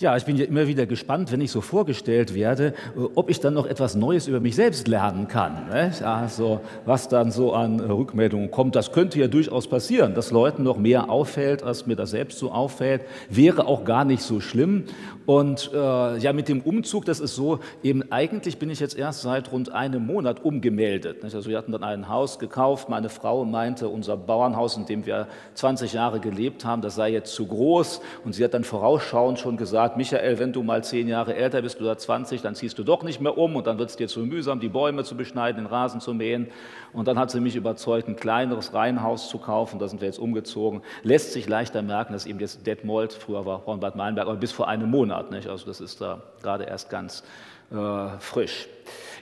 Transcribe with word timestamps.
Ja, 0.00 0.16
ich 0.16 0.24
bin 0.24 0.36
ja 0.36 0.44
immer 0.44 0.68
wieder 0.68 0.86
gespannt, 0.86 1.32
wenn 1.32 1.40
ich 1.40 1.50
so 1.50 1.60
vorgestellt 1.60 2.32
werde, 2.32 2.68
äh, 2.96 3.00
ob 3.16 3.28
ich 3.30 3.40
dann 3.40 3.54
noch 3.54 3.66
etwas 3.66 3.96
Neues 3.96 4.28
über 4.28 4.38
mich 4.38 4.54
selbst 4.54 4.86
lernen 4.86 5.26
kann. 5.26 5.72
Also, 6.04 6.60
was 6.84 7.08
dann 7.08 7.32
so 7.32 7.52
an 7.52 7.80
Rückmeldungen 7.80 8.52
kommt, 8.52 8.76
das 8.76 8.92
könnte 8.92 9.18
ja 9.18 9.26
durchaus 9.26 9.66
passieren, 9.66 10.14
dass 10.14 10.30
Leuten 10.30 10.62
noch 10.62 10.78
mehr 10.78 11.10
auffällt, 11.10 11.64
als 11.64 11.86
mir 11.86 11.96
das 11.96 12.10
selbst 12.10 12.38
so 12.38 12.52
auffällt. 12.52 13.02
Wäre 13.28 13.66
auch 13.66 13.82
gar 13.82 14.04
nicht 14.04 14.22
so 14.22 14.38
schlimm. 14.38 14.84
Und 15.26 15.72
äh, 15.74 16.16
ja, 16.18 16.32
mit 16.32 16.48
dem 16.48 16.60
Umzug, 16.60 17.04
das 17.04 17.18
ist 17.18 17.34
so, 17.34 17.58
eben 17.82 18.12
eigentlich 18.12 18.58
bin 18.58 18.70
ich 18.70 18.78
jetzt 18.78 18.96
erst 18.96 19.22
seit 19.22 19.50
rund 19.50 19.72
einem 19.72 20.06
Monat 20.06 20.44
umgemeldet. 20.44 21.24
Nicht? 21.24 21.34
Also 21.34 21.50
wir 21.50 21.58
hatten 21.58 21.72
dann 21.72 21.82
ein 21.82 22.08
Haus 22.08 22.38
gekauft. 22.38 22.88
Meine 22.88 23.08
Frau 23.08 23.44
meinte, 23.44 23.88
unser 23.88 24.16
Bauernhaus, 24.16 24.76
in 24.76 24.86
dem 24.86 25.06
wir 25.06 25.26
20 25.54 25.92
Jahre 25.92 26.20
gelebt 26.20 26.64
haben, 26.64 26.82
das 26.82 26.94
sei 26.94 27.10
jetzt 27.10 27.34
zu 27.34 27.46
groß. 27.46 28.00
Und 28.24 28.34
sie 28.34 28.44
hat 28.44 28.54
dann 28.54 28.62
vorausschauend 28.62 29.40
schon 29.40 29.56
gesagt, 29.56 29.87
gesagt, 29.88 29.96
Michael, 29.96 30.38
wenn 30.38 30.52
du 30.52 30.62
mal 30.62 30.84
zehn 30.84 31.08
Jahre 31.08 31.34
älter 31.34 31.62
bist 31.62 31.80
oder 31.80 31.96
20, 31.96 32.42
dann 32.42 32.54
ziehst 32.54 32.78
du 32.78 32.84
doch 32.84 33.02
nicht 33.02 33.20
mehr 33.20 33.38
um 33.38 33.56
und 33.56 33.66
dann 33.66 33.78
wird 33.78 33.90
es 33.90 33.96
dir 33.96 34.08
zu 34.08 34.20
mühsam, 34.20 34.60
die 34.60 34.68
Bäume 34.68 35.04
zu 35.04 35.16
beschneiden, 35.16 35.64
den 35.64 35.66
Rasen 35.66 36.00
zu 36.00 36.14
mähen. 36.14 36.48
Und 36.92 37.08
dann 37.08 37.18
hat 37.18 37.30
sie 37.30 37.40
mich 37.40 37.56
überzeugt, 37.56 38.08
ein 38.08 38.16
kleineres 38.16 38.74
Reihenhaus 38.74 39.28
zu 39.28 39.38
kaufen. 39.38 39.78
Da 39.78 39.88
sind 39.88 40.00
wir 40.00 40.06
jetzt 40.06 40.18
umgezogen. 40.18 40.82
Lässt 41.02 41.32
sich 41.32 41.48
leichter 41.48 41.82
merken, 41.82 42.12
dass 42.12 42.26
eben 42.26 42.40
jetzt 42.40 42.66
Detmold, 42.66 43.12
früher 43.12 43.46
war 43.46 43.64
Hornbad 43.66 43.96
Meilenberg, 43.96 44.28
aber 44.28 44.36
bis 44.36 44.52
vor 44.52 44.68
einem 44.68 44.90
Monat. 44.90 45.30
Nicht? 45.30 45.48
Also 45.48 45.66
das 45.66 45.80
ist 45.80 46.00
da 46.00 46.22
gerade 46.42 46.64
erst 46.64 46.90
ganz 46.90 47.22
äh, 47.70 48.08
frisch. 48.18 48.68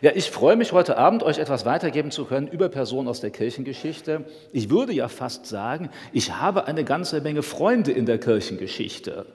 Ja, 0.03 0.13
ich 0.15 0.31
freue 0.31 0.57
mich 0.57 0.73
heute 0.73 0.99
Abend, 0.99 1.23
euch 1.23 1.39
etwas 1.39 1.65
weitergeben 1.65 2.11
zu 2.11 2.27
können 2.27 2.49
über 2.49 2.69
Personen 2.69 3.09
aus 3.09 3.21
der 3.21 3.31
Kirchengeschichte. 3.31 4.25
Ich 4.53 4.69
würde 4.69 4.93
ja 4.93 5.09
fast 5.09 5.47
sagen, 5.47 5.91
ich 6.13 6.37
habe 6.37 6.67
eine 6.67 6.85
ganze 6.85 7.21
Menge 7.21 7.43
Freunde 7.43 7.93
in 7.93 8.05
der 8.05 8.19
Kirchengeschichte. 8.19 9.27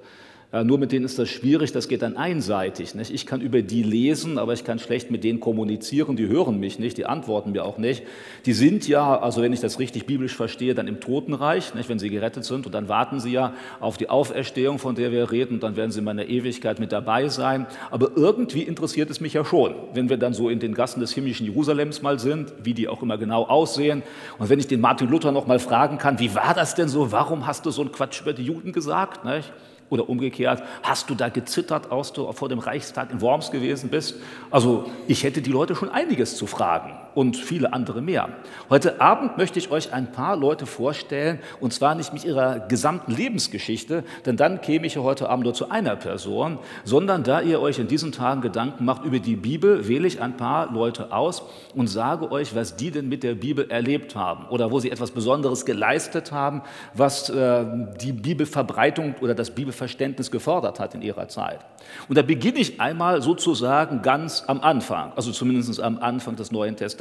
Ja, 0.53 0.65
nur 0.65 0.77
mit 0.77 0.91
denen 0.91 1.05
ist 1.05 1.17
das 1.17 1.29
schwierig, 1.29 1.71
das 1.71 1.87
geht 1.87 2.01
dann 2.01 2.17
einseitig. 2.17 2.93
Nicht? 2.93 3.13
Ich 3.13 3.25
kann 3.25 3.39
über 3.39 3.61
die 3.61 3.83
lesen, 3.83 4.37
aber 4.37 4.51
ich 4.51 4.65
kann 4.65 4.79
schlecht 4.79 5.09
mit 5.09 5.23
denen 5.23 5.39
kommunizieren, 5.39 6.17
die 6.17 6.27
hören 6.27 6.59
mich 6.59 6.77
nicht, 6.77 6.97
die 6.97 7.05
antworten 7.05 7.53
mir 7.53 7.63
auch 7.63 7.77
nicht. 7.77 8.03
Die 8.45 8.51
sind 8.51 8.85
ja, 8.85 9.17
also 9.17 9.41
wenn 9.41 9.53
ich 9.53 9.61
das 9.61 9.79
richtig 9.79 10.07
biblisch 10.07 10.35
verstehe, 10.35 10.75
dann 10.75 10.89
im 10.89 10.99
Totenreich, 10.99 11.73
nicht? 11.73 11.87
wenn 11.87 11.99
sie 11.99 12.09
gerettet 12.09 12.43
sind 12.43 12.65
und 12.65 12.75
dann 12.75 12.89
warten 12.89 13.21
sie 13.21 13.31
ja 13.31 13.53
auf 13.79 13.95
die 13.95 14.09
Auferstehung, 14.09 14.77
von 14.77 14.95
der 14.95 15.13
wir 15.13 15.31
reden, 15.31 15.53
und 15.53 15.63
dann 15.63 15.77
werden 15.77 15.91
sie 15.91 15.99
in 15.99 16.05
meiner 16.05 16.25
Ewigkeit 16.25 16.79
mit 16.79 16.91
dabei 16.91 17.29
sein. 17.29 17.65
Aber 17.89 18.11
irgendwie 18.17 18.63
interessiert 18.63 19.09
es 19.09 19.21
mich 19.21 19.31
ja 19.31 19.45
schon, 19.45 19.73
wenn 19.93 20.09
wir 20.09 20.17
dann 20.17 20.33
so 20.33 20.49
in 20.49 20.59
den 20.59 20.73
Gassen 20.73 20.99
des 20.99 21.13
himmlischen 21.13 21.45
Jerusalems 21.45 22.01
mal 22.01 22.19
sind, 22.19 22.51
wie 22.61 22.73
die 22.73 22.89
auch 22.89 23.01
immer 23.01 23.17
genau 23.17 23.43
aussehen. 23.45 24.03
Und 24.37 24.49
wenn 24.49 24.59
ich 24.59 24.67
den 24.67 24.81
Martin 24.81 25.07
Luther 25.07 25.31
noch 25.31 25.47
mal 25.47 25.59
fragen 25.59 25.97
kann, 25.97 26.19
wie 26.19 26.35
war 26.35 26.53
das 26.53 26.75
denn 26.75 26.89
so, 26.89 27.13
warum 27.13 27.47
hast 27.47 27.65
du 27.65 27.71
so 27.71 27.83
einen 27.83 27.93
Quatsch 27.93 28.19
über 28.19 28.33
die 28.33 28.43
Juden 28.43 28.73
gesagt? 28.73 29.23
Nicht? 29.23 29.53
Oder 29.91 30.09
umgekehrt, 30.09 30.63
hast 30.81 31.09
du 31.09 31.15
da 31.15 31.29
gezittert, 31.29 31.91
als 31.91 32.13
du 32.13 32.31
vor 32.31 32.49
dem 32.49 32.59
Reichstag 32.59 33.11
in 33.11 33.21
Worms 33.21 33.51
gewesen 33.51 33.89
bist? 33.89 34.15
Also 34.49 34.89
ich 35.07 35.23
hätte 35.23 35.41
die 35.41 35.51
Leute 35.51 35.75
schon 35.75 35.89
einiges 35.89 36.37
zu 36.37 36.47
fragen 36.47 36.93
und 37.15 37.37
viele 37.37 37.73
andere 37.73 38.01
mehr. 38.01 38.29
Heute 38.69 39.01
Abend 39.01 39.37
möchte 39.37 39.59
ich 39.59 39.71
euch 39.71 39.93
ein 39.93 40.11
paar 40.11 40.35
Leute 40.35 40.65
vorstellen, 40.65 41.39
und 41.59 41.73
zwar 41.73 41.95
nicht 41.95 42.13
mit 42.13 42.23
ihrer 42.23 42.59
gesamten 42.59 43.11
Lebensgeschichte, 43.11 44.03
denn 44.25 44.37
dann 44.37 44.61
käme 44.61 44.87
ich 44.87 44.97
heute 44.97 45.29
Abend 45.29 45.45
nur 45.45 45.53
zu 45.53 45.69
einer 45.69 45.95
Person, 45.95 46.59
sondern 46.83 47.23
da 47.23 47.41
ihr 47.41 47.61
euch 47.61 47.79
in 47.79 47.87
diesen 47.87 48.11
Tagen 48.11 48.41
Gedanken 48.41 48.85
macht 48.85 49.03
über 49.03 49.19
die 49.19 49.35
Bibel, 49.35 49.87
wähle 49.87 50.07
ich 50.07 50.21
ein 50.21 50.37
paar 50.37 50.71
Leute 50.71 51.11
aus 51.11 51.43
und 51.75 51.87
sage 51.87 52.31
euch, 52.31 52.55
was 52.55 52.75
die 52.75 52.91
denn 52.91 53.09
mit 53.09 53.23
der 53.23 53.35
Bibel 53.35 53.69
erlebt 53.69 54.15
haben 54.15 54.45
oder 54.49 54.71
wo 54.71 54.79
sie 54.79 54.91
etwas 54.91 55.11
Besonderes 55.11 55.65
geleistet 55.65 56.31
haben, 56.31 56.61
was 56.93 57.29
äh, 57.29 57.65
die 58.01 58.13
Bibelverbreitung 58.13 59.15
oder 59.21 59.35
das 59.35 59.51
Bibelverständnis 59.51 60.31
gefordert 60.31 60.79
hat 60.79 60.95
in 60.95 61.01
ihrer 61.01 61.27
Zeit. 61.27 61.59
Und 62.07 62.17
da 62.17 62.21
beginne 62.21 62.59
ich 62.59 62.79
einmal 62.79 63.21
sozusagen 63.21 64.01
ganz 64.01 64.43
am 64.47 64.61
Anfang, 64.61 65.11
also 65.15 65.31
zumindest 65.31 65.81
am 65.81 65.97
Anfang 65.97 66.35
des 66.35 66.51
Neuen 66.51 66.75
Testaments. 66.75 67.00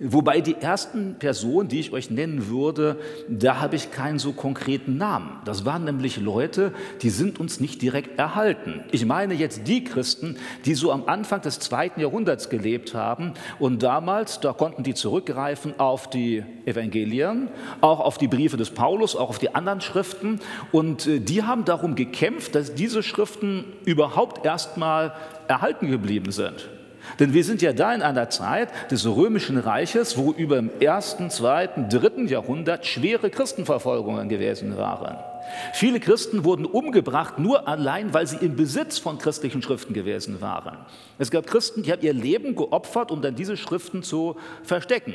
Wobei 0.00 0.40
die 0.40 0.54
ersten 0.54 1.16
Personen, 1.18 1.68
die 1.68 1.80
ich 1.80 1.92
euch 1.92 2.08
nennen 2.08 2.46
würde, 2.46 3.00
da 3.28 3.60
habe 3.60 3.74
ich 3.74 3.90
keinen 3.90 4.20
so 4.20 4.32
konkreten 4.32 4.96
Namen. 4.96 5.40
Das 5.44 5.64
waren 5.64 5.84
nämlich 5.84 6.18
Leute, 6.18 6.72
die 7.02 7.10
sind 7.10 7.40
uns 7.40 7.58
nicht 7.58 7.82
direkt 7.82 8.16
erhalten. 8.16 8.84
Ich 8.92 9.04
meine 9.06 9.34
jetzt 9.34 9.66
die 9.66 9.82
Christen, 9.82 10.36
die 10.64 10.74
so 10.74 10.92
am 10.92 11.06
Anfang 11.06 11.40
des 11.40 11.58
zweiten 11.58 12.00
Jahrhunderts 12.00 12.48
gelebt 12.48 12.94
haben 12.94 13.34
und 13.58 13.82
damals, 13.82 14.38
da 14.38 14.52
konnten 14.52 14.84
die 14.84 14.94
zurückgreifen 14.94 15.80
auf 15.80 16.08
die 16.08 16.44
Evangelien, 16.64 17.48
auch 17.80 17.98
auf 17.98 18.18
die 18.18 18.28
Briefe 18.28 18.56
des 18.56 18.70
Paulus, 18.70 19.16
auch 19.16 19.30
auf 19.30 19.40
die 19.40 19.52
anderen 19.52 19.80
Schriften 19.80 20.38
und 20.70 21.08
äh, 21.08 21.18
die 21.18 21.42
haben 21.42 21.64
darum 21.64 21.96
gekämpft, 21.96 22.54
dass 22.54 22.72
diese 22.72 23.02
Schriften 23.02 23.64
überhaupt 23.84 24.46
erstmal 24.46 25.12
erhalten 25.48 25.90
geblieben 25.90 26.30
sind. 26.30 26.68
Denn 27.18 27.34
wir 27.34 27.44
sind 27.44 27.62
ja 27.62 27.72
da 27.72 27.94
in 27.94 28.02
einer 28.02 28.30
Zeit 28.30 28.68
des 28.90 29.06
römischen 29.06 29.58
Reiches, 29.58 30.16
wo 30.16 30.32
über 30.32 30.58
im 30.58 30.70
ersten, 30.80 31.30
zweiten, 31.30 31.88
dritten 31.88 32.28
Jahrhundert 32.28 32.86
schwere 32.86 33.30
Christenverfolgungen 33.30 34.28
gewesen 34.28 34.76
waren. 34.76 35.16
Viele 35.72 36.00
Christen 36.00 36.44
wurden 36.44 36.66
umgebracht 36.66 37.38
nur 37.38 37.68
allein, 37.68 38.12
weil 38.12 38.26
sie 38.26 38.36
im 38.36 38.56
Besitz 38.56 38.98
von 38.98 39.18
christlichen 39.18 39.62
Schriften 39.62 39.94
gewesen 39.94 40.40
waren. 40.40 40.78
Es 41.18 41.30
gab 41.30 41.46
Christen, 41.46 41.82
die 41.82 41.92
haben 41.92 42.02
ihr 42.02 42.12
Leben 42.12 42.54
geopfert, 42.54 43.10
um 43.10 43.22
dann 43.22 43.34
diese 43.34 43.56
Schriften 43.56 44.02
zu 44.02 44.36
verstecken. 44.62 45.14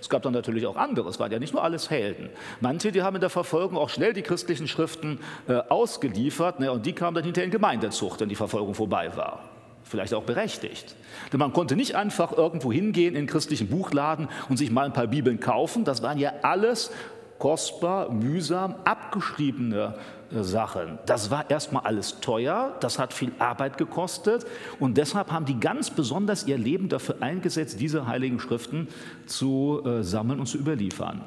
Es 0.00 0.10
gab 0.10 0.22
dann 0.22 0.34
natürlich 0.34 0.66
auch 0.66 0.76
andere, 0.76 1.08
es 1.08 1.18
waren 1.18 1.32
ja 1.32 1.38
nicht 1.38 1.54
nur 1.54 1.64
alles 1.64 1.88
Helden. 1.88 2.28
Manche, 2.60 2.92
die 2.92 3.02
haben 3.02 3.16
in 3.16 3.20
der 3.20 3.30
Verfolgung 3.30 3.78
auch 3.78 3.88
schnell 3.88 4.12
die 4.12 4.20
christlichen 4.20 4.68
Schriften 4.68 5.18
äh, 5.48 5.54
ausgeliefert 5.54 6.60
ne, 6.60 6.70
und 6.70 6.84
die 6.84 6.92
kamen 6.92 7.14
dann 7.14 7.24
hinterher 7.24 7.46
in 7.46 7.50
Gemeindezucht, 7.50 8.20
wenn 8.20 8.28
die 8.28 8.34
Verfolgung 8.34 8.74
vorbei 8.74 9.16
war 9.16 9.53
vielleicht 9.84 10.14
auch 10.14 10.24
berechtigt. 10.24 10.96
Denn 11.32 11.38
man 11.38 11.52
konnte 11.52 11.76
nicht 11.76 11.94
einfach 11.94 12.32
irgendwo 12.32 12.72
hingehen 12.72 13.14
in 13.14 13.18
einen 13.18 13.26
christlichen 13.26 13.68
Buchladen 13.68 14.28
und 14.48 14.56
sich 14.56 14.70
mal 14.70 14.86
ein 14.86 14.92
paar 14.92 15.06
Bibeln 15.06 15.40
kaufen. 15.40 15.84
Das 15.84 16.02
waren 16.02 16.18
ja 16.18 16.32
alles 16.42 16.90
kostbar, 17.38 18.10
mühsam 18.10 18.74
abgeschriebene 18.84 19.94
äh, 20.32 20.42
Sachen. 20.42 20.98
Das 21.06 21.30
war 21.30 21.50
erstmal 21.50 21.84
alles 21.84 22.20
teuer, 22.20 22.76
das 22.80 22.98
hat 22.98 23.12
viel 23.12 23.32
Arbeit 23.38 23.76
gekostet 23.76 24.46
und 24.80 24.96
deshalb 24.96 25.30
haben 25.30 25.44
die 25.44 25.60
ganz 25.60 25.90
besonders 25.90 26.46
ihr 26.46 26.58
Leben 26.58 26.88
dafür 26.88 27.16
eingesetzt, 27.20 27.80
diese 27.80 28.06
heiligen 28.06 28.40
Schriften 28.40 28.88
zu 29.26 29.82
äh, 29.84 30.02
sammeln 30.02 30.40
und 30.40 30.46
zu 30.46 30.58
überliefern. 30.58 31.22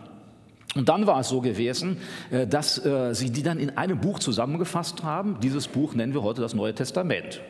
Und 0.75 0.89
dann 0.89 1.07
war 1.07 1.19
es 1.19 1.29
so 1.29 1.41
gewesen, 1.41 1.97
äh, 2.31 2.47
dass 2.47 2.75
sie 2.75 3.31
die 3.31 3.43
dann 3.43 3.59
in 3.59 3.77
einem 3.77 3.99
Buch 3.99 4.19
zusammengefasst 4.19 5.03
haben. 5.03 5.37
Dieses 5.41 5.67
Buch 5.67 5.93
nennen 5.93 6.13
wir 6.13 6.23
heute 6.23 6.41
das 6.41 6.53
Neue 6.53 6.73
Testament. 6.73 7.41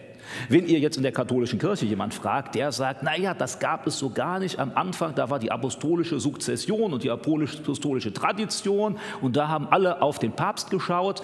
Wenn 0.49 0.67
ihr 0.67 0.79
jetzt 0.79 0.97
in 0.97 1.03
der 1.03 1.11
katholischen 1.11 1.59
Kirche 1.59 1.85
jemand 1.85 2.13
fragt, 2.13 2.55
der 2.55 2.71
sagt, 2.71 3.03
naja, 3.03 3.33
das 3.33 3.59
gab 3.59 3.87
es 3.87 3.97
so 3.97 4.09
gar 4.09 4.39
nicht 4.39 4.59
am 4.59 4.71
Anfang, 4.75 5.15
da 5.15 5.29
war 5.29 5.39
die 5.39 5.51
apostolische 5.51 6.19
Sukzession 6.19 6.93
und 6.93 7.03
die 7.03 7.11
apostolische 7.11 8.13
Tradition 8.13 8.97
und 9.21 9.35
da 9.35 9.47
haben 9.47 9.67
alle 9.69 10.01
auf 10.01 10.19
den 10.19 10.31
Papst 10.31 10.69
geschaut, 10.69 11.21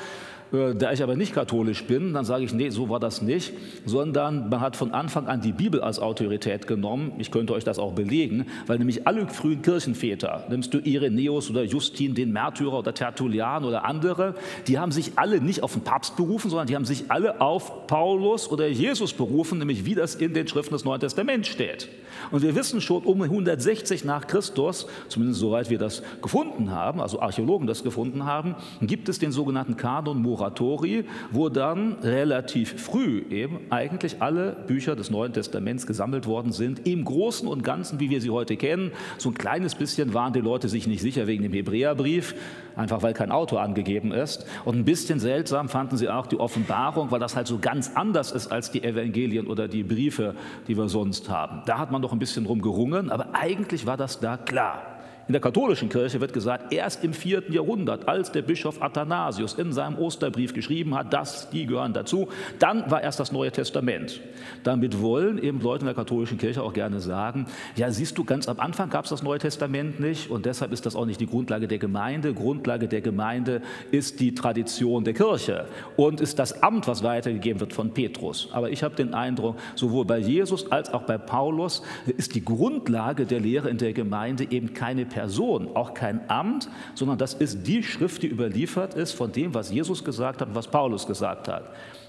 äh, 0.54 0.76
da 0.76 0.92
ich 0.92 1.02
aber 1.02 1.16
nicht 1.16 1.34
katholisch 1.34 1.84
bin, 1.86 2.14
dann 2.14 2.26
sage 2.26 2.44
ich, 2.44 2.54
nee, 2.54 2.70
so 2.70 2.90
war 2.90 3.00
das 3.00 3.22
nicht, 3.22 3.54
sondern 3.86 4.50
man 4.50 4.62
hat 4.62 4.76
von 4.76 4.92
Anfang 4.92 5.28
an 5.28 5.42
die 5.42 5.52
Bibel 5.52 5.82
als 5.82 6.00
Autorität 6.00 6.68
genommen. 6.68 7.14
Ich 7.18 7.32
könnte 7.32 7.54
euch 7.54 7.64
das 7.64 7.80
auch 7.80 7.94
belegen, 7.94 8.46
weil 8.68 8.78
nämlich 8.78 9.08
alle 9.08 9.28
frühen 9.28 9.62
Kirchenväter, 9.62 10.46
nimmst 10.50 10.74
du 10.74 10.80
Irenäus 10.80 11.50
oder 11.50 11.64
Justin, 11.64 12.14
den 12.14 12.32
Märtyrer 12.32 12.80
oder 12.80 12.94
Tertullian 12.94 13.66
oder 13.66 13.86
andere, 13.86 14.36
die 14.68 14.78
haben 14.78 14.92
sich 14.92 15.14
alle 15.16 15.42
nicht 15.42 15.64
auf 15.64 15.74
den 15.74 15.84
Papst 15.84 16.16
berufen, 16.16 16.50
sondern 16.50 16.68
die 16.68 16.76
haben 16.76 16.86
sich 16.86 17.06
alle 17.10 17.42
auf 17.42 17.88
Paulus 17.88 18.50
oder 18.50 18.68
Jesus 18.68 19.14
berufen, 19.14 19.58
nämlich 19.58 19.86
wie 19.86 19.96
das 19.96 20.16
in 20.16 20.34
den 20.34 20.48
Schriften 20.48 20.74
des 20.74 20.86
Neuen 20.86 21.00
Testaments 21.00 21.48
steht. 21.48 21.90
Und 22.32 22.42
wir 22.42 22.56
wissen 22.56 22.82
schon 22.82 23.04
um 23.04 23.22
160 23.22 24.06
nach 24.06 24.28
Christus, 24.28 24.88
zumindest 25.08 25.40
soweit 25.40 25.70
wir 25.70 25.78
das 25.78 26.04
gefunden 26.22 26.72
haben, 26.72 27.02
also 27.02 27.20
Archäologen 27.20 27.68
das 27.68 27.84
gefunden 27.84 28.26
haben, 28.26 28.56
gibt 28.82 29.10
es 29.10 29.20
den 29.20 29.32
sogenannten 29.32 29.78
Kanon 29.78 30.22
Moratori, 30.44 31.06
wo 31.32 31.48
dann 31.48 31.94
relativ 32.04 32.82
früh 32.82 33.24
eben 33.30 33.60
eigentlich 33.70 34.22
alle 34.22 34.58
Bücher 34.68 34.96
des 34.96 35.10
Neuen 35.10 35.32
Testaments 35.32 35.88
gesammelt 35.88 36.28
worden 36.28 36.52
sind, 36.52 36.86
im 36.86 37.06
Großen 37.06 37.48
und 37.48 37.64
Ganzen, 37.64 38.00
wie 38.02 38.10
wir 38.10 38.20
sie 38.20 38.30
heute 38.30 38.58
kennen. 38.58 38.92
So 39.18 39.30
ein 39.30 39.36
kleines 39.36 39.76
bisschen 39.76 40.14
waren 40.14 40.34
die 40.34 40.42
Leute 40.42 40.68
sich 40.68 40.86
nicht 40.86 41.02
sicher 41.02 41.28
wegen 41.28 41.44
dem 41.44 41.54
Hebräerbrief, 41.54 42.36
einfach 42.76 43.02
weil 43.04 43.14
kein 43.14 43.32
Autor 43.32 43.62
angegeben 43.62 44.12
ist. 44.12 44.46
Und 44.66 44.76
ein 44.76 44.86
bisschen 44.86 45.20
seltsam 45.20 45.70
fanden 45.70 45.96
sie 45.96 46.10
auch 46.10 46.28
die 46.28 46.40
Offenbarung, 46.40 47.12
weil 47.12 47.20
das 47.20 47.38
halt 47.38 47.48
so 47.48 47.60
ganz 47.60 47.92
anders 47.96 48.32
ist 48.34 48.48
als 48.48 48.72
die 48.72 48.84
Evangelien 48.84 49.48
oder 49.48 49.70
die 49.70 49.84
Briefe, 49.84 50.36
die 50.68 50.76
wir 50.76 50.90
sonst 50.90 51.30
haben. 51.30 51.62
Da 51.66 51.78
hat 51.78 51.92
man 51.92 52.02
doch 52.02 52.12
ein 52.12 52.20
bisschen 52.20 52.44
drum 52.44 52.62
gerungen, 52.62 53.10
aber 53.10 53.30
eigentlich 53.34 53.86
war 53.86 53.96
das 53.96 54.20
da 54.20 54.36
klar. 54.36 54.93
In 55.26 55.32
der 55.32 55.42
katholischen 55.42 55.88
Kirche 55.88 56.20
wird 56.20 56.34
gesagt, 56.34 56.74
erst 56.74 57.02
im 57.02 57.14
vierten 57.14 57.54
Jahrhundert, 57.54 58.10
als 58.10 58.34
der 58.34 58.42
Bischof 58.42 58.82
Athanasius 58.82 59.54
in 59.54 59.72
seinem 59.72 59.98
Osterbrief 59.98 60.54
geschrieben 60.54 60.96
hat, 60.96 61.14
dass 61.14 61.50
die 61.50 61.66
gehören 61.66 61.94
dazu, 61.94 62.28
dann 62.60 62.92
war 62.92 63.02
erst 63.02 63.22
das 63.22 63.32
Neue 63.32 63.50
Testament. 63.50 64.20
Damit 64.66 65.00
wollen 65.00 65.42
eben 65.42 65.62
Leute 65.62 65.84
in 65.84 65.86
der 65.86 65.96
katholischen 65.96 66.38
Kirche 66.38 66.62
auch 66.62 66.74
gerne 66.74 67.00
sagen, 67.00 67.46
ja, 67.78 67.90
siehst 67.90 68.18
du, 68.18 68.26
ganz 68.26 68.50
am 68.50 68.60
Anfang 68.60 68.90
gab 68.90 69.06
es 69.06 69.12
das 69.12 69.24
Neue 69.24 69.40
Testament 69.40 70.02
nicht 70.02 70.30
und 70.30 70.46
deshalb 70.46 70.74
ist 70.74 70.86
das 70.86 70.94
auch 70.94 71.06
nicht 71.06 71.22
die 71.22 71.28
Grundlage 71.28 71.70
der 71.70 71.78
Gemeinde. 71.78 72.34
Grundlage 72.34 72.90
der 72.90 73.00
Gemeinde 73.00 73.62
ist 73.92 74.20
die 74.20 74.36
Tradition 74.36 75.06
der 75.06 75.14
Kirche 75.14 75.68
und 75.96 76.20
ist 76.20 76.38
das 76.38 76.64
Amt, 76.64 76.86
was 76.90 77.02
weitergegeben 77.02 77.62
wird 77.62 77.72
von 77.72 77.94
Petrus. 77.94 78.50
Aber 78.52 78.72
ich 78.72 78.84
habe 78.84 78.96
den 78.96 79.14
Eindruck, 79.14 79.56
sowohl 79.76 80.04
bei 80.04 80.18
Jesus 80.18 80.70
als 80.70 80.94
auch 80.94 81.04
bei 81.04 81.18
Paulus 81.18 81.82
ist 82.18 82.36
die 82.36 82.44
Grundlage 82.44 83.26
der 83.26 83.40
Lehre 83.40 83.70
in 83.70 83.78
der 83.78 83.94
Gemeinde 83.94 84.48
eben 84.50 84.74
keine 84.74 85.06
Person, 85.14 85.76
auch 85.76 85.94
kein 85.94 86.28
Amt, 86.30 86.68
sondern 86.96 87.18
das 87.20 87.36
ist 87.36 87.68
die 87.68 87.84
Schrift, 87.84 88.24
die 88.24 88.28
überliefert 88.28 88.96
ist 88.96 89.14
von 89.14 89.32
dem, 89.32 89.54
was 89.54 89.72
Jesus 89.72 90.04
gesagt 90.04 90.42
hat 90.42 90.50
und 90.50 90.56
was 90.56 90.68
Paulus 90.68 91.06
gesagt 91.06 91.48
hat. 91.48 91.64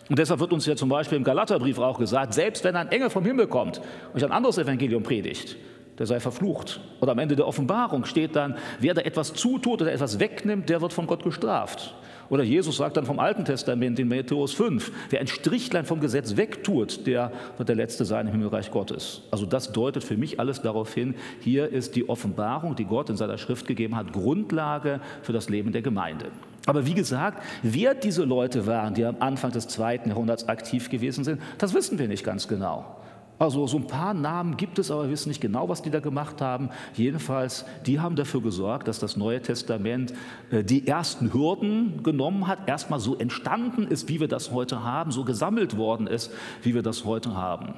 Und 0.08 0.18
deshalb 0.18 0.40
wird 0.40 0.52
uns 0.52 0.64
ja 0.66 0.74
zum 0.74 0.88
Beispiel 0.88 1.18
im 1.18 1.24
Galaterbrief 1.24 1.78
auch 1.78 1.98
gesagt, 1.98 2.32
selbst 2.34 2.64
wenn 2.64 2.76
ein 2.76 2.88
Engel 2.88 3.10
vom 3.10 3.24
Himmel 3.24 3.46
kommt 3.46 3.80
und 4.12 4.24
ein 4.24 4.32
anderes 4.32 4.58
Evangelium 4.58 5.02
predigt, 5.02 5.56
der 5.98 6.06
sei 6.06 6.18
verflucht. 6.18 6.80
Oder 7.00 7.12
am 7.12 7.18
Ende 7.18 7.36
der 7.36 7.46
Offenbarung 7.46 8.04
steht 8.04 8.36
dann, 8.36 8.56
wer 8.80 8.94
da 8.94 9.02
etwas 9.02 9.34
zutut 9.34 9.82
oder 9.82 9.92
etwas 9.92 10.18
wegnimmt, 10.18 10.68
der 10.68 10.80
wird 10.80 10.92
von 10.92 11.06
Gott 11.06 11.22
gestraft. 11.22 11.94
Oder 12.30 12.42
Jesus 12.42 12.76
sagt 12.78 12.96
dann 12.96 13.06
vom 13.06 13.18
Alten 13.18 13.44
Testament 13.44 13.98
in 13.98 14.08
Matthäus 14.08 14.52
5, 14.54 14.90
wer 15.10 15.20
ein 15.20 15.26
Strichlein 15.26 15.84
vom 15.84 16.00
Gesetz 16.00 16.36
wegtut, 16.36 17.06
der 17.06 17.32
wird 17.56 17.68
der 17.68 17.76
Letzte 17.76 18.04
sein 18.04 18.26
im 18.26 18.32
Himmelreich 18.32 18.70
Gottes. 18.70 19.22
Also 19.30 19.46
das 19.46 19.72
deutet 19.72 20.04
für 20.04 20.16
mich 20.16 20.40
alles 20.40 20.62
darauf 20.62 20.92
hin, 20.92 21.14
hier 21.40 21.68
ist 21.68 21.96
die 21.96 22.08
Offenbarung, 22.08 22.76
die 22.76 22.84
Gott 22.84 23.10
in 23.10 23.16
seiner 23.16 23.38
Schrift 23.38 23.66
gegeben 23.66 23.96
hat, 23.96 24.12
Grundlage 24.12 25.00
für 25.22 25.32
das 25.32 25.48
Leben 25.48 25.72
der 25.72 25.82
Gemeinde. 25.82 26.26
Aber 26.66 26.86
wie 26.86 26.94
gesagt, 26.94 27.42
wer 27.62 27.94
diese 27.94 28.24
Leute 28.24 28.66
waren, 28.66 28.94
die 28.94 29.04
am 29.04 29.16
Anfang 29.20 29.52
des 29.52 29.68
zweiten 29.68 30.08
Jahrhunderts 30.08 30.48
aktiv 30.48 30.88
gewesen 30.88 31.24
sind, 31.24 31.40
das 31.58 31.74
wissen 31.74 31.98
wir 31.98 32.08
nicht 32.08 32.24
ganz 32.24 32.48
genau. 32.48 32.96
Also 33.38 33.66
so 33.66 33.78
ein 33.78 33.86
paar 33.88 34.14
Namen 34.14 34.56
gibt 34.56 34.78
es, 34.78 34.92
aber 34.92 35.04
wir 35.04 35.10
wissen 35.10 35.28
nicht 35.28 35.40
genau, 35.40 35.68
was 35.68 35.82
die 35.82 35.90
da 35.90 35.98
gemacht 35.98 36.40
haben. 36.40 36.70
Jedenfalls, 36.94 37.64
die 37.84 37.98
haben 37.98 38.14
dafür 38.14 38.40
gesorgt, 38.40 38.86
dass 38.86 39.00
das 39.00 39.16
Neue 39.16 39.42
Testament 39.42 40.14
äh, 40.50 40.62
die 40.62 40.86
ersten 40.86 41.32
Hürden 41.32 42.04
genommen 42.04 42.46
hat, 42.46 42.68
erstmal 42.68 43.00
so 43.00 43.16
entstanden 43.16 43.88
ist, 43.88 44.08
wie 44.08 44.20
wir 44.20 44.28
das 44.28 44.52
heute 44.52 44.84
haben, 44.84 45.10
so 45.10 45.24
gesammelt 45.24 45.76
worden 45.76 46.06
ist, 46.06 46.32
wie 46.62 46.74
wir 46.74 46.82
das 46.82 47.04
heute 47.04 47.34
haben. 47.34 47.74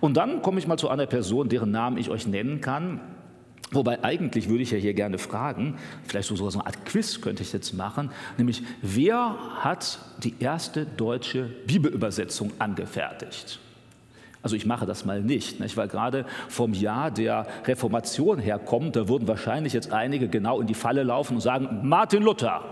Und 0.00 0.16
dann 0.16 0.42
komme 0.42 0.58
ich 0.58 0.66
mal 0.66 0.78
zu 0.78 0.88
einer 0.88 1.06
Person, 1.06 1.48
deren 1.48 1.70
Namen 1.70 1.96
ich 1.96 2.10
euch 2.10 2.26
nennen 2.26 2.60
kann. 2.60 3.00
Wobei 3.70 4.02
eigentlich 4.02 4.48
würde 4.48 4.62
ich 4.62 4.70
ja 4.70 4.78
hier 4.78 4.94
gerne 4.94 5.18
fragen, 5.18 5.76
vielleicht 6.04 6.28
so 6.28 6.48
eine 6.48 6.66
Art 6.66 6.86
Quiz 6.86 7.20
könnte 7.20 7.42
ich 7.42 7.52
jetzt 7.52 7.74
machen, 7.74 8.10
nämlich 8.38 8.62
wer 8.80 9.36
hat 9.60 9.98
die 10.24 10.34
erste 10.40 10.86
deutsche 10.86 11.50
Bibelübersetzung 11.66 12.50
angefertigt? 12.58 13.60
Also 14.42 14.54
ich 14.54 14.66
mache 14.66 14.86
das 14.86 15.04
mal 15.04 15.20
nicht, 15.20 15.60
nicht, 15.60 15.76
weil 15.76 15.88
gerade 15.88 16.24
vom 16.48 16.72
Jahr 16.72 17.10
der 17.10 17.46
Reformation 17.66 18.38
herkommt, 18.38 18.96
da 18.96 19.08
würden 19.08 19.26
wahrscheinlich 19.26 19.72
jetzt 19.72 19.92
einige 19.92 20.28
genau 20.28 20.60
in 20.60 20.66
die 20.66 20.74
Falle 20.74 21.02
laufen 21.02 21.34
und 21.34 21.40
sagen, 21.40 21.80
Martin 21.82 22.22
Luther. 22.22 22.62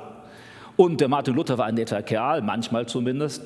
Und 0.76 1.00
der 1.00 1.08
Martin 1.08 1.34
Luther 1.34 1.56
war 1.56 1.64
ein 1.66 1.74
netter 1.74 2.02
Kerl, 2.02 2.42
manchmal 2.42 2.86
zumindest, 2.86 3.44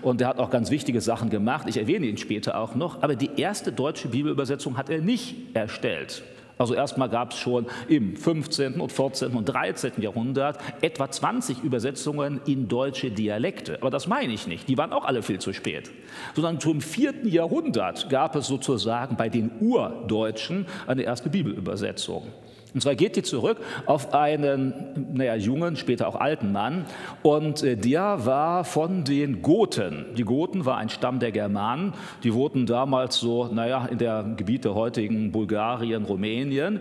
und 0.00 0.20
der 0.20 0.28
hat 0.28 0.38
auch 0.38 0.50
ganz 0.50 0.70
wichtige 0.70 1.00
Sachen 1.00 1.28
gemacht. 1.28 1.66
Ich 1.68 1.76
erwähne 1.76 2.06
ihn 2.06 2.16
später 2.16 2.58
auch 2.58 2.74
noch, 2.74 3.02
aber 3.02 3.16
die 3.16 3.30
erste 3.36 3.70
deutsche 3.70 4.08
Bibelübersetzung 4.08 4.78
hat 4.78 4.88
er 4.88 5.00
nicht 5.00 5.54
erstellt. 5.54 6.22
Also 6.60 6.74
erstmal 6.74 7.08
gab 7.08 7.32
es 7.32 7.38
schon 7.38 7.64
im 7.88 8.16
15. 8.16 8.82
und 8.82 8.92
14. 8.92 9.32
und 9.32 9.46
13. 9.46 9.92
Jahrhundert 9.96 10.58
etwa 10.82 11.10
20 11.10 11.62
Übersetzungen 11.62 12.42
in 12.44 12.68
deutsche 12.68 13.10
Dialekte. 13.10 13.78
Aber 13.80 13.88
das 13.88 14.06
meine 14.06 14.34
ich 14.34 14.46
nicht, 14.46 14.68
die 14.68 14.76
waren 14.76 14.92
auch 14.92 15.06
alle 15.06 15.22
viel 15.22 15.38
zu 15.38 15.54
spät. 15.54 15.90
Sondern 16.34 16.60
zum 16.60 16.82
4. 16.82 17.24
Jahrhundert 17.24 18.10
gab 18.10 18.36
es 18.36 18.46
sozusagen 18.46 19.16
bei 19.16 19.30
den 19.30 19.50
Urdeutschen 19.60 20.66
eine 20.86 21.00
erste 21.00 21.30
Bibelübersetzung. 21.30 22.26
Und 22.74 22.82
zwar 22.82 22.94
geht 22.94 23.16
die 23.16 23.22
zurück 23.22 23.58
auf 23.86 24.14
einen 24.14 25.12
naja, 25.14 25.34
jungen, 25.34 25.76
später 25.76 26.08
auch 26.08 26.16
alten 26.16 26.52
Mann. 26.52 26.84
Und 27.22 27.62
äh, 27.62 27.76
der 27.76 28.24
war 28.26 28.64
von 28.64 29.04
den 29.04 29.42
Goten. 29.42 30.06
Die 30.16 30.22
Goten 30.22 30.64
war 30.64 30.76
ein 30.76 30.88
Stamm 30.88 31.18
der 31.18 31.32
Germanen. 31.32 31.94
Die 32.22 32.32
wurden 32.32 32.66
damals 32.66 33.16
so, 33.16 33.46
naja, 33.46 33.86
in 33.86 33.98
der 33.98 34.24
Gebiet 34.36 34.64
der 34.64 34.74
heutigen 34.74 35.32
Bulgarien, 35.32 36.04
Rumänien. 36.04 36.80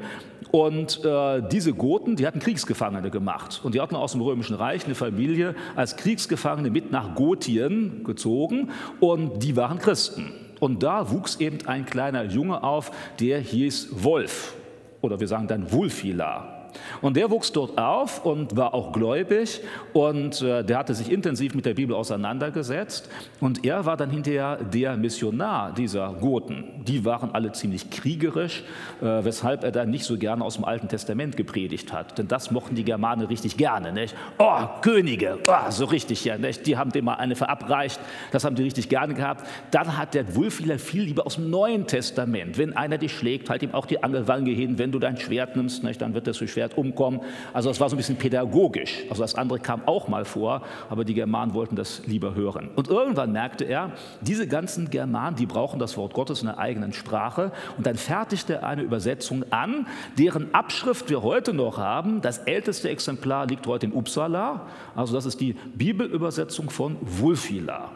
Und 0.51 1.03
äh, 1.06 1.41
diese 1.47 1.74
Goten, 1.74 2.15
die 2.15 2.25
hatten 2.25 2.39
Kriegsgefangene 2.39 3.09
gemacht. 3.12 3.62
Und 3.63 3.75
die 3.75 3.81
hatten 3.81 3.95
aus 3.95 4.13
dem 4.13 4.21
Römischen 4.21 4.56
Reich 4.56 4.85
eine 4.85 4.95
Familie 4.95 5.56
als 5.75 5.95
Kriegsgefangene 5.95 6.71
mit 6.71 6.92
nach 6.92 7.15
Gotien 7.15 8.03
gezogen. 8.03 8.69
Und 9.00 9.44
die 9.44 9.56
waren 9.56 9.80
Christen. 9.80 10.31
Und 10.59 10.83
da 10.83 11.12
wuchs 11.12 11.38
eben 11.38 11.59
ein 11.68 11.85
kleiner 11.85 12.24
Junge 12.25 12.63
auf, 12.63 12.92
der 13.19 13.39
hieß 13.39 14.03
Wolf 14.03 14.56
oder 15.01 15.19
wir 15.19 15.27
sagen 15.27 15.47
dann 15.47 15.71
Wulfila. 15.71 16.58
Und 17.01 17.18
der 17.18 17.30
wuchs 17.31 17.51
dort 17.51 17.77
auf 17.77 18.25
und 18.25 18.56
war 18.56 18.74
auch 18.74 18.92
gläubig 18.92 19.62
und 19.94 20.42
äh, 20.42 20.63
der 20.63 20.77
hatte 20.77 20.94
sich 20.94 21.12
intensiv 21.12 21.56
mit 21.56 21.66
der 21.66 21.74
Bibel 21.74 21.95
auseinandergesetzt. 21.95 23.10
Und 23.39 23.66
er 23.66 23.86
war 23.86 23.98
dann 23.98 24.10
hinterher 24.10 24.57
der 24.57 24.98
Missionar 24.98 25.74
dieser 25.74 26.13
Goten. 26.13 26.83
Die 26.86 27.06
waren 27.06 27.33
alle 27.33 27.51
ziemlich 27.51 27.89
kriegerisch, 27.89 28.63
äh, 29.01 29.06
weshalb 29.06 29.63
er 29.63 29.71
dann 29.71 29.89
nicht 29.89 30.04
so 30.04 30.18
gerne 30.18 30.44
aus 30.44 30.56
dem 30.56 30.66
Alten 30.66 30.88
Testament 30.88 31.38
gepredigt 31.38 31.94
hat. 31.94 32.18
Denn 32.18 32.27
das 32.27 32.51
mochten 32.51 32.75
die 32.75 32.83
Germanen 32.83 33.25
richtig 33.27 33.57
gerne. 33.57 33.92
Nicht? 33.92 34.16
Oh, 34.38 34.68
Könige, 34.81 35.39
oh, 35.48 35.71
so 35.71 35.86
richtig 35.86 36.25
ja. 36.25 36.38
Nicht? 36.38 36.66
Die 36.68 36.77
haben 36.77 36.92
dem 36.92 37.06
mal 37.06 37.16
eine 37.16 37.36
verabreicht, 37.36 38.00
das 38.31 38.44
haben 38.44 38.56
die 38.56 38.63
richtig 38.63 38.89
gerne 38.89 39.13
gehabt. 39.13 39.45
Dann 39.71 39.98
hat 39.98 40.13
der 40.13 40.36
Wulfiler 40.36 40.80
viel 40.80 41.04
lieber 41.04 41.25
aus 41.25 41.36
dem 41.36 41.50
Neuen 41.50 41.88
Testament. 41.88 42.57
Wenn 42.57 42.75
einer 42.75 42.98
dich 42.98 43.13
schlägt, 43.13 43.50
halt 43.50 43.63
ihm 43.63 43.74
auch 43.74 43.86
die 43.86 44.04
Angelwange 44.04 44.51
hin. 44.51 44.77
Wenn 44.77 44.92
du 44.92 45.00
dein 45.00 45.18
Schwert 45.18 45.56
nimmst, 45.56 45.83
nicht, 45.83 46.01
dann 46.01 46.13
wird 46.13 46.27
das 46.27 46.38
so 46.38 46.48
Schwert 46.59 46.77
umkommen. 46.77 47.21
Also 47.53 47.69
es 47.69 47.79
war 47.79 47.89
so 47.89 47.95
ein 47.95 47.97
bisschen 47.97 48.17
pädagogisch. 48.17 49.06
Also 49.09 49.21
das 49.21 49.35
andere 49.35 49.59
kam 49.59 49.83
auch 49.85 50.09
mal 50.09 50.25
vor, 50.25 50.61
aber 50.89 51.06
die 51.06 51.13
Germanen 51.13 51.53
wollten 51.53 51.77
das 51.77 52.01
lieber 52.06 52.35
hören. 52.35 52.69
Und 52.75 52.89
irgendwann 52.89 53.31
merkte 53.31 53.63
er, 53.63 53.94
diese 54.19 54.45
ganzen 54.45 54.89
Germanen, 54.89 55.38
die 55.38 55.45
brauchen 55.45 55.79
das 55.79 55.95
Wort 55.95 56.13
Gottes 56.13 56.41
in 56.41 56.47
der 56.47 56.57
eigenen 56.57 56.91
Sprache. 56.91 57.53
Und 57.77 57.88
dann 57.88 57.95
fertigte 57.95 58.56
er 58.56 58.67
eine 58.67 58.81
Übersetzung 58.81 59.45
an, 59.51 59.88
deren 60.17 60.53
Abschrift 60.53 61.09
wir 61.09 61.23
heute 61.23 61.53
noch 61.53 61.77
haben. 61.77 62.19
Das 62.19 62.39
älteste 62.39 62.89
Exemplar 62.89 63.47
liegt 63.47 63.65
heute 63.65 63.85
in 63.85 63.94
Uppsala. 63.94 64.67
Also 64.95 65.13
das 65.13 65.25
ist 65.25 65.39
die 65.39 65.53
Bibelübersetzung 65.53 66.69
von 66.69 66.97
Wulfila. 67.00 67.89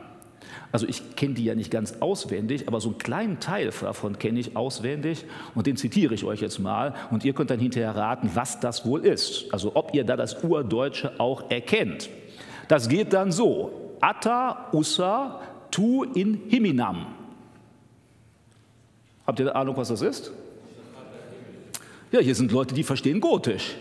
Also 0.73 0.87
ich 0.87 1.15
kenne 1.15 1.35
die 1.35 1.45
ja 1.45 1.53
nicht 1.53 1.69
ganz 1.69 1.97
auswendig, 1.99 2.67
aber 2.67 2.81
so 2.81 2.89
einen 2.89 2.97
kleinen 2.97 3.39
Teil 3.39 3.71
davon 3.79 4.17
kenne 4.17 4.39
ich 4.39 4.57
auswendig 4.57 5.23
und 5.53 5.67
den 5.67 5.77
zitiere 5.77 6.15
ich 6.15 6.23
euch 6.23 6.41
jetzt 6.41 6.57
mal 6.57 6.95
und 7.11 7.23
ihr 7.23 7.33
könnt 7.33 7.51
dann 7.51 7.59
hinterher 7.59 7.95
raten, 7.95 8.31
was 8.33 8.59
das 8.59 8.83
wohl 8.83 9.05
ist. 9.05 9.53
Also 9.53 9.75
ob 9.75 9.93
ihr 9.93 10.03
da 10.03 10.17
das 10.17 10.43
Urdeutsche 10.43 11.19
auch 11.19 11.51
erkennt. 11.51 12.09
Das 12.67 12.89
geht 12.89 13.13
dann 13.13 13.31
so. 13.31 13.97
Atta 14.01 14.69
ussa 14.73 15.41
tu 15.69 16.05
in 16.05 16.41
himinam. 16.49 17.05
Habt 19.27 19.39
ihr 19.39 19.45
eine 19.45 19.55
Ahnung, 19.55 19.77
was 19.77 19.89
das 19.89 20.01
ist? 20.01 20.31
Ja, 22.11 22.19
hier 22.19 22.33
sind 22.33 22.51
Leute, 22.51 22.73
die 22.73 22.83
verstehen 22.83 23.21
Gotisch. 23.21 23.75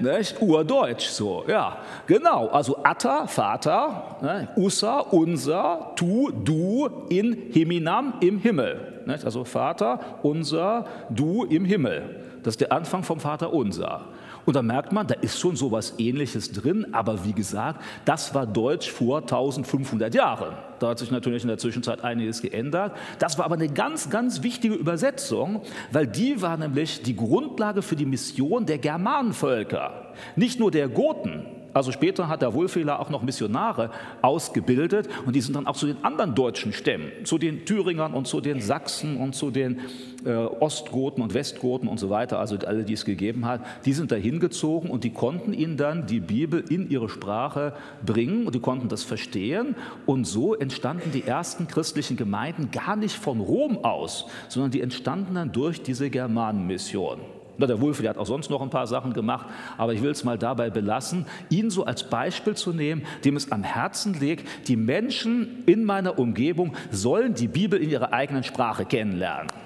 Nicht? 0.00 0.40
Urdeutsch 0.40 1.06
so, 1.06 1.44
ja, 1.48 1.78
genau. 2.06 2.48
Also 2.48 2.78
Atta, 2.82 3.26
Vater, 3.26 4.16
ne? 4.22 4.48
Ussa, 4.56 5.00
unser, 5.00 5.92
tu, 5.96 6.30
du, 6.30 6.88
in 7.08 7.50
Himinam, 7.52 8.14
im 8.20 8.38
Himmel. 8.38 9.02
Nicht? 9.06 9.24
Also 9.24 9.44
Vater, 9.44 10.00
unser, 10.22 10.84
du 11.10 11.44
im 11.44 11.64
Himmel. 11.64 12.22
Das 12.42 12.54
ist 12.54 12.60
der 12.60 12.72
Anfang 12.72 13.02
vom 13.02 13.20
Vater 13.20 13.52
unser. 13.52 14.06
Und 14.46 14.54
da 14.54 14.62
merkt 14.62 14.92
man, 14.92 15.06
da 15.06 15.14
ist 15.14 15.40
schon 15.40 15.56
so 15.56 15.66
etwas 15.66 15.94
Ähnliches 15.98 16.52
drin, 16.52 16.86
aber 16.92 17.24
wie 17.24 17.32
gesagt, 17.32 17.82
das 18.04 18.32
war 18.32 18.46
Deutsch 18.46 18.90
vor 18.90 19.18
1500 19.18 20.14
Jahren. 20.14 20.54
Da 20.78 20.90
hat 20.90 20.98
sich 21.00 21.10
natürlich 21.10 21.42
in 21.42 21.48
der 21.48 21.58
Zwischenzeit 21.58 22.04
einiges 22.04 22.40
geändert. 22.40 22.92
Das 23.18 23.38
war 23.38 23.44
aber 23.44 23.56
eine 23.56 23.68
ganz, 23.68 24.08
ganz 24.08 24.42
wichtige 24.42 24.74
Übersetzung, 24.74 25.62
weil 25.90 26.06
die 26.06 26.40
war 26.42 26.56
nämlich 26.56 27.02
die 27.02 27.16
Grundlage 27.16 27.82
für 27.82 27.96
die 27.96 28.06
Mission 28.06 28.66
der 28.66 28.78
Germanenvölker. 28.78 30.12
Nicht 30.36 30.60
nur 30.60 30.70
der 30.70 30.88
Goten, 30.88 31.44
also 31.76 31.92
später 31.92 32.28
hat 32.28 32.40
der 32.40 32.54
Wulfehler 32.54 33.00
auch 33.00 33.10
noch 33.10 33.22
Missionare 33.22 33.90
ausgebildet 34.22 35.10
und 35.26 35.36
die 35.36 35.42
sind 35.42 35.56
dann 35.56 35.66
auch 35.66 35.76
zu 35.76 35.86
den 35.86 36.02
anderen 36.02 36.34
deutschen 36.34 36.72
Stämmen, 36.72 37.12
zu 37.24 37.36
den 37.36 37.66
Thüringern 37.66 38.14
und 38.14 38.26
zu 38.26 38.40
den 38.40 38.62
Sachsen 38.62 39.18
und 39.18 39.34
zu 39.34 39.50
den 39.50 39.80
äh, 40.24 40.30
Ostgoten 40.30 41.22
und 41.22 41.34
Westgoten 41.34 41.86
und 41.86 42.00
so 42.00 42.08
weiter, 42.08 42.38
also 42.38 42.56
alle, 42.64 42.84
die 42.84 42.94
es 42.94 43.04
gegeben 43.04 43.44
hat, 43.44 43.60
die 43.84 43.92
sind 43.92 44.10
da 44.10 44.16
hingezogen 44.16 44.88
und 44.88 45.04
die 45.04 45.12
konnten 45.12 45.52
ihnen 45.52 45.76
dann 45.76 46.06
die 46.06 46.20
Bibel 46.20 46.64
in 46.66 46.88
ihre 46.88 47.10
Sprache 47.10 47.74
bringen 48.06 48.46
und 48.46 48.54
die 48.54 48.60
konnten 48.60 48.88
das 48.88 49.02
verstehen 49.02 49.76
und 50.06 50.26
so 50.26 50.54
entstanden 50.54 51.10
die 51.12 51.24
ersten 51.24 51.68
christlichen 51.68 52.16
Gemeinden 52.16 52.70
gar 52.70 52.96
nicht 52.96 53.16
von 53.16 53.38
Rom 53.38 53.84
aus, 53.84 54.26
sondern 54.48 54.70
die 54.70 54.80
entstanden 54.80 55.34
dann 55.34 55.52
durch 55.52 55.82
diese 55.82 56.08
Germanenmission. 56.08 57.35
Der 57.58 57.80
Wulf, 57.80 58.00
der 58.00 58.10
hat 58.10 58.18
auch 58.18 58.26
sonst 58.26 58.50
noch 58.50 58.62
ein 58.62 58.70
paar 58.70 58.86
Sachen 58.86 59.12
gemacht, 59.12 59.46
aber 59.78 59.92
ich 59.92 60.02
will 60.02 60.10
es 60.10 60.24
mal 60.24 60.38
dabei 60.38 60.70
belassen, 60.70 61.26
ihn 61.50 61.70
so 61.70 61.84
als 61.84 62.04
Beispiel 62.04 62.54
zu 62.54 62.72
nehmen, 62.72 63.02
dem 63.24 63.36
es 63.36 63.50
am 63.50 63.62
Herzen 63.62 64.14
liegt, 64.14 64.46
die 64.68 64.76
Menschen 64.76 65.64
in 65.66 65.84
meiner 65.84 66.18
Umgebung 66.18 66.74
sollen 66.90 67.34
die 67.34 67.48
Bibel 67.48 67.80
in 67.80 67.90
ihrer 67.90 68.12
eigenen 68.12 68.44
Sprache 68.44 68.84
kennenlernen. 68.84 69.65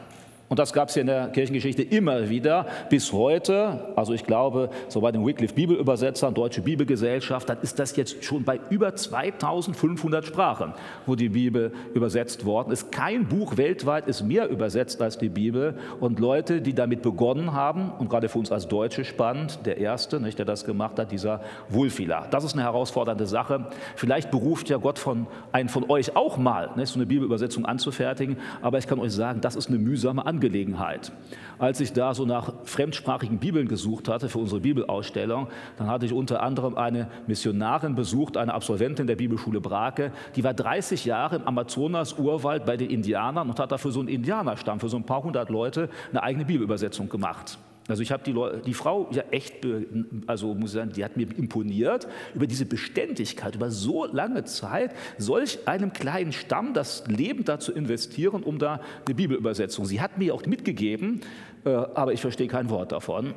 Und 0.50 0.58
das 0.58 0.72
gab 0.72 0.88
es 0.88 0.96
ja 0.96 1.02
in 1.02 1.06
der 1.06 1.28
Kirchengeschichte 1.28 1.84
immer 1.84 2.28
wieder 2.28 2.66
bis 2.88 3.12
heute. 3.12 3.92
Also 3.94 4.14
ich 4.14 4.24
glaube, 4.24 4.68
so 4.88 5.00
bei 5.00 5.12
den 5.12 5.24
Wycliffe 5.24 5.54
Bibelübersetzern, 5.54 6.34
Deutsche 6.34 6.60
Bibelgesellschaft, 6.60 7.48
dann 7.48 7.58
ist 7.62 7.78
das 7.78 7.94
jetzt 7.94 8.24
schon 8.24 8.42
bei 8.42 8.58
über 8.68 8.96
2500 8.96 10.24
Sprachen, 10.24 10.74
wo 11.06 11.14
die 11.14 11.28
Bibel 11.28 11.70
übersetzt 11.94 12.44
worden 12.46 12.72
ist. 12.72 12.90
Kein 12.90 13.28
Buch 13.28 13.58
weltweit 13.58 14.08
ist 14.08 14.22
mehr 14.22 14.48
übersetzt 14.48 15.00
als 15.00 15.18
die 15.18 15.28
Bibel. 15.28 15.74
Und 16.00 16.18
Leute, 16.18 16.60
die 16.60 16.74
damit 16.74 17.02
begonnen 17.02 17.52
haben, 17.52 17.92
und 18.00 18.10
gerade 18.10 18.28
für 18.28 18.40
uns 18.40 18.50
als 18.50 18.66
Deutsche 18.66 19.04
spannend, 19.04 19.60
der 19.66 19.78
Erste, 19.78 20.18
nicht, 20.18 20.36
der 20.36 20.46
das 20.46 20.64
gemacht 20.64 20.98
hat, 20.98 21.12
dieser 21.12 21.42
Wulfila. 21.68 22.26
Das 22.32 22.42
ist 22.42 22.54
eine 22.54 22.64
herausfordernde 22.64 23.26
Sache. 23.26 23.66
Vielleicht 23.94 24.32
beruft 24.32 24.68
ja 24.68 24.78
Gott 24.78 24.98
von, 24.98 25.28
einen 25.52 25.68
von 25.68 25.88
euch 25.88 26.16
auch 26.16 26.38
mal, 26.38 26.70
nicht, 26.74 26.88
so 26.88 26.98
eine 26.98 27.06
Bibelübersetzung 27.06 27.66
anzufertigen. 27.66 28.36
Aber 28.62 28.78
ich 28.78 28.88
kann 28.88 28.98
euch 28.98 29.12
sagen, 29.12 29.40
das 29.40 29.54
ist 29.54 29.68
eine 29.68 29.78
mühsame 29.78 30.26
Angelegenheit. 30.26 30.39
Angelegenheit. 30.40 31.12
Als 31.58 31.78
ich 31.80 31.92
da 31.92 32.14
so 32.14 32.24
nach 32.24 32.54
fremdsprachigen 32.64 33.38
Bibeln 33.38 33.68
gesucht 33.68 34.08
hatte 34.08 34.30
für 34.30 34.38
unsere 34.38 34.62
Bibelausstellung, 34.62 35.48
dann 35.76 35.88
hatte 35.88 36.06
ich 36.06 36.14
unter 36.14 36.42
anderem 36.42 36.78
eine 36.78 37.08
Missionarin 37.26 37.94
besucht, 37.94 38.38
eine 38.38 38.54
Absolventin 38.54 39.06
der 39.06 39.16
Bibelschule 39.16 39.60
Brake, 39.60 40.12
die 40.36 40.42
war 40.42 40.54
30 40.54 41.04
Jahre 41.04 41.36
im 41.36 41.46
Amazonas-Urwald 41.46 42.64
bei 42.64 42.78
den 42.78 42.88
Indianern 42.88 43.50
und 43.50 43.60
hat 43.60 43.70
da 43.70 43.76
für 43.76 43.92
so 43.92 44.00
einen 44.00 44.08
Indianerstamm, 44.08 44.80
für 44.80 44.88
so 44.88 44.96
ein 44.96 45.04
paar 45.04 45.22
hundert 45.22 45.50
Leute, 45.50 45.90
eine 46.10 46.22
eigene 46.22 46.46
Bibelübersetzung 46.46 47.10
gemacht. 47.10 47.58
Also 47.90 48.02
ich 48.02 48.12
habe 48.12 48.22
die, 48.24 48.34
die, 48.64 48.74
Frau 48.74 49.08
ja 49.12 49.24
echt, 49.30 49.66
also 50.26 50.54
muss 50.54 50.70
ich 50.70 50.74
sagen, 50.74 50.92
die 50.94 51.04
hat 51.04 51.16
mir 51.16 51.26
imponiert 51.36 52.06
über 52.34 52.46
diese 52.46 52.64
Beständigkeit, 52.64 53.56
über 53.56 53.70
so 53.70 54.06
lange 54.06 54.44
Zeit, 54.44 54.92
solch 55.18 55.66
einem 55.66 55.92
kleinen 55.92 56.32
Stamm 56.32 56.74
das 56.74 57.06
Leben 57.08 57.44
dazu 57.44 57.72
investieren, 57.72 58.42
um 58.42 58.58
da 58.58 58.80
eine 59.06 59.14
Bibelübersetzung. 59.14 59.84
Sie 59.84 60.00
hat 60.00 60.18
mir 60.18 60.34
auch 60.34 60.46
mitgegeben, 60.46 61.20
äh, 61.64 61.70
aber 61.70 62.12
ich 62.12 62.20
verstehe 62.20 62.48
kein 62.48 62.70
Wort 62.70 62.92
davon. 62.92 63.34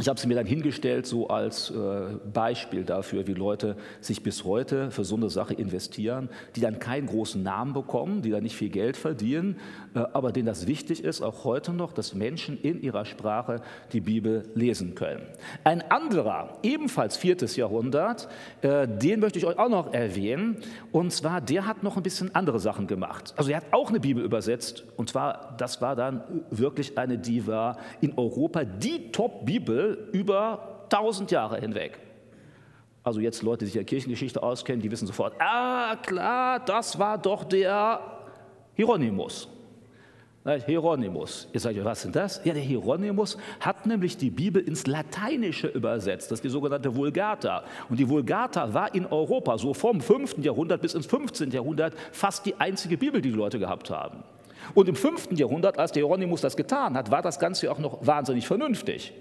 Ich 0.00 0.08
habe 0.08 0.18
sie 0.18 0.26
mir 0.26 0.34
dann 0.34 0.46
hingestellt, 0.46 1.06
so 1.06 1.28
als 1.28 1.70
äh, 1.70 2.16
Beispiel 2.32 2.82
dafür, 2.82 3.28
wie 3.28 3.32
Leute 3.32 3.76
sich 4.00 4.24
bis 4.24 4.42
heute 4.42 4.90
für 4.90 5.04
so 5.04 5.14
eine 5.14 5.30
Sache 5.30 5.54
investieren, 5.54 6.28
die 6.56 6.60
dann 6.60 6.80
keinen 6.80 7.06
großen 7.06 7.40
Namen 7.40 7.74
bekommen, 7.74 8.20
die 8.20 8.30
dann 8.30 8.42
nicht 8.42 8.56
viel 8.56 8.70
Geld 8.70 8.96
verdienen, 8.96 9.56
aber 9.94 10.32
denen 10.32 10.46
das 10.46 10.66
wichtig 10.66 11.04
ist, 11.04 11.22
auch 11.22 11.44
heute 11.44 11.72
noch, 11.72 11.92
dass 11.92 12.14
Menschen 12.14 12.60
in 12.60 12.82
ihrer 12.82 13.04
Sprache 13.04 13.60
die 13.92 14.00
Bibel 14.00 14.48
lesen 14.54 14.94
können. 14.94 15.22
Ein 15.62 15.82
anderer, 15.90 16.58
ebenfalls 16.62 17.16
viertes 17.16 17.56
Jahrhundert, 17.56 18.28
äh, 18.62 18.88
den 18.88 19.20
möchte 19.20 19.38
ich 19.38 19.46
euch 19.46 19.58
auch 19.58 19.68
noch 19.68 19.92
erwähnen, 19.92 20.56
und 20.92 21.12
zwar, 21.12 21.40
der 21.40 21.66
hat 21.66 21.82
noch 21.82 21.96
ein 21.96 22.02
bisschen 22.02 22.34
andere 22.34 22.58
Sachen 22.58 22.86
gemacht. 22.86 23.34
Also 23.36 23.50
er 23.50 23.58
hat 23.58 23.66
auch 23.72 23.88
eine 23.88 24.00
Bibel 24.00 24.24
übersetzt, 24.24 24.84
und 24.96 25.08
zwar, 25.08 25.54
das 25.58 25.80
war 25.80 25.96
dann 25.96 26.22
wirklich 26.50 26.98
eine, 26.98 27.18
die 27.18 27.46
war 27.46 27.78
in 28.00 28.18
Europa 28.18 28.64
die 28.64 29.12
Top-Bibel, 29.12 30.08
über 30.12 30.86
1000 30.90 31.30
Jahre 31.30 31.60
hinweg. 31.60 31.98
Also 33.02 33.20
jetzt 33.20 33.42
Leute, 33.42 33.60
die 33.60 33.66
sich 33.66 33.76
in 33.76 33.80
der 33.80 33.86
Kirchengeschichte 33.86 34.42
auskennen, 34.42 34.80
die 34.80 34.90
wissen 34.90 35.06
sofort, 35.06 35.34
ah 35.38 35.94
klar, 35.96 36.58
das 36.60 36.98
war 36.98 37.18
doch 37.18 37.44
der 37.44 38.00
Hieronymus. 38.74 39.48
Hieronymus. 40.44 41.48
Ihr 41.54 41.60
sagt, 41.60 41.82
was 41.84 42.04
ist 42.04 42.14
das? 42.14 42.44
Ja, 42.44 42.52
der 42.52 42.62
Hieronymus 42.62 43.38
hat 43.60 43.86
nämlich 43.86 44.18
die 44.18 44.30
Bibel 44.30 44.62
ins 44.62 44.86
Lateinische 44.86 45.68
übersetzt. 45.68 46.30
Das 46.30 46.38
ist 46.38 46.44
die 46.44 46.50
sogenannte 46.50 46.94
Vulgata. 46.94 47.64
Und 47.88 47.98
die 47.98 48.08
Vulgata 48.08 48.74
war 48.74 48.94
in 48.94 49.06
Europa 49.06 49.56
so 49.56 49.72
vom 49.72 50.02
5. 50.02 50.38
Jahrhundert 50.38 50.82
bis 50.82 50.94
ins 50.94 51.06
15. 51.06 51.50
Jahrhundert 51.50 51.94
fast 52.12 52.44
die 52.44 52.56
einzige 52.56 52.98
Bibel, 52.98 53.22
die 53.22 53.30
die 53.30 53.36
Leute 53.36 53.58
gehabt 53.58 53.88
haben. 53.88 54.22
Und 54.72 54.88
im 54.88 54.94
5. 54.94 55.32
Jahrhundert, 55.32 55.78
als 55.78 55.92
Hieronymus 55.92 56.40
das 56.40 56.56
getan 56.56 56.96
hat, 56.96 57.10
war 57.10 57.22
das 57.22 57.38
Ganze 57.38 57.70
auch 57.70 57.78
noch 57.78 58.06
wahnsinnig 58.06 58.46
vernünftig. 58.46 59.12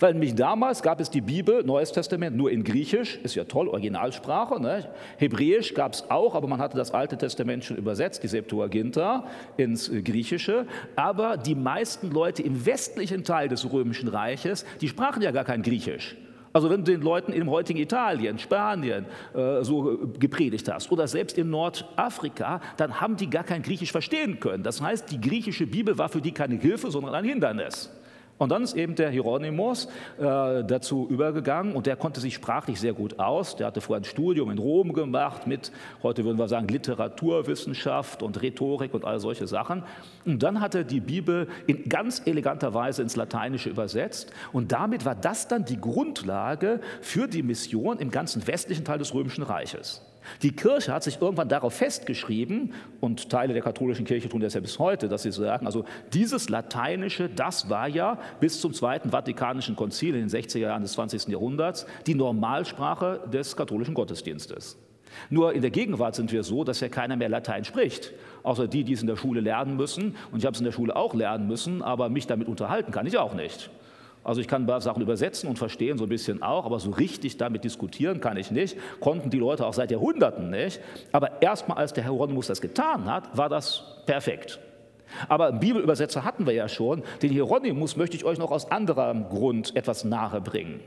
Weil 0.00 0.12
nämlich 0.12 0.34
damals 0.34 0.82
gab 0.82 1.00
es 1.00 1.10
die 1.10 1.20
Bibel, 1.20 1.64
Neues 1.64 1.92
Testament, 1.92 2.36
nur 2.36 2.50
in 2.50 2.64
Griechisch, 2.64 3.18
ist 3.22 3.34
ja 3.34 3.44
toll, 3.44 3.68
Originalsprache. 3.68 4.60
Ne? 4.60 4.88
Hebräisch 5.18 5.74
gab 5.74 5.94
es 5.94 6.10
auch, 6.10 6.34
aber 6.34 6.46
man 6.48 6.60
hatte 6.60 6.76
das 6.76 6.92
Alte 6.92 7.16
Testament 7.16 7.64
schon 7.64 7.76
übersetzt, 7.76 8.22
die 8.22 8.28
Septuaginta, 8.28 9.26
ins 9.56 9.90
Griechische. 9.90 10.66
Aber 10.96 11.36
die 11.36 11.54
meisten 11.54 12.10
Leute 12.10 12.42
im 12.42 12.64
westlichen 12.64 13.24
Teil 13.24 13.48
des 13.48 13.70
Römischen 13.72 14.08
Reiches, 14.08 14.64
die 14.80 14.88
sprachen 14.88 15.22
ja 15.22 15.30
gar 15.30 15.44
kein 15.44 15.62
Griechisch. 15.62 16.16
Also 16.52 16.68
wenn 16.68 16.84
du 16.84 16.92
den 16.92 17.02
Leuten 17.02 17.32
im 17.32 17.50
heutigen 17.50 17.78
Italien, 17.78 18.38
Spanien 18.38 19.06
äh, 19.34 19.62
so 19.62 19.98
gepredigt 20.18 20.70
hast 20.70 20.90
oder 20.92 21.08
selbst 21.08 21.38
in 21.38 21.50
Nordafrika, 21.50 22.60
dann 22.76 23.00
haben 23.00 23.16
die 23.16 23.30
gar 23.30 23.44
kein 23.44 23.62
Griechisch 23.62 23.92
verstehen 23.92 24.38
können. 24.38 24.62
Das 24.62 24.80
heißt, 24.80 25.10
die 25.10 25.20
griechische 25.20 25.66
Bibel 25.66 25.96
war 25.96 26.08
für 26.08 26.20
die 26.20 26.32
keine 26.32 26.56
Hilfe, 26.56 26.90
sondern 26.90 27.14
ein 27.14 27.24
Hindernis. 27.24 27.90
Und 28.38 28.48
dann 28.48 28.62
ist 28.62 28.74
eben 28.74 28.96
der 28.96 29.10
Hieronymus 29.10 29.86
äh, 30.18 30.64
dazu 30.64 31.06
übergegangen 31.08 31.74
und 31.74 31.86
der 31.86 31.96
konnte 31.96 32.20
sich 32.20 32.34
sprachlich 32.34 32.80
sehr 32.80 32.92
gut 32.92 33.20
aus. 33.20 33.56
Der 33.56 33.68
hatte 33.68 33.80
vorher 33.80 34.00
ein 34.00 34.04
Studium 34.04 34.50
in 34.50 34.58
Rom 34.58 34.92
gemacht 34.92 35.46
mit, 35.46 35.70
heute 36.02 36.24
würden 36.24 36.38
wir 36.38 36.48
sagen, 36.48 36.66
Literaturwissenschaft 36.66 38.22
und 38.22 38.42
Rhetorik 38.42 38.94
und 38.94 39.04
all 39.04 39.20
solche 39.20 39.46
Sachen. 39.46 39.84
Und 40.24 40.42
dann 40.42 40.60
hat 40.60 40.74
er 40.74 40.84
die 40.84 41.00
Bibel 41.00 41.46
in 41.66 41.88
ganz 41.88 42.22
eleganter 42.24 42.74
Weise 42.74 43.02
ins 43.02 43.16
Lateinische 43.16 43.70
übersetzt 43.70 44.32
und 44.52 44.72
damit 44.72 45.04
war 45.04 45.14
das 45.14 45.46
dann 45.46 45.64
die 45.64 45.80
Grundlage 45.80 46.80
für 47.00 47.28
die 47.28 47.42
Mission 47.42 47.98
im 47.98 48.10
ganzen 48.10 48.44
westlichen 48.46 48.84
Teil 48.84 48.98
des 48.98 49.14
Römischen 49.14 49.44
Reiches. 49.44 50.02
Die 50.42 50.52
Kirche 50.52 50.92
hat 50.92 51.02
sich 51.02 51.20
irgendwann 51.20 51.48
darauf 51.48 51.74
festgeschrieben, 51.74 52.74
und 53.00 53.30
Teile 53.30 53.52
der 53.52 53.62
katholischen 53.62 54.04
Kirche 54.04 54.28
tun 54.28 54.40
das 54.40 54.54
ja 54.54 54.60
bis 54.60 54.78
heute, 54.78 55.08
dass 55.08 55.22
sie 55.22 55.32
sagen, 55.32 55.66
also 55.66 55.84
dieses 56.12 56.48
Lateinische, 56.48 57.28
das 57.28 57.68
war 57.68 57.88
ja 57.88 58.18
bis 58.40 58.60
zum 58.60 58.72
Zweiten 58.72 59.10
Vatikanischen 59.10 59.76
Konzil 59.76 60.14
in 60.14 60.28
den 60.28 60.30
60er 60.30 60.58
Jahren 60.58 60.82
des 60.82 60.92
20. 60.92 61.28
Jahrhunderts 61.28 61.86
die 62.06 62.14
Normalsprache 62.14 63.20
des 63.32 63.56
katholischen 63.56 63.94
Gottesdienstes. 63.94 64.78
Nur 65.30 65.52
in 65.52 65.62
der 65.62 65.70
Gegenwart 65.70 66.14
sind 66.14 66.32
wir 66.32 66.42
so, 66.42 66.64
dass 66.64 66.80
ja 66.80 66.88
keiner 66.88 67.16
mehr 67.16 67.28
Latein 67.28 67.64
spricht, 67.64 68.12
außer 68.42 68.66
die, 68.66 68.84
die 68.84 68.94
es 68.94 69.02
in 69.02 69.06
der 69.06 69.16
Schule 69.16 69.40
lernen 69.40 69.76
müssen. 69.76 70.16
Und 70.30 70.38
ich 70.38 70.46
habe 70.46 70.54
es 70.54 70.60
in 70.60 70.64
der 70.64 70.72
Schule 70.72 70.96
auch 70.96 71.14
lernen 71.14 71.46
müssen, 71.46 71.82
aber 71.82 72.08
mich 72.08 72.26
damit 72.26 72.48
unterhalten 72.48 72.92
kann 72.92 73.06
ich 73.06 73.18
auch 73.18 73.34
nicht. 73.34 73.70
Also 74.24 74.40
ich 74.40 74.48
kann 74.48 74.68
Sachen 74.80 75.02
übersetzen 75.02 75.48
und 75.48 75.58
verstehen 75.58 75.98
so 75.98 76.04
ein 76.04 76.08
bisschen 76.08 76.42
auch, 76.42 76.64
aber 76.64 76.78
so 76.78 76.90
richtig 76.90 77.36
damit 77.36 77.64
diskutieren 77.64 78.20
kann 78.20 78.36
ich 78.36 78.50
nicht. 78.50 78.76
Konnten 79.00 79.30
die 79.30 79.38
Leute 79.38 79.66
auch 79.66 79.74
seit 79.74 79.90
Jahrhunderten 79.90 80.50
nicht. 80.50 80.80
Aber 81.10 81.42
erstmal, 81.42 81.78
als 81.78 81.92
der 81.92 82.04
Hieronymus 82.04 82.46
das 82.46 82.60
getan 82.60 83.06
hat, 83.06 83.36
war 83.36 83.48
das 83.48 84.02
perfekt. 84.06 84.60
Aber 85.28 85.48
einen 85.48 85.60
Bibelübersetzer 85.60 86.24
hatten 86.24 86.46
wir 86.46 86.54
ja 86.54 86.68
schon. 86.68 87.02
Den 87.20 87.30
Hieronymus 87.30 87.96
möchte 87.96 88.16
ich 88.16 88.24
euch 88.24 88.38
noch 88.38 88.50
aus 88.50 88.70
anderem 88.70 89.28
Grund 89.28 89.74
etwas 89.76 90.04
nahe 90.04 90.40
bringen. 90.40 90.80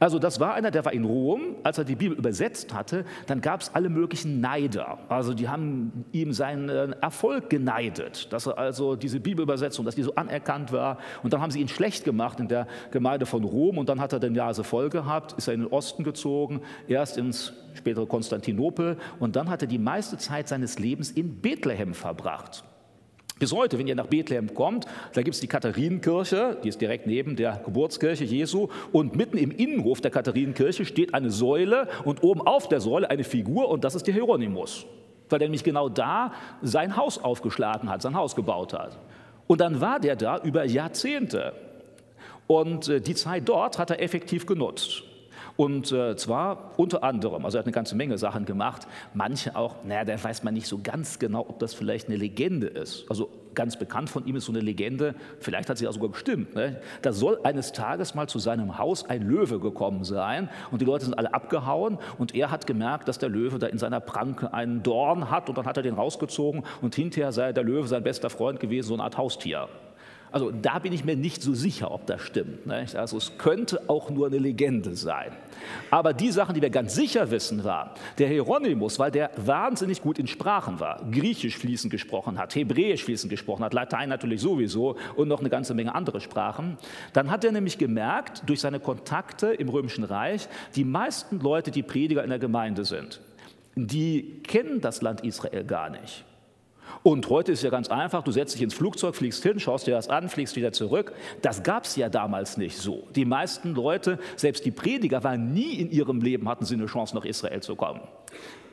Also 0.00 0.18
das 0.18 0.40
war 0.40 0.54
einer, 0.54 0.70
der 0.70 0.86
war 0.86 0.94
in 0.94 1.04
Rom, 1.04 1.56
als 1.62 1.76
er 1.76 1.84
die 1.84 1.94
Bibel 1.94 2.16
übersetzt 2.16 2.72
hatte, 2.72 3.04
dann 3.26 3.42
gab 3.42 3.60
es 3.60 3.74
alle 3.74 3.90
möglichen 3.90 4.40
Neider. 4.40 4.98
Also 5.10 5.34
die 5.34 5.46
haben 5.46 6.06
ihm 6.10 6.32
seinen 6.32 6.70
Erfolg 6.70 7.50
geneidet, 7.50 8.32
dass 8.32 8.46
er 8.46 8.56
also 8.56 8.96
diese 8.96 9.20
Bibelübersetzung, 9.20 9.84
dass 9.84 9.96
die 9.96 10.02
so 10.02 10.14
anerkannt 10.14 10.72
war. 10.72 10.96
Und 11.22 11.34
dann 11.34 11.42
haben 11.42 11.50
sie 11.50 11.60
ihn 11.60 11.68
schlecht 11.68 12.04
gemacht 12.04 12.40
in 12.40 12.48
der 12.48 12.66
Gemeinde 12.90 13.26
von 13.26 13.44
Rom 13.44 13.76
und 13.76 13.90
dann 13.90 14.00
hat 14.00 14.14
er 14.14 14.20
den 14.20 14.32
Nase 14.32 14.64
voll 14.64 14.88
gehabt, 14.88 15.34
ist 15.34 15.48
er 15.48 15.54
in 15.54 15.60
den 15.60 15.68
Osten 15.68 16.02
gezogen, 16.02 16.62
erst 16.88 17.18
ins 17.18 17.52
spätere 17.74 18.06
Konstantinopel 18.06 18.96
und 19.18 19.36
dann 19.36 19.50
hat 19.50 19.60
er 19.60 19.68
die 19.68 19.78
meiste 19.78 20.16
Zeit 20.16 20.48
seines 20.48 20.78
Lebens 20.78 21.10
in 21.10 21.42
Bethlehem 21.42 21.92
verbracht. 21.92 22.64
Bis 23.40 23.54
heute, 23.54 23.78
wenn 23.78 23.88
ihr 23.88 23.94
nach 23.94 24.06
Bethlehem 24.06 24.52
kommt, 24.52 24.84
da 25.14 25.22
gibt 25.22 25.34
es 25.34 25.40
die 25.40 25.46
Katharinenkirche, 25.46 26.58
die 26.62 26.68
ist 26.68 26.78
direkt 26.78 27.06
neben 27.06 27.36
der 27.36 27.62
Geburtskirche 27.64 28.22
Jesu. 28.22 28.68
Und 28.92 29.16
mitten 29.16 29.38
im 29.38 29.50
Innenhof 29.50 30.02
der 30.02 30.10
Katharinenkirche 30.10 30.84
steht 30.84 31.14
eine 31.14 31.30
Säule 31.30 31.88
und 32.04 32.22
oben 32.22 32.42
auf 32.42 32.68
der 32.68 32.82
Säule 32.82 33.08
eine 33.08 33.24
Figur 33.24 33.70
und 33.70 33.82
das 33.82 33.94
ist 33.94 34.06
der 34.06 34.12
Hieronymus, 34.12 34.84
weil 35.30 35.40
er 35.40 35.46
nämlich 35.46 35.64
genau 35.64 35.88
da 35.88 36.34
sein 36.60 36.98
Haus 36.98 37.16
aufgeschlagen 37.16 37.88
hat, 37.88 38.02
sein 38.02 38.14
Haus 38.14 38.36
gebaut 38.36 38.74
hat. 38.74 38.98
Und 39.46 39.62
dann 39.62 39.80
war 39.80 40.00
der 40.00 40.16
da 40.16 40.38
über 40.42 40.66
Jahrzehnte. 40.66 41.54
Und 42.46 42.88
äh, 42.88 43.00
die 43.00 43.14
Zeit 43.14 43.48
dort 43.48 43.78
hat 43.78 43.90
er 43.90 44.02
effektiv 44.02 44.44
genutzt. 44.44 45.02
Und 45.60 45.92
äh, 45.92 46.16
zwar 46.16 46.70
unter 46.78 47.04
anderem, 47.04 47.44
also 47.44 47.58
er 47.58 47.60
hat 47.60 47.66
eine 47.66 47.74
ganze 47.74 47.94
Menge 47.94 48.16
Sachen 48.16 48.46
gemacht, 48.46 48.86
manche 49.12 49.56
auch, 49.56 49.84
naja, 49.84 50.06
da 50.06 50.24
weiß 50.24 50.42
man 50.42 50.54
nicht 50.54 50.66
so 50.66 50.80
ganz 50.82 51.18
genau, 51.18 51.40
ob 51.40 51.58
das 51.58 51.74
vielleicht 51.74 52.08
eine 52.08 52.16
Legende 52.16 52.66
ist. 52.66 53.04
Also 53.10 53.28
ganz 53.54 53.78
bekannt 53.78 54.08
von 54.08 54.24
ihm 54.24 54.36
ist 54.36 54.46
so 54.46 54.52
eine 54.52 54.62
Legende, 54.62 55.14
vielleicht 55.38 55.68
hat 55.68 55.76
sie 55.76 55.84
ja 55.84 55.92
sogar 55.92 56.08
bestimmt. 56.08 56.54
Ne? 56.54 56.80
Da 57.02 57.12
soll 57.12 57.40
eines 57.42 57.72
Tages 57.72 58.14
mal 58.14 58.26
zu 58.26 58.38
seinem 58.38 58.78
Haus 58.78 59.04
ein 59.04 59.20
Löwe 59.20 59.60
gekommen 59.60 60.02
sein 60.02 60.48
und 60.70 60.80
die 60.80 60.86
Leute 60.86 61.04
sind 61.04 61.18
alle 61.18 61.34
abgehauen 61.34 61.98
und 62.16 62.34
er 62.34 62.50
hat 62.50 62.66
gemerkt, 62.66 63.06
dass 63.08 63.18
der 63.18 63.28
Löwe 63.28 63.58
da 63.58 63.66
in 63.66 63.76
seiner 63.76 64.00
Pranke 64.00 64.54
einen 64.54 64.82
Dorn 64.82 65.30
hat 65.30 65.50
und 65.50 65.58
dann 65.58 65.66
hat 65.66 65.76
er 65.76 65.82
den 65.82 65.92
rausgezogen 65.92 66.62
und 66.80 66.94
hinterher 66.94 67.32
sei 67.32 67.52
der 67.52 67.64
Löwe 67.64 67.86
sein 67.86 68.02
bester 68.02 68.30
Freund 68.30 68.60
gewesen, 68.60 68.88
so 68.88 68.94
eine 68.94 69.02
Art 69.02 69.18
Haustier. 69.18 69.68
Also 70.32 70.50
da 70.50 70.78
bin 70.78 70.92
ich 70.92 71.04
mir 71.04 71.16
nicht 71.16 71.42
so 71.42 71.54
sicher, 71.54 71.90
ob 71.90 72.06
das 72.06 72.22
stimmt. 72.22 72.66
Nicht? 72.66 72.94
Also 72.94 73.16
es 73.16 73.36
könnte 73.36 73.88
auch 73.88 74.10
nur 74.10 74.28
eine 74.28 74.38
Legende 74.38 74.94
sein. 74.94 75.32
Aber 75.90 76.12
die 76.12 76.30
Sachen, 76.30 76.54
die 76.54 76.62
wir 76.62 76.70
ganz 76.70 76.94
sicher 76.94 77.30
wissen, 77.30 77.64
war, 77.64 77.94
der 78.18 78.28
Hieronymus, 78.28 78.98
weil 78.98 79.10
der 79.10 79.30
wahnsinnig 79.36 80.02
gut 80.02 80.18
in 80.18 80.26
Sprachen 80.26 80.78
war, 80.78 81.02
Griechisch 81.10 81.58
fließend 81.58 81.90
gesprochen 81.90 82.38
hat, 82.38 82.54
Hebräisch 82.54 83.04
fließend 83.04 83.30
gesprochen 83.30 83.64
hat, 83.64 83.74
Latein 83.74 84.08
natürlich 84.08 84.40
sowieso 84.40 84.96
und 85.16 85.28
noch 85.28 85.40
eine 85.40 85.50
ganze 85.50 85.74
Menge 85.74 85.94
andere 85.94 86.20
Sprachen, 86.20 86.78
dann 87.12 87.30
hat 87.30 87.44
er 87.44 87.52
nämlich 87.52 87.78
gemerkt, 87.78 88.42
durch 88.46 88.60
seine 88.60 88.80
Kontakte 88.80 89.48
im 89.48 89.68
Römischen 89.68 90.04
Reich, 90.04 90.48
die 90.76 90.84
meisten 90.84 91.40
Leute, 91.40 91.70
die 91.70 91.82
Prediger 91.82 92.22
in 92.22 92.30
der 92.30 92.38
Gemeinde 92.38 92.84
sind, 92.84 93.20
die 93.74 94.40
kennen 94.42 94.80
das 94.80 95.02
Land 95.02 95.22
Israel 95.22 95.64
gar 95.64 95.90
nicht. 95.90 96.24
Und 97.02 97.28
heute 97.28 97.52
ist 97.52 97.62
ja 97.62 97.70
ganz 97.70 97.88
einfach, 97.88 98.22
du 98.22 98.32
setzt 98.32 98.54
dich 98.54 98.62
ins 98.62 98.74
Flugzeug, 98.74 99.14
fliegst 99.14 99.42
hin, 99.42 99.58
schaust 99.60 99.86
dir 99.86 99.92
das 99.92 100.08
an, 100.08 100.28
fliegst 100.28 100.56
wieder 100.56 100.72
zurück. 100.72 101.12
Das 101.42 101.62
gab 101.62 101.84
es 101.84 101.96
ja 101.96 102.08
damals 102.08 102.56
nicht 102.56 102.76
so. 102.76 103.06
Die 103.14 103.24
meisten 103.24 103.74
Leute, 103.74 104.18
selbst 104.36 104.64
die 104.64 104.70
Prediger, 104.70 105.24
waren 105.24 105.52
nie 105.52 105.74
in 105.74 105.90
ihrem 105.90 106.20
Leben, 106.20 106.48
hatten 106.48 106.64
sie 106.64 106.74
eine 106.74 106.86
Chance, 106.86 107.14
nach 107.14 107.24
Israel 107.24 107.60
zu 107.60 107.76
kommen. 107.76 108.00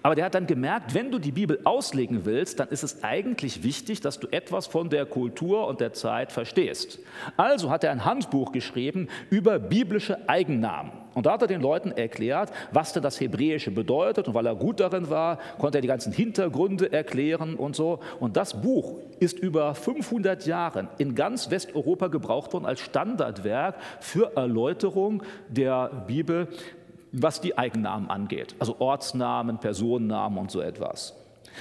Aber 0.08 0.16
der 0.16 0.24
hat 0.24 0.36
dann 0.36 0.48
gemerkt, 0.48 0.94
wenn 0.94 1.12
du 1.12 1.20
die 1.20 1.34
Bibel 1.34 1.60
auslegen 1.66 2.24
willst, 2.24 2.62
dann 2.62 2.70
ist 2.70 2.82
es 2.82 3.04
eigentlich 3.04 3.64
wichtig, 3.64 4.00
dass 4.00 4.22
du 4.22 4.30
etwas 4.32 4.66
von 4.66 4.90
der 4.90 5.06
Kultur 5.06 5.68
und 5.68 5.82
der 5.82 5.92
Zeit 5.92 6.32
verstehst. 6.32 7.00
Also 7.36 7.70
hat 7.70 7.84
er 7.84 7.92
ein 7.92 8.06
Handbuch 8.06 8.54
geschrieben 8.54 9.10
über 9.30 9.60
biblische 9.60 10.30
Eigennamen. 10.30 10.94
Und 11.14 11.26
da 11.26 11.34
hat 11.34 11.42
er 11.42 11.48
den 11.48 11.62
Leuten 11.62 11.92
erklärt, 11.92 12.54
was 12.72 12.94
denn 12.94 13.04
das 13.04 13.20
Hebräische 13.20 13.72
bedeutet. 13.72 14.30
Und 14.30 14.34
weil 14.34 14.46
er 14.46 14.56
gut 14.56 14.80
darin 14.80 15.10
war, 15.10 15.40
konnte 15.58 15.80
er 15.80 15.82
die 15.82 15.90
ganzen 15.90 16.14
Hintergründe 16.14 16.90
erklären 16.94 17.56
und 17.56 17.76
so. 17.76 18.00
Und 18.22 18.38
das 18.38 18.62
Buch 18.62 19.00
ist 19.20 19.40
über 19.40 19.76
500 19.76 20.46
Jahre 20.46 20.90
in 21.00 21.16
ganz 21.16 21.50
Westeuropa 21.50 22.08
gebraucht 22.08 22.54
worden 22.54 22.66
als 22.66 22.80
Standardwerk 22.80 23.76
für 24.00 24.38
Erläuterung 24.38 25.24
der 25.50 26.06
Bibel 26.08 26.48
was 27.21 27.41
die 27.41 27.57
Eigennamen 27.57 28.09
angeht, 28.09 28.55
also 28.59 28.75
Ortsnamen, 28.79 29.59
Personennamen 29.59 30.38
und 30.38 30.51
so 30.51 30.62
etwas. 30.62 31.13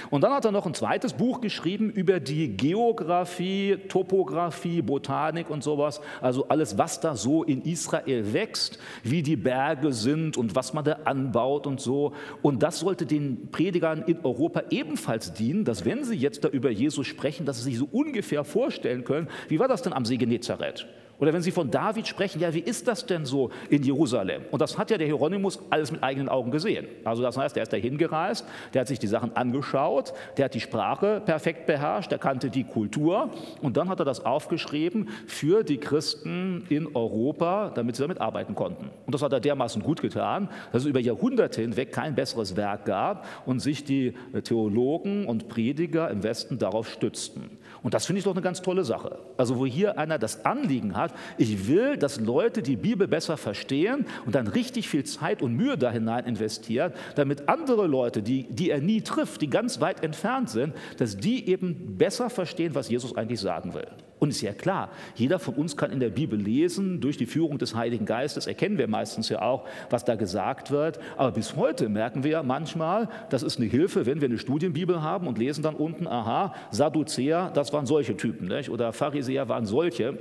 Und 0.09 0.23
dann 0.23 0.31
hat 0.31 0.45
er 0.45 0.51
noch 0.51 0.65
ein 0.65 0.73
zweites 0.73 1.13
Buch 1.13 1.41
geschrieben 1.41 1.89
über 1.89 2.19
die 2.19 2.55
Geografie, 2.55 3.77
Topographie, 3.87 4.81
Botanik 4.81 5.49
und 5.49 5.63
sowas, 5.63 6.01
also 6.21 6.47
alles, 6.47 6.77
was 6.77 6.99
da 6.99 7.15
so 7.15 7.43
in 7.43 7.63
Israel 7.63 8.33
wächst, 8.33 8.79
wie 9.03 9.23
die 9.23 9.35
Berge 9.35 9.93
sind 9.93 10.37
und 10.37 10.55
was 10.55 10.73
man 10.73 10.85
da 10.85 10.99
anbaut 11.05 11.67
und 11.67 11.81
so. 11.81 12.13
Und 12.41 12.63
das 12.63 12.79
sollte 12.79 13.05
den 13.05 13.49
Predigern 13.51 14.03
in 14.03 14.23
Europa 14.23 14.63
ebenfalls 14.69 15.33
dienen, 15.33 15.65
dass 15.65 15.85
wenn 15.85 16.03
sie 16.03 16.15
jetzt 16.15 16.43
da 16.43 16.49
über 16.49 16.69
Jesus 16.69 17.07
sprechen, 17.07 17.45
dass 17.45 17.57
sie 17.57 17.71
sich 17.71 17.77
so 17.77 17.87
ungefähr 17.91 18.43
vorstellen 18.43 19.03
können, 19.03 19.27
wie 19.47 19.59
war 19.59 19.67
das 19.67 19.81
denn 19.81 19.93
am 19.93 20.05
See 20.05 20.17
Genezareth? 20.17 20.85
Oder 21.19 21.33
wenn 21.33 21.41
Sie 21.41 21.51
von 21.51 21.71
David 21.71 22.07
sprechen, 22.07 22.39
ja, 22.39 22.53
wie 22.53 22.59
ist 22.59 22.87
das 22.87 23.05
denn 23.05 23.25
so 23.25 23.49
in 23.69 23.81
Jerusalem? 23.81 24.43
Und 24.51 24.61
das 24.61 24.77
hat 24.77 24.91
ja 24.91 24.97
der 24.97 25.07
Hieronymus 25.07 25.59
alles 25.71 25.91
mit 25.91 26.03
eigenen 26.03 26.29
Augen 26.29 26.51
gesehen. 26.51 26.85
Also 27.03 27.23
das 27.23 27.37
heißt, 27.37 27.57
er 27.57 27.63
ist 27.63 27.73
da 27.73 27.77
hingereist, 27.77 28.45
der 28.73 28.81
hat 28.81 28.87
sich 28.87 28.99
die 28.99 29.07
Sachen 29.07 29.35
angeschaut, 29.35 30.13
der 30.37 30.45
hat 30.45 30.53
die 30.53 30.59
Sprache 30.59 31.21
perfekt 31.25 31.65
beherrscht, 31.65 32.11
der 32.11 32.19
kannte 32.19 32.51
die 32.51 32.63
Kultur 32.63 33.31
und 33.61 33.77
dann 33.77 33.89
hat 33.89 33.99
er 33.99 34.05
das 34.05 34.25
aufgeschrieben 34.25 35.09
für 35.25 35.63
die 35.63 35.77
Christen 35.77 36.65
in 36.69 36.95
Europa, 36.95 37.71
damit 37.73 37.95
sie 37.95 38.03
damit 38.03 38.21
arbeiten 38.21 38.53
konnten. 38.53 38.89
Und 39.05 39.15
das 39.15 39.23
hat 39.23 39.33
er 39.33 39.39
dermaßen 39.39 39.81
gut 39.81 40.01
getan, 40.01 40.49
dass 40.71 40.83
es 40.83 40.87
über 40.87 40.99
Jahrhunderte 40.99 41.61
hinweg 41.61 41.91
kein 41.91 42.13
besseres 42.13 42.55
Werk 42.55 42.85
gab 42.85 43.25
und 43.47 43.59
sich 43.59 43.83
die 43.83 44.13
Theologen 44.43 45.25
und 45.25 45.47
Prediger 45.47 46.11
im 46.11 46.21
Westen 46.21 46.59
darauf 46.59 46.87
stützten. 46.87 47.57
Und 47.83 47.93
das 47.93 48.05
finde 48.05 48.19
ich 48.19 48.25
doch 48.25 48.33
eine 48.33 48.41
ganz 48.41 48.61
tolle 48.61 48.83
Sache. 48.83 49.19
Also 49.37 49.57
wo 49.57 49.65
hier 49.65 49.97
einer 49.97 50.17
das 50.17 50.45
Anliegen 50.45 50.95
hat, 50.95 51.13
ich 51.37 51.67
will, 51.67 51.97
dass 51.97 52.19
Leute 52.19 52.61
die 52.61 52.75
Bibel 52.75 53.07
besser 53.07 53.37
verstehen 53.37 54.05
und 54.25 54.35
dann 54.35 54.47
richtig 54.47 54.89
viel 54.89 55.03
Zeit 55.03 55.41
und 55.41 55.55
Mühe 55.55 55.77
da 55.77 55.91
hinein 55.91 56.25
investiert, 56.25 56.95
damit 57.15 57.49
andere 57.49 57.87
Leute, 57.87 58.21
die, 58.21 58.43
die 58.49 58.69
er 58.69 58.81
nie 58.81 59.01
trifft, 59.01 59.41
die 59.41 59.49
ganz 59.49 59.81
weit 59.81 60.03
entfernt 60.03 60.49
sind, 60.49 60.73
dass 60.97 61.17
die 61.17 61.49
eben 61.49 61.97
besser 61.97 62.29
verstehen, 62.29 62.75
was 62.75 62.89
Jesus 62.89 63.15
eigentlich 63.15 63.39
sagen 63.39 63.73
will. 63.73 63.87
Und 64.19 64.29
ist 64.29 64.41
ja 64.41 64.53
klar, 64.53 64.89
jeder 65.15 65.37
von 65.37 65.53
uns 65.53 65.77
kann 65.77 65.91
in 65.91 65.99
der 65.99 66.09
Bibel 66.09 66.39
lesen, 66.39 66.99
durch 67.01 67.17
die 67.17 67.27
Führung 67.27 67.59
des 67.59 67.75
Heiligen 67.75 68.05
Geistes 68.05 68.47
erkennen 68.47 68.77
wir 68.77 68.87
meistens 68.87 69.29
ja 69.29 69.41
auch, 69.41 69.65
was 69.89 70.05
da 70.05 70.15
gesagt 70.15 70.71
wird. 70.71 70.99
Aber 71.17 71.31
bis 71.31 71.55
heute 71.55 71.87
merken 71.87 72.23
wir 72.23 72.31
ja 72.31 72.43
manchmal, 72.43 73.09
das 73.29 73.43
ist 73.43 73.57
eine 73.59 73.67
Hilfe, 73.67 74.05
wenn 74.05 74.19
wir 74.21 74.27
eine 74.27 74.39
Studienbibel 74.39 75.03
haben 75.03 75.27
und 75.27 75.37
lesen 75.37 75.61
dann 75.61 75.75
unten, 75.75 76.07
aha, 76.07 76.53
Sadduzäer, 76.71 77.51
das 77.53 77.73
waren 77.73 77.85
solche 77.85 78.17
Typen, 78.17 78.47
nicht? 78.47 78.69
oder 78.69 78.91
Pharisäer 78.91 79.49
waren 79.49 79.65
solche. 79.65 80.17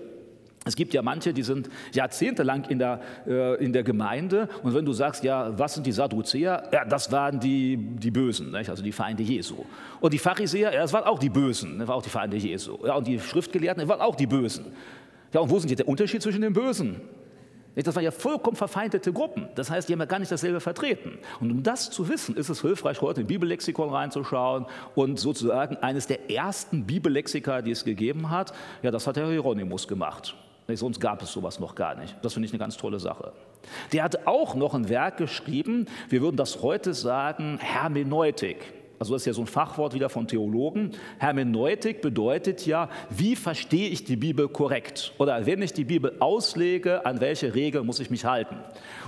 Es 0.66 0.74
gibt 0.74 0.92
ja 0.92 1.00
manche, 1.00 1.32
die 1.32 1.44
sind 1.44 1.70
jahrzehntelang 1.92 2.64
in 2.64 2.80
der, 2.80 3.00
äh, 3.26 3.64
in 3.64 3.72
der 3.72 3.84
Gemeinde 3.84 4.48
und 4.64 4.74
wenn 4.74 4.84
du 4.84 4.92
sagst, 4.92 5.22
ja, 5.22 5.56
was 5.56 5.74
sind 5.74 5.86
die 5.86 5.92
Sadduzäer? 5.92 6.68
Ja, 6.72 6.84
das 6.84 7.10
waren 7.12 7.38
die, 7.38 7.76
die 7.76 8.10
Bösen, 8.10 8.50
nicht? 8.50 8.68
also 8.68 8.82
die 8.82 8.90
Feinde 8.90 9.22
Jesu. 9.22 9.64
Und 10.00 10.12
die 10.12 10.18
Pharisäer, 10.18 10.74
ja, 10.74 10.80
das 10.80 10.92
waren 10.92 11.04
auch 11.04 11.20
die 11.20 11.30
Bösen, 11.30 11.78
das 11.78 11.86
waren 11.86 11.98
auch 11.98 12.02
die 12.02 12.10
Feinde 12.10 12.36
Jesu. 12.36 12.78
Ja, 12.84 12.94
und 12.94 13.06
die 13.06 13.20
Schriftgelehrten, 13.20 13.80
das 13.80 13.88
waren 13.88 14.00
auch 14.00 14.16
die 14.16 14.26
Bösen. 14.26 14.66
Ja, 15.32 15.38
und 15.40 15.50
wo 15.50 15.58
sind 15.60 15.70
jetzt 15.70 15.78
der 15.78 15.88
Unterschied 15.88 16.20
zwischen 16.20 16.42
den 16.42 16.52
Bösen? 16.52 17.00
Das 17.76 17.94
waren 17.94 18.04
ja 18.04 18.10
vollkommen 18.10 18.56
verfeindete 18.56 19.12
Gruppen. 19.12 19.48
Das 19.54 19.70
heißt, 19.70 19.88
die 19.88 19.92
haben 19.92 20.00
ja 20.00 20.06
gar 20.06 20.18
nicht 20.18 20.32
dasselbe 20.32 20.60
vertreten. 20.60 21.18
Und 21.40 21.50
um 21.50 21.62
das 21.62 21.90
zu 21.90 22.08
wissen, 22.08 22.34
ist 22.34 22.48
es 22.48 22.62
hilfreich, 22.62 23.02
heute 23.02 23.20
in 23.20 23.26
Bibellexikon 23.26 23.90
reinzuschauen 23.90 24.64
und 24.94 25.20
sozusagen 25.20 25.76
eines 25.76 26.06
der 26.06 26.30
ersten 26.30 26.86
Bibellexika, 26.86 27.60
die 27.60 27.72
es 27.72 27.84
gegeben 27.84 28.30
hat, 28.30 28.54
ja, 28.82 28.90
das 28.90 29.06
hat 29.06 29.16
der 29.16 29.28
Hieronymus 29.28 29.86
gemacht. 29.86 30.34
Nee, 30.68 30.74
sonst 30.74 31.00
gab 31.00 31.22
es 31.22 31.32
sowas 31.32 31.60
noch 31.60 31.74
gar 31.74 31.94
nicht. 31.94 32.16
Das 32.22 32.34
finde 32.34 32.46
ich 32.46 32.52
eine 32.52 32.58
ganz 32.58 32.76
tolle 32.76 32.98
Sache. 32.98 33.32
Der 33.92 34.02
hat 34.02 34.26
auch 34.26 34.54
noch 34.54 34.74
ein 34.74 34.88
Werk 34.88 35.16
geschrieben, 35.16 35.86
wir 36.08 36.22
würden 36.22 36.36
das 36.36 36.62
heute 36.62 36.92
sagen, 36.94 37.58
Hermeneutik. 37.60 38.74
Also 38.98 39.12
das 39.12 39.22
ist 39.22 39.26
ja 39.26 39.32
so 39.34 39.42
ein 39.42 39.46
Fachwort 39.46 39.94
wieder 39.94 40.08
von 40.08 40.26
Theologen. 40.26 40.92
Hermeneutik 41.18 42.00
bedeutet 42.00 42.64
ja, 42.66 42.88
wie 43.10 43.36
verstehe 43.36 43.88
ich 43.90 44.04
die 44.04 44.16
Bibel 44.16 44.48
korrekt? 44.48 45.12
Oder 45.18 45.44
wenn 45.44 45.60
ich 45.60 45.72
die 45.72 45.84
Bibel 45.84 46.14
auslege, 46.18 47.04
an 47.04 47.20
welche 47.20 47.54
Regeln 47.54 47.84
muss 47.84 48.00
ich 48.00 48.10
mich 48.10 48.24
halten? 48.24 48.56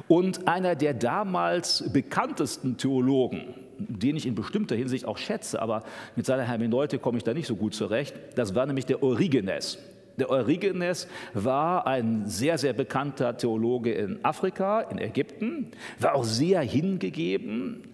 Und 0.07 0.47
einer 0.47 0.75
der 0.75 0.93
damals 0.95 1.91
bekanntesten 1.93 2.77
Theologen, 2.77 3.55
den 3.79 4.17
ich 4.17 4.27
in 4.27 4.35
bestimmter 4.35 4.77
Hinsicht 4.77 5.07
auch 5.07 5.17
schätze, 5.17 5.63
aber 5.63 5.85
mit 6.17 6.27
seiner 6.27 6.43
Hermeneutik 6.43 7.01
komme 7.01 7.17
ich 7.17 7.25
da 7.25 7.33
nicht 7.33 7.47
so 7.47 7.57
gut 7.57 7.75
zurecht, 7.75 8.15
das 8.35 8.55
war 8.55 8.67
nämlich 8.67 8.85
der 8.87 9.03
Origenes. 9.03 9.79
Der 10.19 10.31
Eurigenes 10.31 11.09
war 11.33 11.87
ein 11.87 12.27
sehr, 12.27 12.59
sehr 12.59 12.73
bekannter 12.73 13.37
Theologe 13.37 13.93
in 13.93 14.25
Afrika, 14.25 14.81
in 14.81 14.99
Ägypten, 14.99 15.71
war 15.99 16.15
auch 16.15 16.25
sehr 16.25 16.61
hingegeben, 16.61 17.85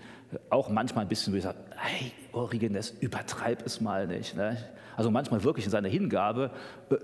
auch 0.50 0.68
manchmal 0.68 1.04
ein 1.04 1.08
bisschen 1.08 1.32
wie 1.32 1.38
gesagt, 1.38 1.58
hey, 1.76 2.12
Origenes, 2.32 2.94
übertreib 3.00 3.64
es 3.64 3.80
mal 3.80 4.06
nicht. 4.06 4.36
Ne? 4.36 4.56
Also 4.96 5.10
manchmal 5.10 5.42
wirklich 5.44 5.64
in 5.66 5.70
seiner 5.70 5.88
Hingabe. 5.88 6.50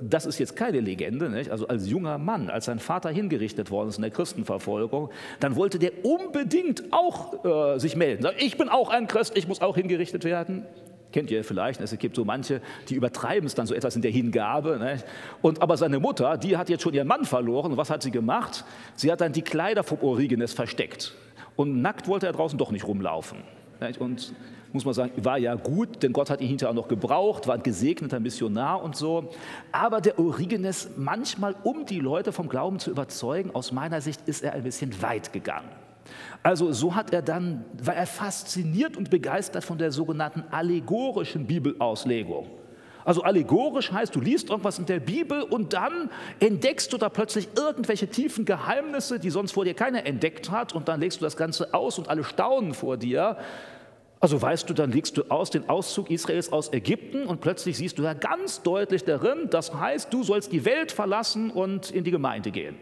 Das 0.01 0.27
ist 0.27 0.39
jetzt 0.39 0.57
keine 0.57 0.81
Legende. 0.81 1.29
Nicht? 1.29 1.51
Also 1.51 1.69
als 1.69 1.89
junger 1.89 2.19
Mann, 2.19 2.51
als 2.51 2.67
sein 2.67 2.79
Vater 2.79 3.11
hingerichtet 3.11 3.71
worden 3.71 3.89
ist 3.89 3.97
in 3.97 4.03
der 4.03 4.11
Christenverfolgung, 4.11 5.11
dann 5.41 5.57
wollte 5.57 5.79
der 5.79 6.05
unbedingt 6.05 6.85
auch 6.93 7.45
äh, 7.45 7.79
sich 7.79 7.97
melden. 7.97 8.27
Ich 8.39 8.57
bin 8.57 8.69
auch 8.69 8.91
ein 8.91 9.07
Christ, 9.07 9.37
ich 9.37 9.49
muss 9.49 9.61
auch 9.61 9.77
hingerichtet 9.77 10.25
werden. 10.25 10.67
Kennt 11.13 11.31
ihr 11.31 11.43
vielleicht, 11.43 11.81
es 11.81 11.97
gibt 11.99 12.15
so 12.15 12.25
manche, 12.25 12.61
die 12.89 12.95
übertreiben 12.95 13.47
es 13.47 13.55
dann 13.55 13.67
so 13.67 13.75
etwas 13.75 13.97
in 13.97 14.03
der 14.03 14.11
Hingabe. 14.11 14.79
Ne? 14.79 15.03
Und, 15.43 15.61
aber 15.61 15.77
seine 15.77 15.99
Mutter, 15.99 16.37
die 16.39 16.57
hat 16.57 16.69
jetzt 16.69 16.83
schon 16.83 16.95
ihren 16.95 17.09
Mann 17.09 17.25
verloren. 17.25 17.73
Und 17.73 17.79
was 17.79 17.91
hat 17.91 18.03
sie 18.03 18.11
gemacht? 18.11 18.65
Sie 18.95 19.11
hat 19.11 19.21
dann 19.21 19.33
die 19.33 19.43
Kleider 19.43 19.83
vom 19.83 20.01
Origenes 20.03 20.53
versteckt. 20.53 21.15
Und 21.57 21.83
nackt 21.83 22.07
wollte 22.07 22.27
er 22.27 22.33
draußen 22.33 22.59
doch 22.59 22.71
nicht 22.71 22.87
rumlaufen. 22.87 23.39
Ne? 23.81 23.93
Und 23.99 24.33
muss 24.73 24.85
man 24.85 24.95
sagen, 24.95 25.13
war 25.25 25.39
ja 25.39 25.57
gut, 25.57 26.03
denn 26.03 26.13
Gott 26.13 26.31
hat 26.31 26.41
ihn 26.41 26.49
hinterher 26.49 26.75
noch 26.75 26.87
gebraucht, 26.87 27.49
war 27.49 27.57
ein 27.57 27.63
gesegneter 27.63 28.21
Missionar 28.21 28.83
und 28.83 28.95
so. 28.95 29.31
Aber 29.73 30.01
der 30.01 30.19
Origenes, 30.19 30.91
manchmal, 30.97 31.57
um 31.65 31.87
die 31.87 31.99
Leute 31.99 32.33
vom 32.33 32.49
Glauben 32.49 32.79
zu 32.79 32.91
überzeugen, 32.91 33.51
aus 33.53 33.73
meiner 33.73 34.01
Sicht 34.01 34.21
ist 34.27 34.43
er 34.43 34.53
ein 34.53 34.63
bisschen 34.63 35.03
weit 35.03 35.33
gegangen. 35.33 35.69
Also 36.43 36.73
so 36.73 36.95
hat 36.95 37.13
er 37.13 37.23
dann, 37.23 37.65
war 37.83 37.95
er 37.95 38.07
fasziniert 38.07 38.97
und 38.97 39.11
begeistert 39.11 39.63
von 39.63 39.77
der 39.77 39.93
sogenannten 39.93 40.45
allegorischen 40.51 41.47
Bibelauslegung. 41.47 42.47
Also 43.05 43.23
allegorisch 43.23 43.93
heißt, 43.93 44.15
du 44.15 44.21
liest 44.21 44.51
irgendwas 44.51 44.79
in 44.79 44.87
der 44.87 45.01
Bibel 45.01 45.43
und 45.43 45.73
dann 45.73 46.11
entdeckst 46.39 46.93
du 46.93 46.99
da 46.99 47.09
plötzlich 47.09 47.49
irgendwelche 47.57 48.09
tiefen 48.09 48.45
Geheimnisse, 48.45 49.19
die 49.19 49.31
sonst 49.31 49.53
vor 49.53 49.65
dir 49.65 49.75
keiner 49.75 50.07
entdeckt 50.07 50.51
hat 50.51 50.75
und 50.75 50.89
dann 50.89 51.01
legst 51.01 51.21
du 51.21 51.25
das 51.25 51.37
Ganze 51.37 51.73
aus 51.75 51.99
und 51.99 52.09
alle 52.09 52.25
staunen 52.25 52.75
vor 52.75 52.97
dir. 52.97 53.37
Also 54.21 54.41
weißt 54.41 54.69
du, 54.69 54.75
dann 54.75 54.93
legst 54.93 55.17
du 55.17 55.23
aus 55.31 55.51
den 55.51 55.69
Auszug 55.71 56.11
Israels 56.11 56.53
aus 56.53 56.73
Ägypten 56.73 57.25
und 57.25 57.41
plötzlich 57.41 57.79
siehst 57.79 57.99
du 57.99 58.03
da 58.03 58.13
ganz 58.13 58.63
deutlich 58.63 59.05
darin, 59.05 59.49
das 59.51 59.75
heißt, 59.75 60.13
du 60.13 60.23
sollst 60.23 60.53
die 60.53 60.67
Welt 60.67 60.93
verlassen 60.93 61.51
und 61.51 61.91
in 61.91 62.05
die 62.05 62.11
Gemeinde 62.11 62.51
gehen. 62.51 62.77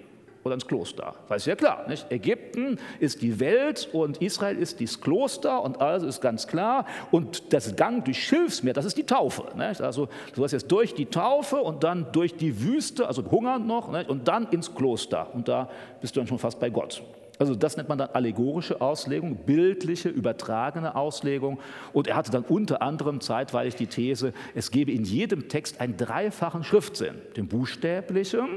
Oder 0.45 0.55
ins 0.55 0.67
Kloster. 0.67 1.15
Das 1.29 1.39
ist 1.39 1.47
ja 1.47 1.57
klar. 1.57 1.87
Nicht? 1.89 2.11
Ägypten 2.11 2.79
ist 3.01 3.23
die 3.23 3.41
Welt 3.41 3.89
und 3.93 4.19
Israel 4.23 4.57
ist 4.57 4.81
das 4.81 5.01
Kloster 5.01 5.63
und 5.63 5.81
alles 5.81 6.03
ist 6.03 6.21
ganz 6.21 6.47
klar. 6.47 6.87
Und 7.11 7.53
das 7.53 7.77
Gang 7.77 8.05
durch 8.05 8.23
Schilfsmeer, 8.25 8.73
das 8.73 8.85
ist 8.85 8.97
die 8.97 9.05
Taufe. 9.05 9.45
Nicht? 9.57 9.81
Also 9.81 10.09
du 10.35 10.45
hast 10.45 10.53
jetzt 10.53 10.71
durch 10.71 10.95
die 10.95 11.07
Taufe 11.07 11.57
und 11.57 11.85
dann 11.85 12.07
durch 12.13 12.37
die 12.37 12.63
Wüste, 12.63 13.07
also 13.07 13.23
Hunger 13.31 13.59
noch, 13.59 13.91
nicht? 13.91 14.09
und 14.09 14.29
dann 14.29 14.49
ins 14.51 14.75
Kloster. 14.75 15.35
Und 15.35 15.49
da 15.49 15.69
bist 16.01 16.17
du 16.17 16.21
dann 16.21 16.27
schon 16.27 16.39
fast 16.39 16.61
bei 16.61 16.71
Gott. 16.71 17.03
Also 17.39 17.55
das 17.55 17.77
nennt 17.77 17.89
man 17.89 17.99
dann 17.99 18.11
allegorische 18.11 18.81
Auslegung, 18.81 19.37
bildliche, 19.37 20.09
übertragene 20.09 20.97
Auslegung. 20.97 21.61
Und 21.93 22.09
er 22.09 22.17
hatte 22.17 22.33
dann 22.33 22.43
unter 22.43 22.83
anderem 22.83 23.21
zeitweilig 23.21 23.77
die 23.77 23.87
These, 23.87 24.33
es 24.55 24.71
gebe 24.71 24.91
in 24.91 25.05
jedem 25.05 25.49
Text 25.49 25.81
einen 25.81 25.97
dreifachen 25.97 26.65
Schriftsinn, 26.65 27.15
den 27.37 27.47
buchstäblichen 27.47 28.49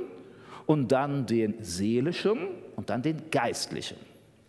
und 0.66 0.92
dann 0.92 1.26
den 1.26 1.64
seelischen 1.64 2.38
und 2.76 2.90
dann 2.90 3.02
den 3.02 3.30
geistlichen. 3.30 3.98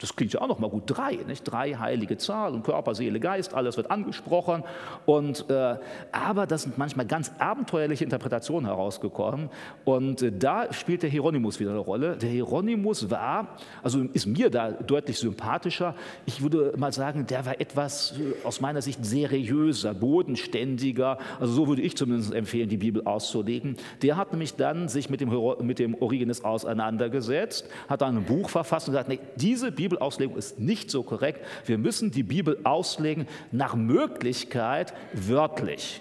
Das 0.02 0.16
klingt 0.16 0.32
ja 0.32 0.40
auch 0.40 0.48
noch 0.48 0.58
mal 0.58 0.68
gut. 0.68 0.82
Drei, 0.86 1.20
nicht? 1.28 1.44
Drei 1.44 1.74
heilige 1.74 2.16
Zahlen, 2.16 2.64
Körper, 2.64 2.94
Seele, 2.94 3.20
Geist, 3.20 3.54
alles 3.54 3.76
wird 3.76 3.88
angesprochen. 3.90 4.64
Und, 5.06 5.48
äh, 5.48 5.76
aber 6.10 6.48
das 6.48 6.62
sind 6.62 6.76
manchmal 6.76 7.06
ganz 7.06 7.30
abenteuerliche 7.38 8.02
Interpretationen 8.02 8.66
herausgekommen. 8.66 9.48
Und 9.84 10.20
äh, 10.22 10.32
da 10.36 10.72
spielt 10.72 11.04
der 11.04 11.10
Hieronymus 11.10 11.60
wieder 11.60 11.70
eine 11.70 11.78
Rolle. 11.78 12.16
Der 12.16 12.30
Hieronymus 12.30 13.10
war, 13.10 13.56
also 13.80 14.00
ist 14.12 14.26
mir 14.26 14.50
da 14.50 14.72
deutlich 14.72 15.18
sympathischer. 15.18 15.94
Ich 16.26 16.42
würde 16.42 16.74
mal 16.76 16.92
sagen, 16.92 17.24
der 17.26 17.46
war 17.46 17.60
etwas 17.60 18.18
äh, 18.18 18.44
aus 18.44 18.60
meiner 18.60 18.82
Sicht 18.82 19.04
seriöser, 19.04 19.94
bodenständiger. 19.94 21.18
Also 21.38 21.52
so 21.52 21.68
würde 21.68 21.82
ich 21.82 21.96
zumindest 21.96 22.34
empfehlen, 22.34 22.68
die 22.68 22.76
Bibel 22.76 23.06
auszulegen. 23.06 23.76
Der 24.02 24.16
hat 24.16 24.32
nämlich 24.32 24.56
dann 24.56 24.88
sich 24.88 25.08
mit 25.10 25.20
dem, 25.20 25.30
mit 25.60 25.78
dem 25.78 25.94
Origenes 25.94 26.42
auseinandergesetzt, 26.42 27.68
hat 27.88 28.00
dann 28.02 28.16
ein 28.16 28.24
Buch 28.24 28.50
verfasst 28.50 28.88
und 28.88 28.94
gesagt, 28.94 29.08
nee, 29.08 29.20
diese 29.36 29.70
Bibel 29.70 29.91
Bibelauslegung 29.92 30.36
ist 30.36 30.58
nicht 30.58 30.90
so 30.90 31.02
korrekt. 31.02 31.44
Wir 31.66 31.76
müssen 31.76 32.10
die 32.10 32.22
Bibel 32.22 32.58
auslegen 32.64 33.26
nach 33.50 33.74
Möglichkeit 33.74 34.94
wörtlich 35.12 36.00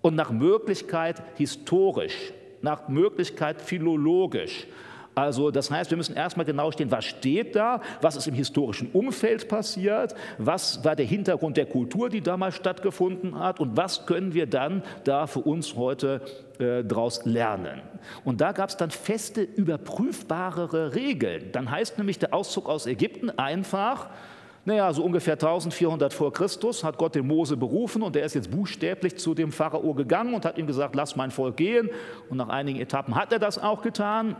und 0.00 0.14
nach 0.14 0.30
Möglichkeit 0.30 1.22
historisch, 1.36 2.32
nach 2.60 2.88
Möglichkeit 2.88 3.60
philologisch. 3.60 4.66
Also 5.14 5.50
das 5.50 5.70
heißt, 5.70 5.90
wir 5.90 5.96
müssen 5.96 6.16
erstmal 6.16 6.46
genau 6.46 6.70
stehen, 6.70 6.90
was 6.90 7.04
steht 7.04 7.54
da, 7.54 7.80
was 8.00 8.16
ist 8.16 8.26
im 8.26 8.34
historischen 8.34 8.90
Umfeld 8.92 9.48
passiert, 9.48 10.14
was 10.38 10.84
war 10.84 10.96
der 10.96 11.06
Hintergrund 11.06 11.56
der 11.56 11.66
Kultur, 11.66 12.08
die 12.08 12.22
damals 12.22 12.54
stattgefunden 12.56 13.38
hat 13.38 13.60
und 13.60 13.76
was 13.76 14.06
können 14.06 14.32
wir 14.32 14.46
dann 14.46 14.82
da 15.04 15.26
für 15.26 15.40
uns 15.40 15.76
heute 15.76 16.22
äh, 16.58 16.82
daraus 16.82 17.24
lernen. 17.24 17.82
Und 18.24 18.40
da 18.40 18.52
gab 18.52 18.70
es 18.70 18.76
dann 18.76 18.90
feste, 18.90 19.42
überprüfbarere 19.42 20.94
Regeln. 20.94 21.50
Dann 21.52 21.70
heißt 21.70 21.98
nämlich 21.98 22.18
der 22.18 22.32
Auszug 22.32 22.68
aus 22.68 22.86
Ägypten 22.86 23.30
einfach, 23.30 24.08
naja, 24.64 24.92
so 24.92 25.02
ungefähr 25.04 25.34
1400 25.34 26.14
vor 26.14 26.32
Christus 26.32 26.84
hat 26.84 26.96
Gott 26.96 27.16
den 27.16 27.26
Mose 27.26 27.56
berufen 27.56 28.00
und 28.00 28.14
der 28.14 28.24
ist 28.24 28.34
jetzt 28.34 28.50
buchstäblich 28.50 29.18
zu 29.18 29.34
dem 29.34 29.50
Pharao 29.50 29.92
gegangen 29.92 30.34
und 30.34 30.44
hat 30.44 30.56
ihm 30.56 30.68
gesagt, 30.68 30.94
lass 30.94 31.16
mein 31.16 31.32
Volk 31.32 31.56
gehen. 31.56 31.90
Und 32.30 32.36
nach 32.36 32.48
einigen 32.48 32.80
Etappen 32.80 33.16
hat 33.16 33.32
er 33.32 33.40
das 33.40 33.58
auch 33.58 33.82
getan. 33.82 34.36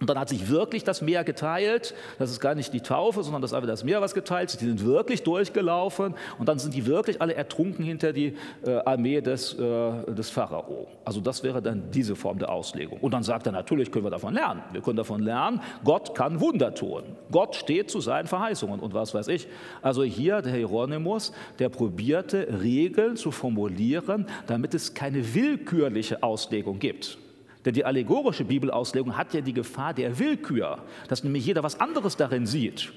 Und 0.00 0.08
dann 0.08 0.18
hat 0.18 0.28
sich 0.28 0.48
wirklich 0.48 0.84
das 0.84 1.02
Meer 1.02 1.24
geteilt. 1.24 1.94
Das 2.18 2.30
ist 2.30 2.40
gar 2.40 2.54
nicht 2.54 2.72
die 2.72 2.80
Taufe, 2.80 3.22
sondern 3.22 3.42
das 3.42 3.50
ist 3.50 3.54
einfach 3.54 3.68
das 3.68 3.84
Meer, 3.84 4.00
was 4.00 4.14
geteilt 4.14 4.50
ist. 4.50 4.60
Die 4.60 4.66
sind 4.66 4.84
wirklich 4.84 5.22
durchgelaufen 5.22 6.14
und 6.38 6.48
dann 6.48 6.58
sind 6.58 6.74
die 6.74 6.86
wirklich 6.86 7.20
alle 7.20 7.34
ertrunken 7.34 7.84
hinter 7.84 8.12
die 8.12 8.34
äh, 8.64 8.76
Armee 8.84 9.20
des, 9.20 9.54
äh, 9.54 10.14
des 10.14 10.30
Pharao. 10.30 10.86
Also 11.04 11.20
das 11.20 11.42
wäre 11.42 11.60
dann 11.60 11.90
diese 11.90 12.14
Form 12.14 12.38
der 12.38 12.50
Auslegung. 12.50 12.98
Und 13.00 13.12
dann 13.12 13.22
sagt 13.22 13.46
er, 13.46 13.52
natürlich 13.52 13.90
können 13.90 14.04
wir 14.04 14.10
davon 14.10 14.34
lernen. 14.34 14.62
Wir 14.72 14.82
können 14.82 14.96
davon 14.96 15.22
lernen, 15.22 15.60
Gott 15.84 16.14
kann 16.14 16.40
Wunder 16.40 16.74
tun. 16.74 17.02
Gott 17.30 17.56
steht 17.56 17.90
zu 17.90 18.00
seinen 18.00 18.26
Verheißungen 18.26 18.80
und 18.80 18.94
was 18.94 19.14
weiß 19.14 19.28
ich. 19.28 19.48
Also 19.82 20.04
hier 20.04 20.42
der 20.42 20.54
Hieronymus, 20.54 21.32
der 21.58 21.68
probierte 21.68 22.60
Regeln 22.62 23.16
zu 23.16 23.30
formulieren, 23.30 24.26
damit 24.46 24.74
es 24.74 24.94
keine 24.94 25.34
willkürliche 25.34 26.22
Auslegung 26.22 26.78
gibt. 26.78 27.18
Denn 27.64 27.74
die 27.74 27.84
allegorische 27.84 28.44
Bibelauslegung 28.44 29.16
hat 29.16 29.34
ja 29.34 29.40
die 29.40 29.52
Gefahr 29.52 29.94
der 29.94 30.18
Willkür, 30.18 30.84
dass 31.08 31.24
nämlich 31.24 31.44
jeder 31.44 31.62
was 31.62 31.80
anderes 31.80 32.16
darin 32.16 32.46
sieht. 32.46 32.92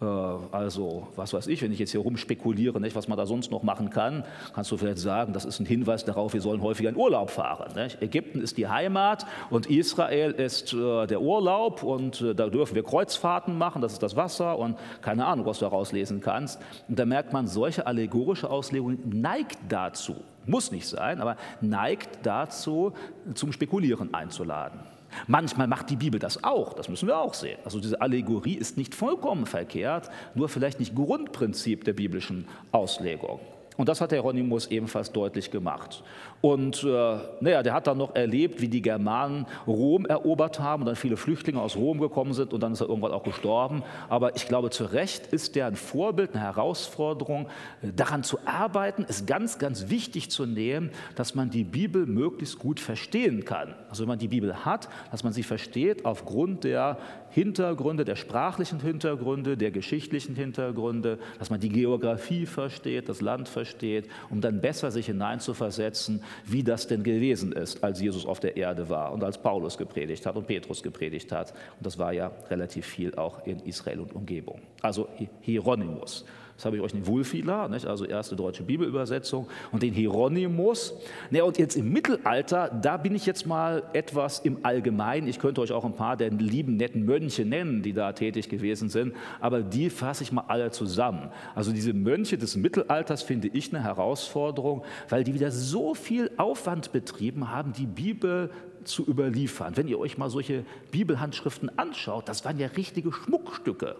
Äh, 0.00 0.04
also, 0.04 1.08
was 1.16 1.32
weiß 1.32 1.46
ich, 1.46 1.62
wenn 1.62 1.72
ich 1.72 1.78
jetzt 1.78 1.92
hier 1.92 2.00
rumspekuliere, 2.00 2.80
nicht, 2.80 2.96
was 2.96 3.08
man 3.08 3.16
da 3.16 3.26
sonst 3.26 3.50
noch 3.50 3.62
machen 3.62 3.90
kann, 3.90 4.24
kannst 4.54 4.70
du 4.70 4.76
vielleicht 4.76 4.98
sagen, 4.98 5.32
das 5.32 5.44
ist 5.44 5.60
ein 5.60 5.66
Hinweis 5.66 6.04
darauf, 6.04 6.34
wir 6.34 6.40
sollen 6.40 6.62
häufiger 6.62 6.90
in 6.90 6.96
Urlaub 6.96 7.30
fahren. 7.30 7.72
Nicht? 7.74 8.00
Ägypten 8.02 8.40
ist 8.40 8.56
die 8.58 8.68
Heimat 8.68 9.26
und 9.50 9.66
Israel 9.66 10.32
ist 10.32 10.72
äh, 10.74 11.06
der 11.06 11.20
Urlaub 11.20 11.82
und 11.82 12.20
äh, 12.20 12.34
da 12.34 12.48
dürfen 12.48 12.74
wir 12.74 12.82
Kreuzfahrten 12.82 13.56
machen, 13.56 13.82
das 13.82 13.94
ist 13.94 14.02
das 14.02 14.16
Wasser 14.16 14.58
und 14.58 14.76
keine 15.00 15.26
Ahnung, 15.26 15.46
was 15.46 15.58
du 15.58 15.64
daraus 15.64 15.92
lesen 15.92 16.20
kannst. 16.20 16.60
Und 16.88 16.98
da 16.98 17.06
merkt 17.06 17.32
man, 17.32 17.46
solche 17.46 17.86
allegorische 17.86 18.50
Auslegung 18.50 18.98
neigt 19.06 19.58
dazu, 19.68 20.16
muss 20.44 20.70
nicht 20.70 20.86
sein, 20.86 21.20
aber 21.20 21.36
neigt 21.60 22.24
dazu, 22.24 22.92
zum 23.34 23.52
Spekulieren 23.52 24.14
einzuladen. 24.14 24.95
Manchmal 25.26 25.66
macht 25.66 25.90
die 25.90 25.96
Bibel 25.96 26.20
das 26.20 26.44
auch, 26.44 26.72
das 26.74 26.88
müssen 26.88 27.08
wir 27.08 27.18
auch 27.18 27.34
sehen. 27.34 27.58
Also 27.64 27.80
diese 27.80 28.00
Allegorie 28.00 28.54
ist 28.54 28.76
nicht 28.76 28.94
vollkommen 28.94 29.46
verkehrt, 29.46 30.10
nur 30.34 30.48
vielleicht 30.48 30.80
nicht 30.80 30.94
Grundprinzip 30.94 31.84
der 31.84 31.92
biblischen 31.92 32.46
Auslegung. 32.72 33.40
Und 33.76 33.88
das 33.88 34.00
hat 34.00 34.10
Hieronymus 34.10 34.68
ebenfalls 34.68 35.12
deutlich 35.12 35.50
gemacht. 35.50 36.02
Und 36.46 36.84
äh, 36.84 37.18
naja, 37.40 37.64
der 37.64 37.74
hat 37.74 37.88
dann 37.88 37.98
noch 37.98 38.14
erlebt, 38.14 38.60
wie 38.60 38.68
die 38.68 38.80
Germanen 38.80 39.46
Rom 39.66 40.06
erobert 40.06 40.60
haben 40.60 40.82
und 40.82 40.86
dann 40.86 40.94
viele 40.94 41.16
Flüchtlinge 41.16 41.60
aus 41.60 41.74
Rom 41.74 41.98
gekommen 41.98 42.34
sind 42.34 42.52
und 42.52 42.62
dann 42.62 42.70
ist 42.70 42.80
er 42.80 42.88
irgendwann 42.88 43.10
auch 43.10 43.24
gestorben. 43.24 43.82
Aber 44.08 44.36
ich 44.36 44.46
glaube, 44.46 44.70
zu 44.70 44.84
Recht 44.84 45.26
ist 45.26 45.56
der 45.56 45.66
ein 45.66 45.74
Vorbild, 45.74 46.36
eine 46.36 46.44
Herausforderung, 46.44 47.48
daran 47.82 48.22
zu 48.22 48.38
arbeiten, 48.44 49.04
es 49.08 49.26
ganz, 49.26 49.58
ganz 49.58 49.90
wichtig 49.90 50.30
zu 50.30 50.46
nehmen, 50.46 50.92
dass 51.16 51.34
man 51.34 51.50
die 51.50 51.64
Bibel 51.64 52.06
möglichst 52.06 52.60
gut 52.60 52.78
verstehen 52.78 53.44
kann. 53.44 53.74
Also 53.90 54.04
wenn 54.04 54.08
man 54.10 54.20
die 54.20 54.28
Bibel 54.28 54.64
hat, 54.64 54.88
dass 55.10 55.24
man 55.24 55.32
sie 55.32 55.42
versteht 55.42 56.04
aufgrund 56.04 56.62
der 56.62 56.98
Hintergründe, 57.30 58.04
der 58.04 58.14
sprachlichen 58.16 58.78
Hintergründe, 58.78 59.56
der 59.56 59.72
geschichtlichen 59.72 60.36
Hintergründe, 60.36 61.18
dass 61.40 61.50
man 61.50 61.58
die 61.58 61.70
Geografie 61.70 62.46
versteht, 62.46 63.08
das 63.08 63.20
Land 63.20 63.48
versteht, 63.48 64.08
um 64.30 64.40
dann 64.40 64.60
besser 64.60 64.92
sich 64.92 65.06
hineinzuversetzen, 65.06 66.22
wie 66.44 66.62
das 66.62 66.86
denn 66.86 67.02
gewesen 67.02 67.52
ist, 67.52 67.82
als 67.82 68.00
Jesus 68.00 68.26
auf 68.26 68.40
der 68.40 68.56
Erde 68.56 68.88
war 68.88 69.12
und 69.12 69.24
als 69.24 69.38
Paulus 69.38 69.78
gepredigt 69.78 70.26
hat 70.26 70.36
und 70.36 70.46
Petrus 70.46 70.82
gepredigt 70.82 71.32
hat. 71.32 71.50
Und 71.50 71.86
das 71.86 71.98
war 71.98 72.12
ja 72.12 72.30
relativ 72.50 72.86
viel 72.86 73.14
auch 73.14 73.46
in 73.46 73.60
Israel 73.60 74.00
und 74.00 74.14
Umgebung. 74.14 74.60
Also 74.82 75.08
Hieronymus. 75.40 76.24
Das 76.56 76.64
habe 76.64 76.76
ich 76.76 76.82
euch 76.82 76.92
den 76.92 77.06
Wulfila, 77.06 77.68
nicht? 77.68 77.86
also 77.86 78.06
erste 78.06 78.34
deutsche 78.34 78.62
Bibelübersetzung, 78.62 79.46
und 79.72 79.82
den 79.82 79.92
Hieronymus. 79.92 80.94
Ja, 81.30 81.44
und 81.44 81.58
jetzt 81.58 81.76
im 81.76 81.92
Mittelalter, 81.92 82.70
da 82.70 82.96
bin 82.96 83.14
ich 83.14 83.26
jetzt 83.26 83.46
mal 83.46 83.82
etwas 83.92 84.38
im 84.40 84.64
Allgemeinen. 84.64 85.28
Ich 85.28 85.38
könnte 85.38 85.60
euch 85.60 85.72
auch 85.72 85.84
ein 85.84 85.94
paar 85.94 86.16
der 86.16 86.30
lieben, 86.30 86.76
netten 86.76 87.04
Mönche 87.04 87.44
nennen, 87.44 87.82
die 87.82 87.92
da 87.92 88.12
tätig 88.12 88.48
gewesen 88.48 88.88
sind, 88.88 89.14
aber 89.40 89.62
die 89.62 89.90
fasse 89.90 90.22
ich 90.22 90.32
mal 90.32 90.44
alle 90.48 90.70
zusammen. 90.70 91.30
Also 91.54 91.72
diese 91.72 91.92
Mönche 91.92 92.38
des 92.38 92.56
Mittelalters 92.56 93.22
finde 93.22 93.48
ich 93.48 93.74
eine 93.74 93.84
Herausforderung, 93.84 94.82
weil 95.10 95.24
die 95.24 95.34
wieder 95.34 95.50
so 95.50 95.94
viel 95.94 96.30
Aufwand 96.38 96.92
betrieben 96.92 97.50
haben, 97.50 97.74
die 97.74 97.86
Bibel 97.86 98.50
zu 98.84 99.04
überliefern. 99.04 99.76
Wenn 99.76 99.88
ihr 99.88 99.98
euch 99.98 100.16
mal 100.16 100.30
solche 100.30 100.64
Bibelhandschriften 100.90 101.78
anschaut, 101.78 102.28
das 102.28 102.44
waren 102.44 102.58
ja 102.58 102.68
richtige 102.68 103.12
Schmuckstücke. 103.12 103.96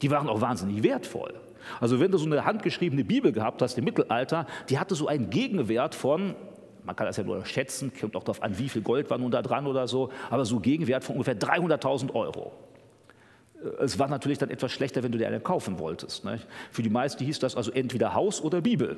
Die 0.00 0.10
waren 0.10 0.28
auch 0.28 0.40
wahnsinnig 0.40 0.82
wertvoll. 0.82 1.34
Also 1.80 2.00
wenn 2.00 2.10
du 2.10 2.18
so 2.18 2.26
eine 2.26 2.44
handgeschriebene 2.44 3.04
Bibel 3.04 3.32
gehabt 3.32 3.62
hast 3.62 3.78
im 3.78 3.84
Mittelalter, 3.84 4.46
die 4.68 4.78
hatte 4.78 4.94
so 4.94 5.06
einen 5.06 5.30
Gegenwert 5.30 5.94
von, 5.94 6.34
man 6.84 6.96
kann 6.96 7.06
das 7.06 7.16
ja 7.16 7.24
nur 7.24 7.44
schätzen, 7.44 7.92
kommt 7.98 8.16
auch 8.16 8.24
darauf 8.24 8.42
an, 8.42 8.58
wie 8.58 8.68
viel 8.68 8.82
Gold 8.82 9.10
war 9.10 9.18
nun 9.18 9.30
da 9.30 9.42
dran 9.42 9.66
oder 9.66 9.88
so, 9.88 10.10
aber 10.30 10.44
so 10.44 10.60
Gegenwert 10.60 11.04
von 11.04 11.16
ungefähr 11.16 11.38
300.000 11.38 12.14
Euro. 12.14 12.52
Es 13.80 13.98
war 13.98 14.08
natürlich 14.08 14.38
dann 14.38 14.50
etwas 14.50 14.72
schlechter, 14.72 15.02
wenn 15.02 15.12
du 15.12 15.18
dir 15.18 15.26
eine 15.26 15.40
kaufen 15.40 15.78
wolltest. 15.78 16.24
Nicht? 16.24 16.46
Für 16.70 16.82
die 16.82 16.90
meisten 16.90 17.24
hieß 17.24 17.40
das 17.40 17.56
also 17.56 17.72
entweder 17.72 18.14
Haus 18.14 18.40
oder 18.40 18.60
Bibel. 18.60 18.96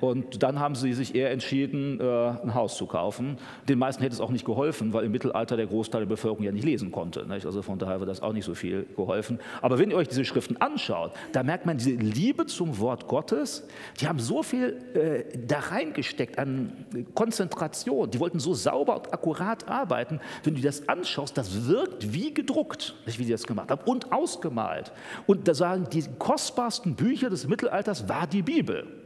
Und 0.00 0.42
dann 0.42 0.58
haben 0.58 0.74
sie 0.74 0.94
sich 0.94 1.14
eher 1.14 1.30
entschieden, 1.30 2.00
äh, 2.00 2.04
ein 2.04 2.54
Haus 2.54 2.76
zu 2.76 2.86
kaufen. 2.86 3.36
Den 3.68 3.78
meisten 3.78 4.02
hätte 4.02 4.14
es 4.14 4.20
auch 4.20 4.30
nicht 4.30 4.44
geholfen, 4.44 4.92
weil 4.92 5.04
im 5.04 5.12
Mittelalter 5.12 5.56
der 5.56 5.66
Großteil 5.66 6.02
der 6.02 6.08
Bevölkerung 6.08 6.44
ja 6.44 6.52
nicht 6.52 6.64
lesen 6.64 6.90
konnte. 6.90 7.26
Also 7.28 7.62
von 7.62 7.78
daher 7.78 8.00
wird 8.00 8.08
das 8.08 8.22
auch 8.22 8.32
nicht 8.32 8.44
so 8.44 8.54
viel 8.54 8.86
geholfen. 8.96 9.38
Aber 9.60 9.78
wenn 9.78 9.90
ihr 9.90 9.96
euch 9.96 10.08
diese 10.08 10.24
Schriften 10.24 10.56
anschaut, 10.56 11.12
da 11.32 11.42
merkt 11.42 11.66
man 11.66 11.76
diese 11.76 11.90
Liebe 11.90 12.46
zum 12.46 12.78
Wort 12.78 13.06
Gottes. 13.08 13.66
Die 14.00 14.08
haben 14.08 14.18
so 14.18 14.42
viel 14.42 14.78
äh, 14.94 15.38
da 15.46 15.58
reingesteckt 15.58 16.38
an 16.38 16.72
Konzentration. 17.14 18.10
Die 18.10 18.20
wollten 18.20 18.40
so 18.40 18.54
sauber 18.54 18.96
und 18.96 19.12
akkurat 19.12 19.68
arbeiten. 19.68 20.20
Wenn 20.44 20.54
du 20.54 20.60
das 20.62 20.88
anschaust, 20.88 21.36
das 21.36 21.68
wirkt 21.68 22.12
wie 22.12 22.32
gedruckt, 22.32 22.94
wie 23.04 23.10
sie 23.24 23.30
das 23.30 23.46
gemacht 23.46 23.70
haben, 23.70 23.82
und 23.84 24.12
ausgemalt. 24.12 24.92
Und 25.26 25.46
da 25.46 25.54
sagen, 25.54 25.86
die 25.92 26.04
kostbarsten 26.18 26.94
Bücher 26.94 27.28
des 27.28 27.46
Mittelalters 27.46 28.08
war 28.08 28.26
die 28.26 28.42
Bibel. 28.42 28.99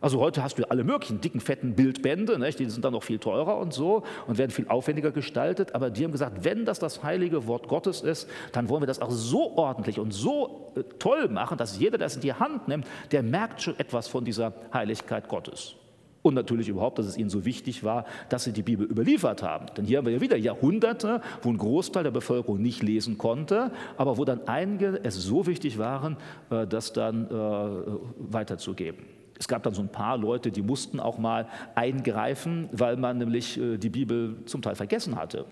Also 0.00 0.20
heute 0.20 0.42
hast 0.42 0.58
du 0.58 0.70
alle 0.70 0.84
möglichen 0.84 1.20
dicken, 1.20 1.40
fetten 1.40 1.74
Bildbände, 1.74 2.38
nicht? 2.38 2.58
die 2.58 2.66
sind 2.66 2.84
dann 2.84 2.92
noch 2.92 3.02
viel 3.02 3.18
teurer 3.18 3.56
und 3.56 3.72
so 3.72 4.02
und 4.26 4.36
werden 4.36 4.50
viel 4.50 4.68
aufwendiger 4.68 5.10
gestaltet. 5.10 5.74
Aber 5.74 5.88
die 5.90 6.04
haben 6.04 6.12
gesagt, 6.12 6.44
wenn 6.44 6.66
das 6.66 6.78
das 6.78 7.02
heilige 7.02 7.46
Wort 7.46 7.66
Gottes 7.66 8.02
ist, 8.02 8.28
dann 8.52 8.68
wollen 8.68 8.82
wir 8.82 8.86
das 8.86 9.00
auch 9.00 9.10
so 9.10 9.56
ordentlich 9.56 9.98
und 9.98 10.12
so 10.12 10.72
äh, 10.76 10.82
toll 10.98 11.28
machen, 11.28 11.56
dass 11.56 11.78
jeder 11.78 11.96
das 11.96 12.16
in 12.16 12.20
die 12.20 12.34
Hand 12.34 12.68
nimmt, 12.68 12.86
der 13.10 13.22
merkt 13.22 13.62
schon 13.62 13.78
etwas 13.78 14.06
von 14.06 14.24
dieser 14.24 14.52
Heiligkeit 14.72 15.28
Gottes. 15.28 15.76
Und 16.20 16.34
natürlich 16.34 16.68
überhaupt, 16.68 16.98
dass 16.98 17.06
es 17.06 17.16
ihnen 17.16 17.30
so 17.30 17.44
wichtig 17.44 17.84
war, 17.84 18.04
dass 18.28 18.44
sie 18.44 18.52
die 18.52 18.64
Bibel 18.64 18.84
überliefert 18.84 19.44
haben. 19.44 19.66
Denn 19.76 19.84
hier 19.84 19.98
haben 19.98 20.06
wir 20.06 20.12
ja 20.12 20.20
wieder 20.20 20.36
Jahrhunderte, 20.36 21.22
wo 21.42 21.50
ein 21.50 21.56
Großteil 21.56 22.02
der 22.02 22.10
Bevölkerung 22.10 22.60
nicht 22.60 22.82
lesen 22.82 23.16
konnte, 23.16 23.70
aber 23.96 24.18
wo 24.18 24.24
dann 24.24 24.46
einige 24.48 25.00
es 25.04 25.14
so 25.14 25.46
wichtig 25.46 25.78
waren, 25.78 26.16
äh, 26.50 26.66
das 26.66 26.92
dann 26.92 27.30
äh, 27.30 28.32
weiterzugeben. 28.32 29.15
Es 29.38 29.48
gab 29.48 29.62
dann 29.62 29.74
so 29.74 29.82
ein 29.82 29.88
paar 29.88 30.16
Leute, 30.16 30.50
die 30.50 30.62
mussten 30.62 31.00
auch 31.00 31.18
mal 31.18 31.46
eingreifen, 31.74 32.68
weil 32.72 32.96
man 32.96 33.18
nämlich 33.18 33.60
äh, 33.60 33.78
die 33.78 33.90
Bibel 33.90 34.44
zum 34.46 34.62
Teil 34.62 34.74
vergessen 34.74 35.16
hatte. 35.16 35.46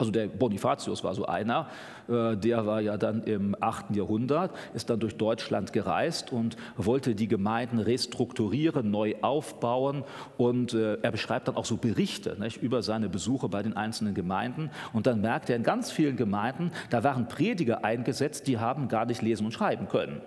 Also 0.00 0.12
der 0.12 0.28
Bonifatius 0.28 1.04
war 1.04 1.14
so 1.14 1.26
einer, 1.26 1.68
äh, 2.08 2.34
der 2.34 2.64
war 2.64 2.80
ja 2.80 2.96
dann 2.96 3.22
im 3.24 3.54
8. 3.60 3.94
Jahrhundert, 3.94 4.50
ist 4.72 4.88
dann 4.88 4.98
durch 4.98 5.18
Deutschland 5.18 5.74
gereist 5.74 6.32
und 6.32 6.56
wollte 6.78 7.14
die 7.14 7.28
Gemeinden 7.28 7.78
restrukturieren, 7.78 8.90
neu 8.90 9.16
aufbauen 9.20 10.04
und 10.38 10.72
äh, 10.72 10.94
er 11.02 11.12
beschreibt 11.12 11.48
dann 11.48 11.56
auch 11.56 11.66
so 11.66 11.76
Berichte 11.76 12.34
nicht, 12.40 12.62
über 12.62 12.82
seine 12.82 13.10
Besuche 13.10 13.50
bei 13.50 13.62
den 13.62 13.76
einzelnen 13.76 14.14
Gemeinden 14.14 14.70
und 14.94 15.06
dann 15.06 15.20
merkt 15.20 15.50
er 15.50 15.56
in 15.56 15.64
ganz 15.64 15.90
vielen 15.90 16.16
Gemeinden, 16.16 16.72
da 16.88 17.04
waren 17.04 17.28
Prediger 17.28 17.84
eingesetzt, 17.84 18.46
die 18.46 18.58
haben 18.58 18.88
gar 18.88 19.04
nicht 19.04 19.20
lesen 19.20 19.44
und 19.44 19.52
schreiben 19.52 19.86
können. 19.88 20.22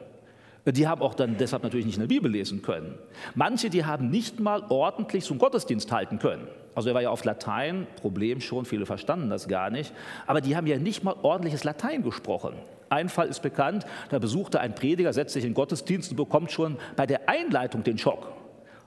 Die 0.65 0.87
haben 0.87 1.01
auch 1.01 1.13
dann 1.13 1.37
deshalb 1.37 1.63
natürlich 1.63 1.85
nicht 1.85 1.95
in 1.95 2.01
der 2.01 2.07
Bibel 2.07 2.31
lesen 2.31 2.61
können. 2.61 2.97
Manche, 3.35 3.69
die 3.69 3.83
haben 3.83 4.09
nicht 4.09 4.39
mal 4.39 4.63
ordentlich 4.69 5.25
so 5.25 5.33
einen 5.33 5.39
Gottesdienst 5.39 5.91
halten 5.91 6.19
können. 6.19 6.47
Also 6.73 6.89
er 6.89 6.95
war 6.95 7.01
ja 7.01 7.09
auf 7.09 7.25
Latein, 7.25 7.85
Problem 7.97 8.39
schon, 8.39 8.63
viele 8.65 8.85
verstanden 8.85 9.29
das 9.29 9.47
gar 9.47 9.69
nicht. 9.69 9.93
Aber 10.25 10.39
die 10.39 10.55
haben 10.55 10.65
ja 10.65 10.77
nicht 10.77 11.03
mal 11.03 11.15
ordentliches 11.21 11.65
Latein 11.65 12.01
gesprochen. 12.01 12.53
Ein 12.89 13.09
Fall 13.09 13.27
ist 13.27 13.41
bekannt, 13.41 13.85
da 14.09 14.19
besuchte 14.19 14.59
ein 14.61 14.73
Prediger, 14.73 15.11
setzt 15.11 15.33
sich 15.33 15.43
in 15.43 15.53
Gottesdienst 15.53 16.11
und 16.11 16.17
bekommt 16.17 16.51
schon 16.51 16.77
bei 16.95 17.05
der 17.05 17.27
Einleitung 17.27 17.83
den 17.83 17.97
Schock. 17.97 18.27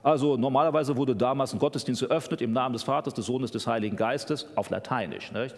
Also 0.01 0.37
normalerweise 0.37 0.95
wurde 0.95 1.15
damals 1.15 1.53
ein 1.53 1.59
Gottesdienst 1.59 2.01
eröffnet 2.01 2.41
im 2.41 2.53
Namen 2.53 2.73
des 2.73 2.83
Vaters, 2.83 3.13
des 3.13 3.25
Sohnes, 3.25 3.51
des 3.51 3.67
Heiligen 3.67 3.97
Geistes 3.97 4.47
auf 4.55 4.69
Lateinisch. 4.69 5.31
Nicht? 5.31 5.55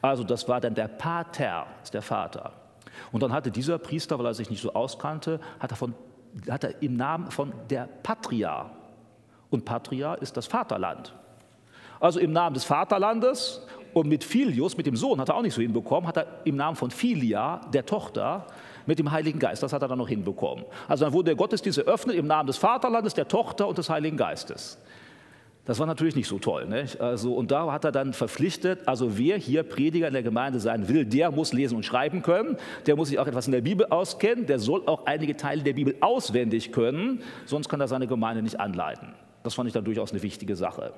Also 0.00 0.24
das 0.24 0.48
war 0.48 0.60
dann 0.60 0.74
der 0.74 0.88
Pater, 0.88 1.66
ist 1.82 1.94
der 1.94 2.02
Vater. 2.02 2.52
Und 3.12 3.22
dann 3.22 3.32
hatte 3.32 3.50
dieser 3.50 3.78
Priester, 3.78 4.18
weil 4.18 4.26
er 4.26 4.34
sich 4.34 4.50
nicht 4.50 4.62
so 4.62 4.72
auskannte, 4.74 5.40
hat 5.60 5.72
er, 5.72 5.76
von, 5.76 5.94
hat 6.48 6.64
er 6.64 6.82
im 6.82 6.96
Namen 6.96 7.30
von 7.30 7.52
der 7.70 7.88
Patria. 8.02 8.70
Und 9.50 9.64
Patria 9.64 10.14
ist 10.14 10.36
das 10.36 10.46
Vaterland. 10.46 11.14
Also 12.00 12.20
im 12.20 12.32
Namen 12.32 12.54
des 12.54 12.64
Vaterlandes 12.64 13.66
und 13.92 14.08
mit 14.08 14.24
Filius, 14.24 14.76
mit 14.76 14.86
dem 14.86 14.96
Sohn, 14.96 15.20
hat 15.20 15.28
er 15.28 15.36
auch 15.36 15.42
nicht 15.42 15.54
so 15.54 15.62
hinbekommen, 15.62 16.08
hat 16.08 16.16
er 16.16 16.26
im 16.44 16.56
Namen 16.56 16.76
von 16.76 16.90
Filia, 16.90 17.60
der 17.72 17.86
Tochter, 17.86 18.46
mit 18.86 18.98
dem 18.98 19.10
Heiligen 19.10 19.38
Geist, 19.38 19.62
das 19.62 19.72
hat 19.72 19.82
er 19.82 19.88
dann 19.88 19.98
noch 19.98 20.08
hinbekommen. 20.08 20.64
Also 20.88 21.04
dann 21.04 21.12
wurde 21.12 21.26
der 21.26 21.36
Gottesdienst 21.36 21.78
eröffnet 21.78 22.16
im 22.16 22.26
Namen 22.26 22.46
des 22.46 22.58
Vaterlandes, 22.58 23.14
der 23.14 23.28
Tochter 23.28 23.68
und 23.68 23.78
des 23.78 23.88
Heiligen 23.88 24.16
Geistes. 24.16 24.78
Das 25.64 25.78
war 25.78 25.86
natürlich 25.86 26.14
nicht 26.14 26.28
so 26.28 26.38
toll. 26.38 26.66
Nicht? 26.66 27.00
Also, 27.00 27.34
und 27.34 27.50
da 27.50 27.72
hat 27.72 27.84
er 27.84 27.92
dann 27.92 28.12
verpflichtet, 28.12 28.86
also 28.86 29.16
wer 29.16 29.38
hier 29.38 29.62
Prediger 29.62 30.06
in 30.06 30.12
der 30.12 30.22
Gemeinde 30.22 30.60
sein 30.60 30.88
will, 30.88 31.06
der 31.06 31.30
muss 31.30 31.52
lesen 31.52 31.76
und 31.76 31.84
schreiben 31.84 32.22
können, 32.22 32.56
der 32.86 32.96
muss 32.96 33.08
sich 33.08 33.18
auch 33.18 33.26
etwas 33.26 33.46
in 33.46 33.52
der 33.52 33.62
Bibel 33.62 33.86
auskennen, 33.86 34.46
der 34.46 34.58
soll 34.58 34.82
auch 34.86 35.06
einige 35.06 35.36
Teile 35.36 35.62
der 35.62 35.72
Bibel 35.72 35.96
auswendig 36.00 36.70
können, 36.72 37.22
sonst 37.46 37.68
kann 37.68 37.80
er 37.80 37.88
seine 37.88 38.06
Gemeinde 38.06 38.42
nicht 38.42 38.60
anleiten. 38.60 39.14
Das 39.42 39.54
fand 39.54 39.66
ich 39.66 39.72
dann 39.72 39.84
durchaus 39.84 40.12
eine 40.12 40.22
wichtige 40.22 40.54
Sache. 40.54 40.92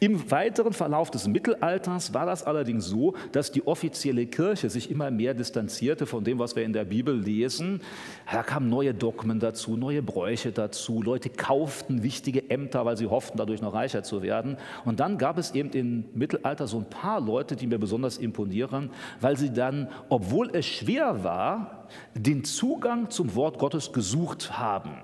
Im 0.00 0.30
weiteren 0.30 0.72
Verlauf 0.72 1.10
des 1.10 1.26
Mittelalters 1.26 2.14
war 2.14 2.26
das 2.26 2.42
allerdings 2.44 2.86
so, 2.86 3.14
dass 3.32 3.52
die 3.52 3.66
offizielle 3.66 4.26
Kirche 4.26 4.70
sich 4.70 4.90
immer 4.90 5.10
mehr 5.10 5.34
distanzierte 5.34 6.06
von 6.06 6.24
dem, 6.24 6.38
was 6.38 6.56
wir 6.56 6.64
in 6.64 6.72
der 6.72 6.84
Bibel 6.84 7.18
lesen. 7.18 7.80
Da 8.30 8.42
kamen 8.42 8.68
neue 8.68 8.94
Dogmen 8.94 9.40
dazu, 9.40 9.76
neue 9.76 10.02
Bräuche 10.02 10.52
dazu. 10.52 11.02
Leute 11.02 11.30
kauften 11.30 12.02
wichtige 12.02 12.50
Ämter, 12.50 12.84
weil 12.84 12.96
sie 12.96 13.06
hofften, 13.06 13.38
dadurch 13.38 13.62
noch 13.62 13.74
reicher 13.74 14.02
zu 14.02 14.22
werden. 14.22 14.56
Und 14.84 15.00
dann 15.00 15.18
gab 15.18 15.38
es 15.38 15.52
eben 15.52 15.70
im 15.70 16.04
Mittelalter 16.14 16.66
so 16.66 16.78
ein 16.78 16.88
paar 16.88 17.20
Leute, 17.20 17.56
die 17.56 17.66
mir 17.66 17.78
besonders 17.78 18.18
imponieren, 18.18 18.90
weil 19.20 19.36
sie 19.36 19.52
dann, 19.52 19.88
obwohl 20.08 20.50
es 20.52 20.66
schwer 20.66 21.24
war, 21.24 21.88
den 22.14 22.44
Zugang 22.44 23.10
zum 23.10 23.34
Wort 23.34 23.58
Gottes 23.58 23.92
gesucht 23.92 24.58
haben. 24.58 24.96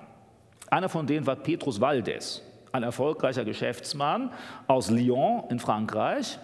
Einer 0.68 0.88
von 0.88 1.06
denen 1.06 1.26
war 1.26 1.36
Petrus 1.36 1.80
Valdes 1.80 2.42
ein 2.72 2.83
erfolgreicher 2.83 3.44
Geschäftsmann 3.44 4.30
aus 4.66 4.90
Lyon 4.90 5.44
in 5.50 5.59
Frankreich. 5.59 6.38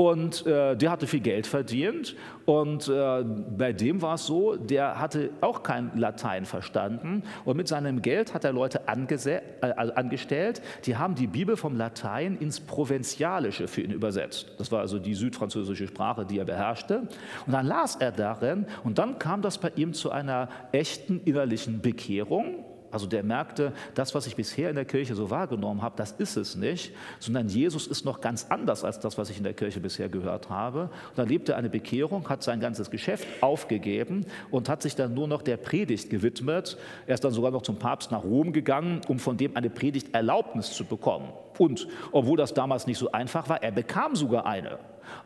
Und 0.00 0.46
äh, 0.46 0.76
der 0.76 0.92
hatte 0.92 1.06
viel 1.06 1.20
Geld 1.20 1.46
verdient. 1.46 2.16
Und 2.46 2.88
äh, 2.88 3.22
bei 3.22 3.74
dem 3.74 4.00
war 4.00 4.14
es 4.14 4.24
so, 4.24 4.56
der 4.56 4.98
hatte 4.98 5.28
auch 5.42 5.62
kein 5.62 5.90
Latein 5.94 6.46
verstanden. 6.46 7.22
Und 7.44 7.58
mit 7.58 7.68
seinem 7.68 8.00
Geld 8.00 8.32
hat 8.32 8.44
er 8.44 8.54
Leute 8.54 8.80
äh, 8.86 9.70
angestellt, 9.94 10.62
die 10.86 10.96
haben 10.96 11.16
die 11.16 11.26
Bibel 11.26 11.54
vom 11.58 11.76
Latein 11.76 12.38
ins 12.38 12.60
Provenzialische 12.60 13.68
für 13.68 13.82
ihn 13.82 13.90
übersetzt. 13.90 14.50
Das 14.56 14.72
war 14.72 14.80
also 14.80 14.98
die 14.98 15.12
südfranzösische 15.12 15.86
Sprache, 15.86 16.24
die 16.24 16.38
er 16.38 16.46
beherrschte. 16.46 17.02
Und 17.44 17.52
dann 17.52 17.66
las 17.66 17.96
er 17.96 18.12
darin 18.12 18.64
und 18.84 18.96
dann 18.96 19.18
kam 19.18 19.42
das 19.42 19.58
bei 19.58 19.70
ihm 19.76 19.92
zu 19.92 20.10
einer 20.10 20.48
echten 20.72 21.20
innerlichen 21.26 21.82
Bekehrung. 21.82 22.64
Also 22.90 23.06
der 23.06 23.22
merkte, 23.22 23.72
das, 23.94 24.14
was 24.14 24.26
ich 24.26 24.36
bisher 24.36 24.70
in 24.70 24.76
der 24.76 24.84
Kirche 24.84 25.14
so 25.14 25.30
wahrgenommen 25.30 25.82
habe, 25.82 25.96
das 25.96 26.12
ist 26.12 26.36
es 26.36 26.56
nicht, 26.56 26.92
sondern 27.18 27.48
Jesus 27.48 27.86
ist 27.86 28.04
noch 28.04 28.20
ganz 28.20 28.46
anders 28.48 28.84
als 28.84 28.98
das, 29.00 29.16
was 29.18 29.30
ich 29.30 29.38
in 29.38 29.44
der 29.44 29.54
Kirche 29.54 29.80
bisher 29.80 30.08
gehört 30.08 30.50
habe. 30.50 30.82
Und 30.82 31.18
dann 31.18 31.28
lebte 31.28 31.52
er 31.52 31.58
eine 31.58 31.70
Bekehrung, 31.70 32.28
hat 32.28 32.42
sein 32.42 32.60
ganzes 32.60 32.90
Geschäft 32.90 33.26
aufgegeben 33.40 34.26
und 34.50 34.68
hat 34.68 34.82
sich 34.82 34.96
dann 34.96 35.14
nur 35.14 35.28
noch 35.28 35.42
der 35.42 35.56
Predigt 35.56 36.10
gewidmet. 36.10 36.76
Er 37.06 37.14
ist 37.14 37.24
dann 37.24 37.32
sogar 37.32 37.50
noch 37.50 37.62
zum 37.62 37.78
Papst 37.78 38.10
nach 38.10 38.24
Rom 38.24 38.52
gegangen, 38.52 39.00
um 39.08 39.18
von 39.18 39.36
dem 39.36 39.56
eine 39.56 39.70
Predigterlaubnis 39.70 40.72
zu 40.72 40.84
bekommen. 40.84 41.28
Und 41.58 41.86
obwohl 42.12 42.38
das 42.38 42.54
damals 42.54 42.86
nicht 42.86 42.98
so 42.98 43.12
einfach 43.12 43.48
war, 43.48 43.62
er 43.62 43.72
bekam 43.72 44.16
sogar 44.16 44.46
eine. 44.46 44.78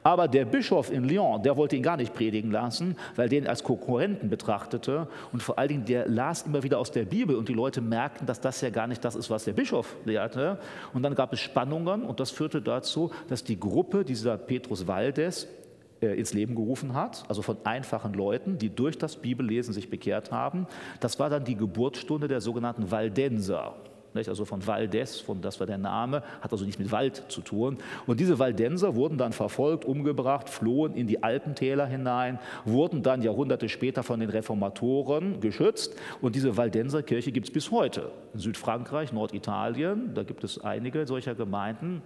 Aber 0.02 0.28
der 0.28 0.44
Bischof 0.44 0.90
in 0.90 1.04
Lyon, 1.04 1.42
der 1.42 1.56
wollte 1.56 1.76
ihn 1.76 1.82
gar 1.82 1.96
nicht 1.96 2.14
predigen 2.14 2.50
lassen, 2.50 2.96
weil 3.16 3.28
den 3.28 3.46
als 3.46 3.62
Konkurrenten 3.62 4.28
betrachtete. 4.28 5.08
Und 5.32 5.42
vor 5.42 5.58
allen 5.58 5.68
Dingen, 5.68 5.84
der 5.84 6.08
las 6.08 6.42
immer 6.42 6.62
wieder 6.62 6.78
aus 6.78 6.90
der 6.90 7.04
Bibel 7.04 7.36
und 7.36 7.48
die 7.48 7.54
Leute 7.54 7.80
merkten, 7.80 8.26
dass 8.26 8.40
das 8.40 8.60
ja 8.60 8.70
gar 8.70 8.86
nicht 8.86 9.04
das 9.04 9.16
ist, 9.16 9.30
was 9.30 9.44
der 9.44 9.52
Bischof 9.52 9.96
lehrte. 10.04 10.58
Und 10.92 11.02
dann 11.02 11.14
gab 11.14 11.32
es 11.32 11.40
Spannungen 11.40 12.02
und 12.02 12.20
das 12.20 12.30
führte 12.30 12.62
dazu, 12.62 13.10
dass 13.28 13.44
die 13.44 13.58
Gruppe 13.58 14.04
dieser 14.04 14.36
Petrus 14.36 14.86
Valdes 14.86 15.48
äh, 16.04 16.18
ins 16.18 16.34
Leben 16.34 16.54
gerufen 16.54 16.94
hat, 16.94 17.24
also 17.28 17.42
von 17.42 17.56
einfachen 17.64 18.14
Leuten, 18.14 18.58
die 18.58 18.74
durch 18.74 18.98
das 18.98 19.16
Bibellesen 19.16 19.72
sich 19.72 19.90
bekehrt 19.90 20.32
haben. 20.32 20.66
Das 21.00 21.18
war 21.18 21.30
dann 21.30 21.44
die 21.44 21.56
Geburtsstunde 21.56 22.28
der 22.28 22.40
sogenannten 22.40 22.90
Waldenser 24.14 24.30
also 24.30 24.44
von 24.44 24.66
Valdes, 24.66 25.20
von, 25.20 25.40
das 25.40 25.58
war 25.58 25.66
der 25.66 25.78
Name, 25.78 26.22
hat 26.40 26.52
also 26.52 26.64
nichts 26.64 26.78
mit 26.78 26.92
Wald 26.92 27.24
zu 27.28 27.40
tun. 27.40 27.78
Und 28.06 28.20
diese 28.20 28.38
Waldenser 28.38 28.94
wurden 28.94 29.18
dann 29.18 29.32
verfolgt, 29.32 29.84
umgebracht, 29.84 30.48
flohen 30.48 30.94
in 30.94 31.06
die 31.06 31.22
Alpentäler 31.22 31.86
hinein, 31.86 32.38
wurden 32.64 33.02
dann 33.02 33.22
Jahrhunderte 33.22 33.68
später 33.68 34.02
von 34.02 34.20
den 34.20 34.30
Reformatoren 34.30 35.40
geschützt. 35.40 35.96
Und 36.20 36.36
diese 36.36 36.56
Waldenserkirche 36.56 37.32
gibt 37.32 37.48
es 37.48 37.52
bis 37.52 37.70
heute. 37.70 38.12
In 38.34 38.40
Südfrankreich, 38.40 39.12
Norditalien, 39.12 40.14
da 40.14 40.22
gibt 40.22 40.44
es 40.44 40.58
einige 40.58 41.06
solcher 41.06 41.34
Gemeinden. 41.34 42.02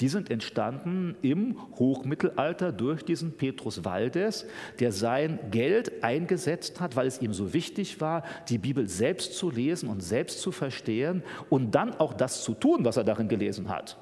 Die 0.00 0.08
sind 0.08 0.30
entstanden 0.30 1.16
im 1.20 1.56
Hochmittelalter 1.78 2.72
durch 2.72 3.04
diesen 3.04 3.36
Petrus 3.36 3.84
Valdes, 3.84 4.46
der 4.78 4.92
sein 4.92 5.38
Geld 5.50 6.02
eingesetzt 6.02 6.80
hat, 6.80 6.96
weil 6.96 7.06
es 7.06 7.20
ihm 7.20 7.34
so 7.34 7.52
wichtig 7.52 8.00
war, 8.00 8.22
die 8.48 8.58
Bibel 8.58 8.88
selbst 8.88 9.36
zu 9.36 9.50
lesen 9.50 9.88
und 9.88 10.02
selbst 10.02 10.40
zu 10.40 10.52
verstehen 10.52 11.22
und 11.50 11.72
dann 11.74 11.94
auch 12.00 12.14
das 12.14 12.42
zu 12.42 12.54
tun, 12.54 12.84
was 12.84 12.96
er 12.96 13.04
darin 13.04 13.28
gelesen 13.28 13.68
hat. 13.68 13.98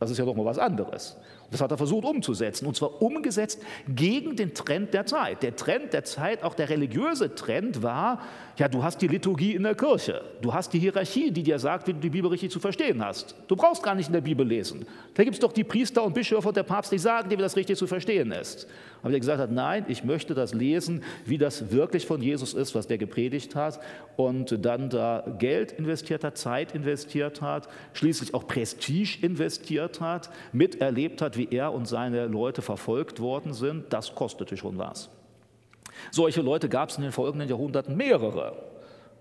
Das 0.00 0.10
ist 0.10 0.18
ja 0.18 0.24
doch 0.24 0.34
mal 0.34 0.46
was 0.46 0.58
anderes. 0.58 1.18
Das 1.50 1.60
hat 1.60 1.70
er 1.70 1.76
versucht 1.76 2.06
umzusetzen. 2.06 2.66
Und 2.66 2.74
zwar 2.74 3.02
umgesetzt 3.02 3.60
gegen 3.86 4.34
den 4.34 4.54
Trend 4.54 4.94
der 4.94 5.04
Zeit. 5.04 5.42
Der 5.42 5.56
Trend 5.56 5.92
der 5.92 6.04
Zeit, 6.04 6.42
auch 6.42 6.54
der 6.54 6.70
religiöse 6.70 7.34
Trend 7.34 7.82
war, 7.82 8.20
ja, 8.60 8.68
du 8.68 8.82
hast 8.82 9.00
die 9.00 9.08
Liturgie 9.08 9.54
in 9.54 9.62
der 9.62 9.74
Kirche. 9.74 10.20
Du 10.42 10.52
hast 10.52 10.70
die 10.74 10.78
Hierarchie, 10.78 11.30
die 11.30 11.42
dir 11.42 11.58
sagt, 11.58 11.88
wie 11.88 11.94
du 11.94 11.98
die 11.98 12.10
Bibel 12.10 12.30
richtig 12.30 12.50
zu 12.50 12.60
verstehen 12.60 13.02
hast. 13.02 13.34
Du 13.48 13.56
brauchst 13.56 13.82
gar 13.82 13.94
nicht 13.94 14.08
in 14.08 14.12
der 14.12 14.20
Bibel 14.20 14.46
lesen. 14.46 14.84
Da 15.14 15.24
gibt 15.24 15.32
es 15.32 15.40
doch 15.40 15.54
die 15.54 15.64
Priester 15.64 16.04
und 16.04 16.12
Bischöfe 16.12 16.46
und 16.46 16.56
der 16.58 16.62
Papst, 16.62 16.92
die 16.92 16.98
sagen 16.98 17.30
dir, 17.30 17.38
wie 17.38 17.42
das 17.42 17.56
richtig 17.56 17.78
zu 17.78 17.86
verstehen 17.86 18.32
ist. 18.32 18.68
Aber 19.00 19.12
der 19.12 19.20
gesagt 19.20 19.40
hat, 19.40 19.50
nein, 19.50 19.86
ich 19.88 20.04
möchte 20.04 20.34
das 20.34 20.52
lesen, 20.52 21.02
wie 21.24 21.38
das 21.38 21.72
wirklich 21.72 22.04
von 22.04 22.20
Jesus 22.20 22.52
ist, 22.52 22.74
was 22.74 22.86
der 22.86 22.98
gepredigt 22.98 23.54
hat. 23.54 23.80
Und 24.16 24.62
dann 24.62 24.90
da 24.90 25.24
Geld 25.38 25.72
investiert 25.72 26.22
hat, 26.22 26.36
Zeit 26.36 26.74
investiert 26.74 27.40
hat, 27.40 27.66
schließlich 27.94 28.34
auch 28.34 28.46
Prestige 28.46 29.16
investiert 29.22 30.02
hat, 30.02 30.28
miterlebt 30.52 31.22
hat, 31.22 31.38
wie 31.38 31.48
er 31.50 31.72
und 31.72 31.88
seine 31.88 32.26
Leute 32.26 32.60
verfolgt 32.60 33.20
worden 33.20 33.54
sind, 33.54 33.90
das 33.90 34.14
kostete 34.14 34.58
schon 34.58 34.76
was. 34.76 35.08
Solche 36.10 36.42
Leute 36.42 36.68
gab 36.68 36.90
es 36.90 36.96
in 36.96 37.02
den 37.02 37.12
folgenden 37.12 37.48
Jahrhunderten 37.48 37.96
mehrere. 37.96 38.56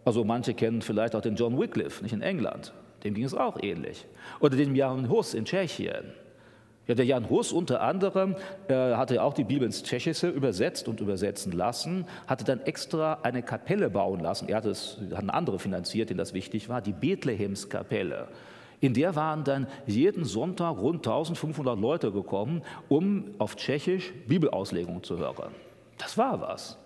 Also 0.05 0.23
manche 0.23 0.53
kennen 0.53 0.81
vielleicht 0.81 1.15
auch 1.15 1.21
den 1.21 1.35
John 1.35 1.59
Wycliffe, 1.59 2.03
nicht 2.03 2.13
in 2.13 2.21
England. 2.21 2.73
Dem 3.03 3.13
ging 3.13 3.25
es 3.25 3.33
auch 3.33 3.57
ähnlich. 3.61 4.05
Oder 4.39 4.57
dem 4.57 4.75
Jan 4.75 5.09
Hus 5.09 5.33
in 5.33 5.45
Tschechien. 5.45 6.13
Ja, 6.87 6.95
der 6.95 7.05
Jan 7.05 7.29
Hus 7.29 7.51
unter 7.51 7.81
anderem 7.81 8.35
äh, 8.67 8.73
hatte 8.73 9.21
auch 9.21 9.35
die 9.35 9.43
Bibel 9.43 9.63
ins 9.63 9.83
Tschechische 9.83 10.27
übersetzt 10.27 10.87
und 10.87 10.99
übersetzen 11.01 11.51
lassen, 11.51 12.07
hatte 12.25 12.43
dann 12.45 12.61
extra 12.61 13.19
eine 13.21 13.43
Kapelle 13.43 13.91
bauen 13.91 14.21
lassen. 14.21 14.49
Er 14.49 14.57
hat, 14.57 14.65
es, 14.65 14.97
hat 15.11 15.19
eine 15.19 15.33
andere 15.35 15.59
finanziert, 15.59 16.09
denen 16.09 16.17
das 16.17 16.33
wichtig 16.33 16.67
war, 16.67 16.81
die 16.81 16.93
Bethlehemskapelle. 16.93 18.29
In 18.79 18.95
der 18.95 19.15
waren 19.15 19.43
dann 19.43 19.67
jeden 19.85 20.25
Sonntag 20.25 20.79
rund 20.79 21.05
1500 21.05 21.77
Leute 21.77 22.11
gekommen, 22.11 22.63
um 22.87 23.35
auf 23.37 23.55
Tschechisch 23.55 24.11
Bibelauslegung 24.27 25.03
zu 25.03 25.19
hören. 25.19 25.51
Das 25.99 26.17
war 26.17 26.41
was. 26.41 26.79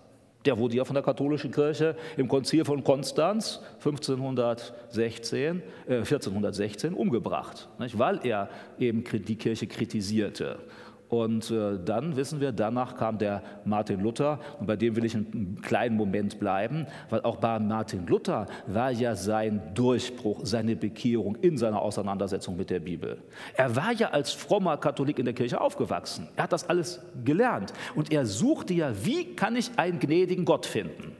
Der 0.44 0.58
wurde 0.58 0.76
ja 0.76 0.84
von 0.84 0.92
der 0.92 1.02
katholischen 1.02 1.50
Kirche 1.50 1.96
im 2.18 2.28
Konzil 2.28 2.66
von 2.66 2.84
Konstanz 2.84 3.60
1516, 3.78 5.62
äh, 5.86 5.94
1416 5.96 6.92
umgebracht, 6.92 7.66
nicht? 7.78 7.98
weil 7.98 8.20
er 8.24 8.50
eben 8.78 9.02
die 9.04 9.36
Kirche 9.36 9.66
kritisierte. 9.66 10.58
Und 11.08 11.50
äh, 11.50 11.78
dann 11.84 12.16
wissen 12.16 12.40
wir, 12.40 12.52
danach 12.52 12.96
kam 12.96 13.18
der 13.18 13.42
Martin 13.64 14.00
Luther 14.00 14.40
und 14.58 14.66
bei 14.66 14.76
dem 14.76 14.96
will 14.96 15.04
ich 15.04 15.14
einen 15.14 15.60
kleinen 15.62 15.96
Moment 15.96 16.40
bleiben, 16.40 16.86
weil 17.10 17.20
auch 17.22 17.36
bei 17.36 17.58
Martin 17.58 18.06
Luther 18.06 18.46
war 18.66 18.90
ja 18.90 19.14
sein 19.14 19.60
Durchbruch, 19.74 20.40
seine 20.42 20.76
Bekehrung 20.76 21.36
in 21.36 21.56
seiner 21.58 21.80
Auseinandersetzung 21.80 22.56
mit 22.56 22.70
der 22.70 22.80
Bibel. 22.80 23.18
Er 23.54 23.76
war 23.76 23.92
ja 23.92 24.10
als 24.10 24.32
frommer 24.32 24.76
Katholik 24.76 25.18
in 25.18 25.26
der 25.26 25.34
Kirche 25.34 25.60
aufgewachsen. 25.60 26.28
Er 26.36 26.44
hat 26.44 26.52
das 26.52 26.68
alles 26.68 27.00
gelernt 27.24 27.72
und 27.94 28.10
er 28.10 28.26
suchte 28.26 28.74
ja, 28.74 28.92
wie 29.04 29.36
kann 29.36 29.56
ich 29.56 29.70
einen 29.76 29.98
gnädigen 29.98 30.44
Gott 30.44 30.66
finden? 30.66 31.12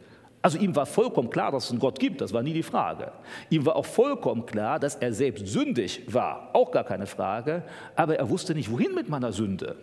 Also 0.45 0.59
ihm 0.59 0.77
war 0.77 0.85
vollkommen 0.85 1.31
klar, 1.31 1.53
dass 1.53 1.65
es 1.65 1.71
einen 1.71 1.81
Gott 1.81 1.99
gibt, 1.99 2.21
das 2.21 2.35
war 2.35 2.43
nie 2.43 2.53
die 2.53 2.63
Frage. 2.63 3.13
Ihm 3.49 3.65
war 3.65 3.77
auch 3.77 3.87
vollkommen 3.87 4.45
klar, 4.45 4.79
dass 4.79 4.95
er 4.95 5.15
selbst 5.15 5.47
sündig 5.47 6.03
war, 6.13 6.51
auch 6.53 6.71
gar 6.71 6.85
keine 6.85 7.07
Frage, 7.07 7.63
aber 7.97 8.19
er 8.19 8.29
wusste 8.29 8.55
nicht, 8.55 8.71
wohin 8.71 8.95
mit 8.95 9.09
meiner 9.09 9.33
Sünde. 9.33 9.77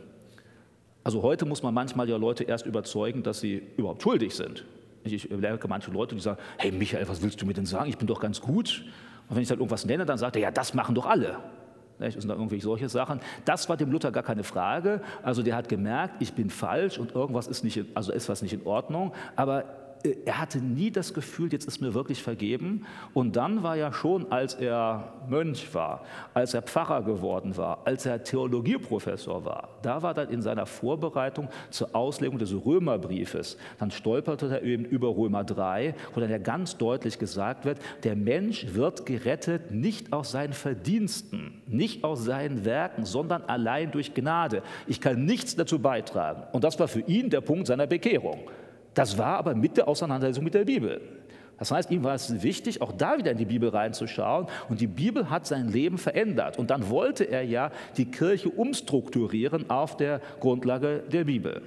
Also 1.04 1.24
heute 1.24 1.48
muss 1.48 1.64
man 1.64 1.74
manchmal 1.74 2.08
ja 2.08 2.16
Leute 2.16 2.44
erst 2.44 2.68
überzeugen, 2.68 3.24
dass 3.24 3.40
sie 3.40 3.64
überhaupt 3.76 4.04
schuldig 4.04 4.36
sind. 4.36 4.64
Ich 5.04 5.28
merke 5.32 5.68
manche 5.68 5.90
Leute, 5.90 6.14
die 6.14 6.22
sagen, 6.22 6.40
hey 6.60 6.72
Michael, 6.72 7.10
was 7.10 7.24
willst 7.24 7.42
du 7.42 7.48
mir 7.48 7.56
denn 7.56 7.66
sagen? 7.66 7.90
Ich 7.90 7.98
bin 7.98 8.06
doch 8.06 8.20
ganz 8.20 8.40
gut. 8.40 8.86
Und 9.30 9.36
wenn 9.36 9.42
ich 9.42 9.50
dann 9.50 9.58
irgendwas 9.58 9.88
nenne, 9.88 10.06
dann 10.06 10.20
sagt 10.20 10.36
er, 10.36 10.44
ja, 10.44 10.52
das 10.52 10.76
machen 10.76 10.94
doch 10.94 11.08
alle. 11.08 11.38
Das 11.98 12.14
sind 12.14 12.30
dann 12.30 12.38
irgendwelche 12.38 12.66
solche 12.66 12.88
Sachen. 12.88 13.20
Das 13.46 13.68
war 13.68 13.78
dem 13.78 13.92
Luther 13.92 14.12
gar 14.12 14.22
keine 14.22 14.44
Frage. 14.44 15.02
Also 15.24 15.42
der 15.42 15.56
hat 15.56 15.70
gemerkt, 15.70 16.22
ich 16.22 16.34
bin 16.34 16.52
falsch 16.52 17.00
und 17.00 17.16
irgendwas 17.16 17.48
ist 17.48 17.64
nicht, 17.64 17.84
also 17.96 18.12
ist 18.12 18.30
was 18.30 18.44
nicht 18.44 18.54
in 18.54 18.66
Ordnung. 18.68 19.12
Aber 19.36 19.81
er 20.04 20.40
hatte 20.40 20.60
nie 20.60 20.92
das 20.92 21.14
Gefühl, 21.14 21.52
jetzt 21.52 21.66
ist 21.66 21.82
mir 21.82 21.94
wirklich 21.94 22.22
vergeben. 22.24 22.86
Und 23.14 23.36
dann 23.36 23.64
war 23.64 23.76
ja 23.76 23.94
schon, 23.94 24.32
als 24.32 24.54
er 24.56 25.14
Mönch 25.30 25.74
war, 25.74 26.04
als 26.34 26.54
er 26.54 26.62
Pfarrer 26.62 27.04
geworden 27.04 27.58
war, 27.58 27.82
als 27.86 28.06
er 28.06 28.24
Theologieprofessor 28.24 29.46
war, 29.46 29.70
da 29.82 30.02
war 30.02 30.14
dann 30.14 30.30
in 30.30 30.42
seiner 30.42 30.66
Vorbereitung 30.66 31.50
zur 31.70 31.96
Auslegung 31.96 32.38
des 32.38 32.54
Römerbriefes, 32.54 33.58
dann 33.80 33.92
stolperte 33.92 34.48
er 34.50 34.64
eben 34.64 34.86
über 34.86 35.16
Römer 35.16 35.44
3, 35.44 35.96
wo 36.14 36.20
dann 36.20 36.30
ja 36.30 36.38
ganz 36.38 36.78
deutlich 36.78 37.20
gesagt 37.20 37.66
wird, 37.66 37.80
der 38.04 38.16
Mensch 38.16 38.74
wird 38.74 39.06
gerettet 39.06 39.72
nicht 39.72 40.14
aus 40.14 40.32
seinen 40.32 40.54
Verdiensten, 40.54 41.62
nicht 41.68 42.04
aus 42.04 42.24
seinen 42.24 42.66
Werken, 42.66 43.06
sondern 43.06 43.44
allein 43.44 43.92
durch 43.92 44.14
Gnade. 44.14 44.64
Ich 44.88 45.02
kann 45.02 45.26
nichts 45.26 45.56
dazu 45.56 45.80
beitragen. 45.80 46.44
Und 46.52 46.64
das 46.64 46.80
war 46.80 46.88
für 46.88 47.02
ihn 47.02 47.30
der 47.30 47.42
Punkt 47.42 47.68
seiner 47.68 47.88
Bekehrung. 47.88 48.40
Das 48.94 49.18
war 49.18 49.38
aber 49.38 49.56
mit 49.56 49.78
der 49.78 49.88
Auseinandersetzung 49.88 50.44
mit 50.44 50.54
der 50.54 50.66
Bibel. 50.66 51.02
Das 51.62 51.70
heißt, 51.70 51.92
ihm 51.92 52.04
war 52.04 52.16
es 52.16 52.42
wichtig, 52.42 52.82
auch 52.82 52.92
da 52.92 53.20
wieder 53.20 53.32
in 53.32 53.38
die 53.38 53.46
Bibel 53.46 53.70
reinzuschauen. 53.70 54.48
Und 54.68 54.82
die 54.82 54.88
Bibel 54.88 55.30
hat 55.30 55.46
sein 55.46 55.70
Leben 55.70 56.00
verändert. 56.00 56.58
Und 56.58 56.72
dann 56.72 56.90
wollte 56.90 57.24
er 57.26 57.44
ja 57.44 57.72
die 57.98 58.06
Kirche 58.06 58.50
umstrukturieren 58.50 59.70
auf 59.70 59.96
der 59.96 60.22
Grundlage 60.40 61.04
der 61.12 61.26
Bibel. 61.26 61.62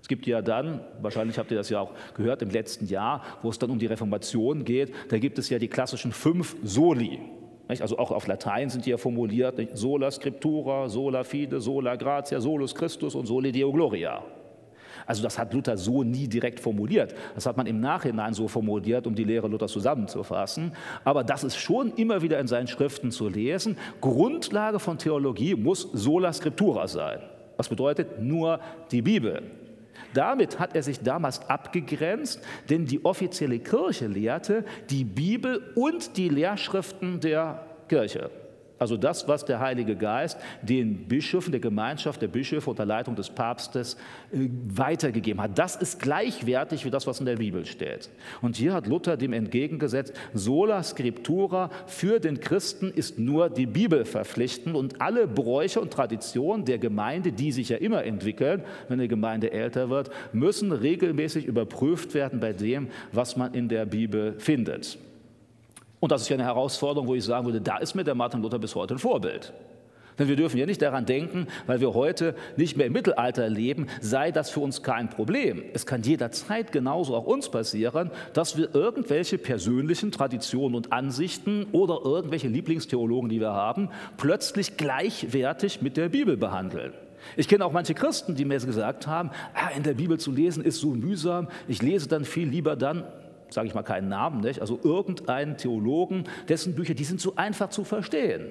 Es 0.00 0.08
gibt 0.08 0.26
ja 0.26 0.42
dann, 0.42 0.80
wahrscheinlich 1.00 1.38
habt 1.38 1.52
ihr 1.52 1.56
das 1.56 1.70
ja 1.70 1.78
auch 1.78 1.92
gehört 2.14 2.42
im 2.42 2.50
letzten 2.50 2.86
Jahr, 2.86 3.22
wo 3.42 3.50
es 3.50 3.60
dann 3.60 3.70
um 3.70 3.78
die 3.78 3.86
Reformation 3.86 4.64
geht, 4.64 4.92
da 5.08 5.18
gibt 5.18 5.38
es 5.38 5.48
ja 5.48 5.60
die 5.60 5.68
klassischen 5.68 6.10
fünf 6.10 6.56
Soli. 6.64 7.20
Also 7.68 7.96
auch 7.98 8.10
auf 8.10 8.26
Latein 8.26 8.70
sind 8.70 8.86
die 8.86 8.90
ja 8.90 8.96
formuliert, 8.96 9.60
sola 9.74 10.10
scriptura, 10.10 10.88
sola 10.88 11.22
fide, 11.22 11.60
sola 11.60 11.94
gratia, 11.94 12.40
solus 12.40 12.74
Christus 12.74 13.14
und 13.14 13.26
soli 13.26 13.52
Deo 13.52 13.70
gloria. 13.70 14.24
Also 15.06 15.22
das 15.22 15.38
hat 15.38 15.52
Luther 15.52 15.76
so 15.76 16.02
nie 16.02 16.28
direkt 16.28 16.60
formuliert. 16.60 17.14
Das 17.34 17.46
hat 17.46 17.56
man 17.56 17.66
im 17.66 17.80
Nachhinein 17.80 18.34
so 18.34 18.48
formuliert, 18.48 19.06
um 19.06 19.14
die 19.14 19.24
Lehre 19.24 19.48
Luthers 19.48 19.72
zusammenzufassen. 19.72 20.72
Aber 21.04 21.24
das 21.24 21.44
ist 21.44 21.56
schon 21.56 21.92
immer 21.94 22.22
wieder 22.22 22.38
in 22.38 22.46
seinen 22.46 22.66
Schriften 22.66 23.10
zu 23.10 23.28
lesen. 23.28 23.76
Grundlage 24.00 24.78
von 24.78 24.98
Theologie 24.98 25.54
muss 25.54 25.82
sola 25.92 26.32
scriptura 26.32 26.88
sein. 26.88 27.20
Was 27.56 27.68
bedeutet 27.68 28.20
nur 28.20 28.60
die 28.90 29.02
Bibel. 29.02 29.42
Damit 30.14 30.58
hat 30.58 30.74
er 30.74 30.82
sich 30.82 31.00
damals 31.00 31.48
abgegrenzt, 31.48 32.40
denn 32.68 32.86
die 32.86 33.04
offizielle 33.04 33.58
Kirche 33.58 34.06
lehrte 34.06 34.64
die 34.90 35.04
Bibel 35.04 35.72
und 35.74 36.16
die 36.16 36.28
Lehrschriften 36.28 37.20
der 37.20 37.64
Kirche. 37.88 38.30
Also 38.82 38.96
das, 38.96 39.28
was 39.28 39.44
der 39.44 39.60
Heilige 39.60 39.94
Geist 39.94 40.36
den 40.60 41.06
Bischöfen, 41.06 41.52
der 41.52 41.60
Gemeinschaft 41.60 42.20
der 42.20 42.26
Bischöfe 42.26 42.68
unter 42.68 42.84
Leitung 42.84 43.14
des 43.14 43.30
Papstes 43.30 43.94
äh, 44.32 44.48
weitergegeben 44.74 45.40
hat. 45.40 45.56
Das 45.56 45.76
ist 45.76 46.02
gleichwertig 46.02 46.84
wie 46.84 46.90
das, 46.90 47.06
was 47.06 47.20
in 47.20 47.26
der 47.26 47.36
Bibel 47.36 47.64
steht. 47.64 48.10
Und 48.40 48.56
hier 48.56 48.74
hat 48.74 48.88
Luther 48.88 49.16
dem 49.16 49.34
entgegengesetzt, 49.34 50.14
sola 50.34 50.82
scriptura 50.82 51.70
für 51.86 52.18
den 52.18 52.40
Christen 52.40 52.90
ist 52.90 53.20
nur 53.20 53.50
die 53.50 53.66
Bibel 53.66 54.04
verpflichtend 54.04 54.74
und 54.74 55.00
alle 55.00 55.28
Bräuche 55.28 55.80
und 55.80 55.92
Traditionen 55.92 56.64
der 56.64 56.78
Gemeinde, 56.78 57.30
die 57.30 57.52
sich 57.52 57.68
ja 57.68 57.76
immer 57.76 58.02
entwickeln, 58.02 58.64
wenn 58.88 58.98
eine 58.98 59.06
Gemeinde 59.06 59.52
älter 59.52 59.90
wird, 59.90 60.10
müssen 60.32 60.72
regelmäßig 60.72 61.46
überprüft 61.46 62.14
werden 62.14 62.40
bei 62.40 62.52
dem, 62.52 62.88
was 63.12 63.36
man 63.36 63.54
in 63.54 63.68
der 63.68 63.86
Bibel 63.86 64.34
findet. 64.40 64.98
Und 66.02 66.10
das 66.10 66.22
ist 66.22 66.28
ja 66.30 66.34
eine 66.34 66.42
Herausforderung, 66.42 67.06
wo 67.06 67.14
ich 67.14 67.22
sagen 67.22 67.46
würde, 67.46 67.60
da 67.60 67.76
ist 67.76 67.94
mir 67.94 68.02
der 68.02 68.16
Martin 68.16 68.42
Luther 68.42 68.58
bis 68.58 68.74
heute 68.74 68.94
ein 68.94 68.98
Vorbild. 68.98 69.52
Denn 70.18 70.26
wir 70.26 70.34
dürfen 70.34 70.58
ja 70.58 70.66
nicht 70.66 70.82
daran 70.82 71.06
denken, 71.06 71.46
weil 71.68 71.80
wir 71.80 71.94
heute 71.94 72.34
nicht 72.56 72.76
mehr 72.76 72.86
im 72.86 72.92
Mittelalter 72.92 73.48
leben, 73.48 73.86
sei 74.00 74.32
das 74.32 74.50
für 74.50 74.58
uns 74.58 74.82
kein 74.82 75.10
Problem. 75.10 75.62
Es 75.74 75.86
kann 75.86 76.02
jederzeit 76.02 76.72
genauso 76.72 77.14
auch 77.14 77.24
uns 77.24 77.50
passieren, 77.50 78.10
dass 78.32 78.56
wir 78.56 78.74
irgendwelche 78.74 79.38
persönlichen 79.38 80.10
Traditionen 80.10 80.74
und 80.74 80.92
Ansichten 80.92 81.68
oder 81.70 82.00
irgendwelche 82.04 82.48
Lieblingstheologen, 82.48 83.30
die 83.30 83.38
wir 83.38 83.52
haben, 83.52 83.88
plötzlich 84.16 84.76
gleichwertig 84.76 85.82
mit 85.82 85.96
der 85.96 86.08
Bibel 86.08 86.36
behandeln. 86.36 86.94
Ich 87.36 87.46
kenne 87.46 87.64
auch 87.64 87.70
manche 87.70 87.94
Christen, 87.94 88.34
die 88.34 88.44
mir 88.44 88.58
gesagt 88.58 89.06
haben, 89.06 89.30
ah, 89.54 89.68
in 89.76 89.84
der 89.84 89.94
Bibel 89.94 90.18
zu 90.18 90.32
lesen 90.32 90.64
ist 90.64 90.80
so 90.80 90.88
mühsam, 90.88 91.46
ich 91.68 91.80
lese 91.80 92.08
dann 92.08 92.24
viel 92.24 92.48
lieber 92.48 92.74
dann 92.74 93.04
sage 93.52 93.68
ich 93.68 93.74
mal 93.74 93.82
keinen 93.82 94.08
Namen, 94.08 94.40
nicht? 94.40 94.60
also 94.60 94.78
irgendeinen 94.82 95.56
Theologen, 95.56 96.24
dessen 96.48 96.74
Bücher, 96.74 96.94
die 96.94 97.04
sind 97.04 97.20
so 97.20 97.34
einfach 97.36 97.70
zu 97.70 97.84
verstehen. 97.84 98.46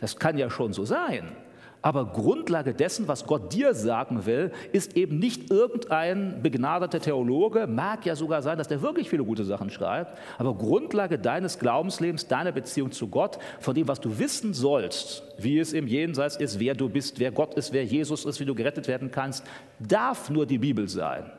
Das 0.00 0.18
kann 0.18 0.38
ja 0.38 0.50
schon 0.50 0.72
so 0.72 0.84
sein. 0.84 1.32
Aber 1.80 2.06
Grundlage 2.06 2.74
dessen, 2.74 3.06
was 3.06 3.24
Gott 3.24 3.52
dir 3.52 3.72
sagen 3.72 4.26
will, 4.26 4.50
ist 4.72 4.96
eben 4.96 5.20
nicht 5.20 5.50
irgendein 5.50 6.42
begnadeter 6.42 7.00
Theologe, 7.00 7.68
mag 7.68 8.04
ja 8.04 8.16
sogar 8.16 8.42
sein, 8.42 8.58
dass 8.58 8.66
der 8.66 8.82
wirklich 8.82 9.08
viele 9.08 9.22
gute 9.22 9.44
Sachen 9.44 9.70
schreibt, 9.70 10.18
aber 10.38 10.54
Grundlage 10.54 11.20
deines 11.20 11.58
Glaubenslebens, 11.60 12.26
deiner 12.26 12.50
Beziehung 12.50 12.90
zu 12.90 13.06
Gott, 13.06 13.38
von 13.60 13.76
dem, 13.76 13.86
was 13.86 14.00
du 14.00 14.18
wissen 14.18 14.54
sollst, 14.54 15.22
wie 15.38 15.60
es 15.60 15.72
im 15.72 15.86
Jenseits 15.86 16.36
ist, 16.36 16.58
wer 16.58 16.74
du 16.74 16.88
bist, 16.88 17.20
wer 17.20 17.30
Gott 17.30 17.54
ist, 17.54 17.72
wer 17.72 17.84
Jesus 17.84 18.24
ist, 18.24 18.40
wie 18.40 18.44
du 18.44 18.56
gerettet 18.56 18.88
werden 18.88 19.12
kannst, 19.12 19.46
darf 19.78 20.30
nur 20.30 20.46
die 20.46 20.58
Bibel 20.58 20.88
sein. 20.88 21.30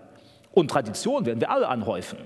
Und 0.53 0.71
Tradition 0.71 1.25
werden 1.25 1.41
wir 1.41 1.51
alle 1.51 1.67
anhäufen. 1.67 2.17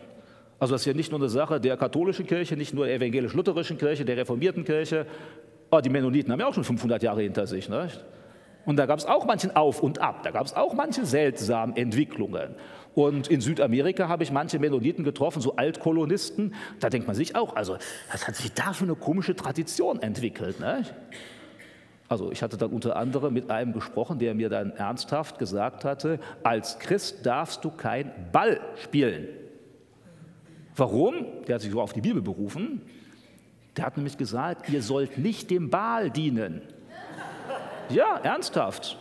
Also 0.64 0.76
das 0.76 0.84
ist 0.84 0.86
ja 0.86 0.94
nicht 0.94 1.12
nur 1.12 1.20
eine 1.20 1.28
Sache 1.28 1.60
der 1.60 1.76
katholischen 1.76 2.26
Kirche, 2.26 2.56
nicht 2.56 2.74
nur 2.74 2.86
der 2.86 2.96
evangelisch-lutherischen 2.96 3.78
Kirche, 3.78 4.06
der 4.06 4.16
reformierten 4.16 4.64
Kirche. 4.64 5.06
Oh, 5.70 5.82
die 5.82 5.90
Mennoniten 5.90 6.32
haben 6.32 6.40
ja 6.40 6.48
auch 6.48 6.54
schon 6.54 6.64
500 6.64 7.04
Jahre 7.04 7.22
hinter 7.22 7.48
sich. 7.48 7.68
Nicht? 7.68 8.02
Und 8.64 8.78
da 8.78 8.86
gab 8.86 8.98
es 8.98 9.06
auch 9.06 9.26
manchen 9.26 9.54
Auf 9.58 9.84
und 9.84 10.00
Ab, 10.00 10.24
da 10.24 10.32
gab 10.32 10.46
es 10.46 10.54
auch 10.54 10.74
manche 10.74 11.06
seltsamen 11.06 11.76
Entwicklungen. 11.76 12.56
Und 12.96 13.28
in 13.28 13.42
Südamerika 13.42 14.08
habe 14.08 14.24
ich 14.24 14.32
manche 14.32 14.58
Mennoniten 14.58 15.04
getroffen, 15.04 15.42
so 15.42 15.58
Altkolonisten. 15.58 16.56
Da 16.80 16.90
denkt 16.90 17.08
man 17.08 17.16
sich 17.18 17.36
auch, 17.36 17.58
also 17.58 17.76
was 18.10 18.26
hat 18.26 18.38
sich 18.38 18.54
da 18.54 18.72
für 18.72 18.86
eine 18.86 18.96
komische 18.96 19.36
Tradition 19.36 20.02
entwickelt? 20.02 20.62
Nicht? 20.62 20.94
Also 22.08 22.32
ich 22.32 22.42
hatte 22.42 22.56
dann 22.56 22.72
unter 22.72 22.96
anderem 22.96 23.34
mit 23.34 23.50
einem 23.50 23.74
gesprochen, 23.74 24.18
der 24.18 24.34
mir 24.34 24.48
dann 24.48 24.72
ernsthaft 24.72 25.40
gesagt 25.40 25.84
hatte, 25.84 26.22
als 26.42 26.80
Christ 26.80 27.26
darfst 27.26 27.66
du 27.66 27.70
kein 27.70 28.14
Ball 28.32 28.62
spielen. 28.82 29.43
Warum? 30.76 31.26
Der 31.48 31.56
hat 31.56 31.62
sich 31.62 31.72
so 31.72 31.82
auf 31.82 31.94
die 31.94 32.02
Bibel 32.02 32.22
berufen. 32.22 32.82
Der 33.78 33.86
hat 33.86 33.98
nämlich 33.98 34.18
gesagt, 34.18 34.70
ihr 34.70 34.82
sollt 34.82 35.18
nicht 35.18 35.50
dem 35.52 35.70
Baal 35.70 36.10
dienen. 36.10 36.62
Ja, 37.90 38.18
ernsthaft. 38.18 38.98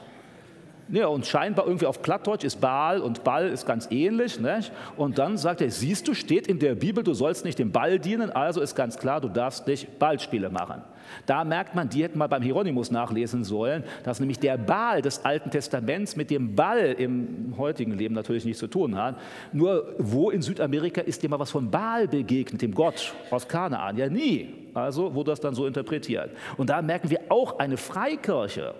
Ja, 0.88 1.06
und 1.06 1.26
scheinbar 1.26 1.66
irgendwie 1.66 1.86
auf 1.86 2.02
Plattdeutsch 2.02 2.44
ist 2.44 2.60
Baal 2.60 3.00
und 3.00 3.24
Ball 3.24 3.48
ist 3.48 3.66
ganz 3.66 3.88
ähnlich. 3.90 4.40
Nicht? 4.40 4.72
Und 4.96 5.18
dann 5.18 5.36
sagt 5.36 5.60
er, 5.60 5.70
siehst 5.70 6.08
du, 6.08 6.14
steht 6.14 6.46
in 6.46 6.58
der 6.58 6.74
Bibel, 6.74 7.04
du 7.04 7.14
sollst 7.14 7.44
nicht 7.44 7.58
dem 7.58 7.72
Ball 7.72 7.98
dienen, 7.98 8.30
also 8.30 8.60
ist 8.60 8.74
ganz 8.74 8.98
klar, 8.98 9.20
du 9.20 9.28
darfst 9.28 9.66
nicht 9.66 9.98
Ballspiele 9.98 10.50
machen. 10.50 10.82
Da 11.26 11.44
merkt 11.44 11.74
man, 11.74 11.88
die 11.88 12.02
hätten 12.02 12.18
mal 12.18 12.26
beim 12.26 12.42
Hieronymus 12.42 12.90
nachlesen 12.90 13.44
sollen, 13.44 13.84
dass 14.04 14.20
nämlich 14.20 14.38
der 14.38 14.56
Baal 14.58 15.02
des 15.02 15.24
Alten 15.24 15.50
Testaments 15.50 16.16
mit 16.16 16.30
dem 16.30 16.54
Ball 16.54 16.92
im 16.98 17.54
heutigen 17.58 17.92
Leben 17.92 18.14
natürlich 18.14 18.44
nichts 18.44 18.60
zu 18.60 18.66
tun 18.66 18.96
hat. 18.96 19.16
Nur 19.52 19.94
wo 19.98 20.30
in 20.30 20.42
Südamerika 20.42 21.00
ist 21.00 21.22
dir 21.22 21.28
mal 21.28 21.38
was 21.38 21.50
von 21.50 21.70
Baal 21.70 22.08
begegnet, 22.08 22.62
dem 22.62 22.74
Gott 22.74 23.14
aus 23.30 23.46
Kanaan? 23.46 23.96
Ja, 23.96 24.08
nie. 24.08 24.70
Also 24.74 25.14
wurde 25.14 25.32
das 25.32 25.40
dann 25.40 25.54
so 25.54 25.66
interpretiert. 25.66 26.30
Und 26.56 26.70
da 26.70 26.82
merken 26.82 27.10
wir 27.10 27.20
auch 27.28 27.58
eine 27.58 27.76
Freikirche 27.76 28.74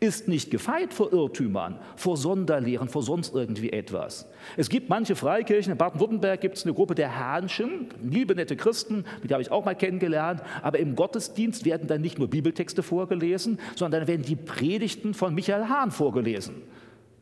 ist 0.00 0.28
nicht 0.28 0.50
gefeit 0.50 0.94
vor 0.94 1.12
Irrtümern, 1.12 1.78
vor 1.94 2.16
Sonderlehren, 2.16 2.88
vor 2.88 3.02
sonst 3.02 3.34
irgendwie 3.34 3.70
etwas. 3.70 4.26
Es 4.56 4.70
gibt 4.70 4.88
manche 4.88 5.14
Freikirchen, 5.14 5.72
in 5.72 5.78
Baden-Württemberg 5.78 6.40
gibt 6.40 6.56
es 6.56 6.64
eine 6.64 6.72
Gruppe 6.72 6.94
der 6.94 7.18
Hahnchen, 7.18 7.88
liebe 8.02 8.34
nette 8.34 8.56
Christen, 8.56 9.04
die 9.22 9.32
habe 9.32 9.42
ich 9.42 9.50
auch 9.50 9.64
mal 9.64 9.74
kennengelernt, 9.74 10.42
aber 10.62 10.78
im 10.78 10.96
Gottesdienst 10.96 11.66
werden 11.66 11.86
dann 11.86 12.00
nicht 12.00 12.18
nur 12.18 12.28
Bibeltexte 12.28 12.82
vorgelesen, 12.82 13.60
sondern 13.76 14.00
dann 14.00 14.08
werden 14.08 14.22
die 14.22 14.36
Predigten 14.36 15.12
von 15.12 15.34
Michael 15.34 15.68
Hahn 15.68 15.90
vorgelesen. 15.90 16.62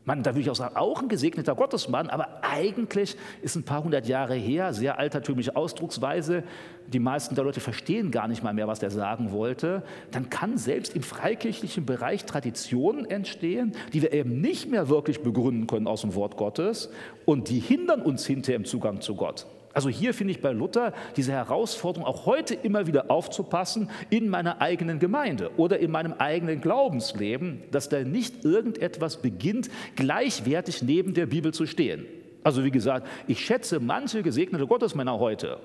Man, 0.09 0.23
da 0.23 0.31
würde 0.31 0.41
ich 0.41 0.49
auch 0.49 0.55
sagen, 0.55 0.75
auch 0.75 1.03
ein 1.03 1.07
gesegneter 1.07 1.53
Gottesmann, 1.53 2.09
aber 2.09 2.41
eigentlich 2.41 3.15
ist 3.43 3.55
ein 3.55 3.61
paar 3.61 3.83
hundert 3.83 4.07
Jahre 4.07 4.33
her, 4.33 4.73
sehr 4.73 4.97
altertümliche 4.97 5.55
Ausdrucksweise, 5.55 6.41
die 6.87 6.97
meisten 6.97 7.35
der 7.35 7.43
Leute 7.43 7.59
verstehen 7.59 8.09
gar 8.09 8.27
nicht 8.27 8.43
mal 8.43 8.55
mehr, 8.55 8.67
was 8.67 8.79
der 8.79 8.89
sagen 8.89 9.31
wollte, 9.31 9.83
dann 10.09 10.31
kann 10.31 10.57
selbst 10.57 10.95
im 10.95 11.03
freikirchlichen 11.03 11.85
Bereich 11.85 12.25
Traditionen 12.25 13.07
entstehen, 13.07 13.75
die 13.93 14.01
wir 14.01 14.11
eben 14.11 14.41
nicht 14.41 14.67
mehr 14.67 14.89
wirklich 14.89 15.21
begründen 15.21 15.67
können 15.67 15.85
aus 15.85 16.01
dem 16.01 16.15
Wort 16.15 16.37
Gottes. 16.37 16.89
Und 17.25 17.49
die 17.49 17.59
hindern 17.59 18.01
uns 18.01 18.25
hinterher 18.25 18.55
im 18.55 18.65
Zugang 18.65 19.01
zu 19.01 19.13
Gott. 19.13 19.45
Also 19.73 19.89
hier 19.89 20.13
finde 20.13 20.31
ich 20.31 20.41
bei 20.41 20.51
Luther 20.51 20.93
diese 21.15 21.31
Herausforderung, 21.31 22.07
auch 22.07 22.25
heute 22.25 22.55
immer 22.55 22.87
wieder 22.87 23.11
aufzupassen 23.11 23.89
in 24.09 24.27
meiner 24.29 24.61
eigenen 24.61 24.99
Gemeinde 24.99 25.51
oder 25.57 25.79
in 25.79 25.91
meinem 25.91 26.13
eigenen 26.13 26.59
Glaubensleben, 26.59 27.61
dass 27.71 27.87
da 27.87 28.03
nicht 28.03 28.43
irgendetwas 28.45 29.17
beginnt, 29.17 29.69
gleichwertig 29.95 30.81
neben 30.81 31.13
der 31.13 31.27
Bibel 31.27 31.53
zu 31.53 31.65
stehen. 31.65 32.05
Also 32.43 32.63
wie 32.63 32.71
gesagt, 32.71 33.07
ich 33.27 33.45
schätze 33.45 33.79
manche 33.79 34.23
gesegnete 34.23 34.65
Gottesmänner 34.65 35.19
heute, 35.19 35.59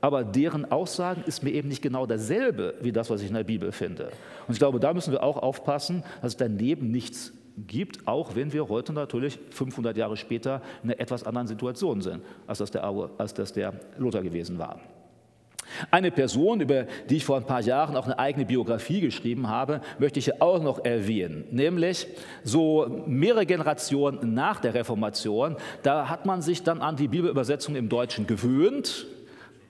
aber 0.00 0.24
deren 0.24 0.70
Aussagen 0.70 1.22
ist 1.26 1.42
mir 1.42 1.50
eben 1.50 1.68
nicht 1.68 1.82
genau 1.82 2.06
dasselbe 2.06 2.74
wie 2.80 2.92
das, 2.92 3.10
was 3.10 3.20
ich 3.20 3.28
in 3.28 3.34
der 3.34 3.44
Bibel 3.44 3.72
finde. 3.72 4.10
Und 4.46 4.54
ich 4.54 4.58
glaube, 4.58 4.80
da 4.80 4.94
müssen 4.94 5.12
wir 5.12 5.22
auch 5.22 5.36
aufpassen, 5.36 6.02
dass 6.22 6.36
daneben 6.36 6.90
nichts 6.90 7.32
gibt, 7.66 8.06
auch 8.06 8.34
wenn 8.34 8.52
wir 8.52 8.68
heute 8.68 8.92
natürlich 8.92 9.38
500 9.50 9.96
Jahre 9.96 10.16
später 10.16 10.62
in 10.82 10.90
einer 10.90 11.00
etwas 11.00 11.24
anderen 11.24 11.46
Situation 11.46 12.00
sind, 12.00 12.22
als 12.46 12.58
das 12.58 12.70
der, 12.70 12.84
als 13.18 13.34
das 13.34 13.52
der 13.52 13.74
Luther 13.98 14.22
gewesen 14.22 14.58
war. 14.58 14.80
Eine 15.90 16.10
Person, 16.10 16.60
über 16.60 16.84
die 17.08 17.16
ich 17.16 17.24
vor 17.24 17.36
ein 17.36 17.46
paar 17.46 17.60
Jahren 17.60 17.96
auch 17.96 18.04
eine 18.04 18.18
eigene 18.18 18.44
Biografie 18.44 19.00
geschrieben 19.00 19.48
habe, 19.48 19.80
möchte 19.98 20.18
ich 20.18 20.26
hier 20.26 20.42
auch 20.42 20.62
noch 20.62 20.84
erwähnen, 20.84 21.44
nämlich 21.50 22.06
so 22.42 23.04
mehrere 23.06 23.46
Generationen 23.46 24.34
nach 24.34 24.60
der 24.60 24.74
Reformation, 24.74 25.56
da 25.82 26.08
hat 26.08 26.26
man 26.26 26.42
sich 26.42 26.62
dann 26.62 26.82
an 26.82 26.96
die 26.96 27.08
Bibelübersetzung 27.08 27.76
im 27.76 27.88
Deutschen 27.88 28.26
gewöhnt. 28.26 29.06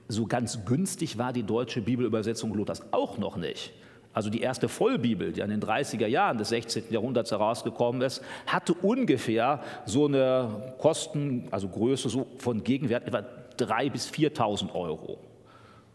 So 0.09 0.27
ganz 0.27 0.65
günstig 0.65 1.19
war 1.19 1.33
die 1.33 1.45
deutsche 1.45 1.83
Bibelübersetzung 1.83 2.53
Luthers 2.55 2.83
auch 2.93 3.19
noch 3.19 3.37
nicht. 3.37 3.73
Also 4.21 4.29
die 4.29 4.43
erste 4.43 4.69
Vollbibel, 4.69 5.33
die 5.33 5.43
an 5.43 5.49
den 5.49 5.63
30er 5.63 6.07
Jahren 6.07 6.37
des 6.37 6.51
16. 6.51 6.85
Jahrhunderts 6.91 7.31
herausgekommen 7.31 8.03
ist, 8.03 8.23
hatte 8.47 8.75
ungefähr 8.75 9.61
so 9.87 10.09
eine 10.09 10.75
Kosten, 10.77 11.49
also 11.51 11.69
Größe 11.69 12.11
so 12.11 12.27
von 12.37 12.63
Gegenwert 12.63 13.07
etwa 13.07 13.23
3.000 13.59 13.91
bis 13.91 14.11
4.000 14.11 14.75
Euro. 14.75 15.21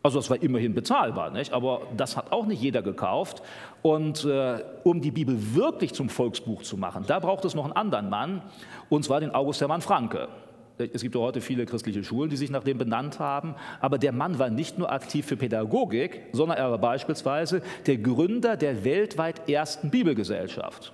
Also 0.01 0.17
das 0.17 0.31
war 0.31 0.41
immerhin 0.41 0.73
bezahlbar, 0.73 1.29
nicht? 1.29 1.53
aber 1.53 1.81
das 1.95 2.17
hat 2.17 2.31
auch 2.31 2.47
nicht 2.47 2.63
jeder 2.63 2.81
gekauft. 2.81 3.43
Und 3.83 4.25
äh, 4.25 4.57
um 4.83 5.01
die 5.01 5.11
Bibel 5.11 5.37
wirklich 5.53 5.93
zum 5.93 6.09
Volksbuch 6.09 6.63
zu 6.63 6.77
machen, 6.77 7.03
da 7.05 7.19
braucht 7.19 7.45
es 7.45 7.53
noch 7.53 7.65
einen 7.65 7.73
anderen 7.73 8.09
Mann, 8.09 8.41
und 8.89 9.05
zwar 9.05 9.19
den 9.19 9.35
August 9.35 9.61
Hermann 9.61 9.81
Franke. 9.81 10.29
Es 10.77 11.01
gibt 11.01 11.15
heute 11.15 11.39
viele 11.39 11.65
christliche 11.65 12.03
Schulen, 12.03 12.29
die 12.29 12.35
sich 12.35 12.49
nach 12.49 12.63
dem 12.63 12.77
benannt 12.77 13.19
haben. 13.19 13.55
Aber 13.79 13.97
der 13.97 14.11
Mann 14.11 14.39
war 14.39 14.49
nicht 14.49 14.77
nur 14.77 14.91
aktiv 14.91 15.25
für 15.25 15.37
Pädagogik, 15.37 16.23
sondern 16.33 16.57
er 16.57 16.71
war 16.71 16.77
beispielsweise 16.77 17.61
der 17.85 17.97
Gründer 17.97 18.57
der 18.57 18.83
weltweit 18.83 19.47
ersten 19.49 19.89
Bibelgesellschaft. 19.89 20.91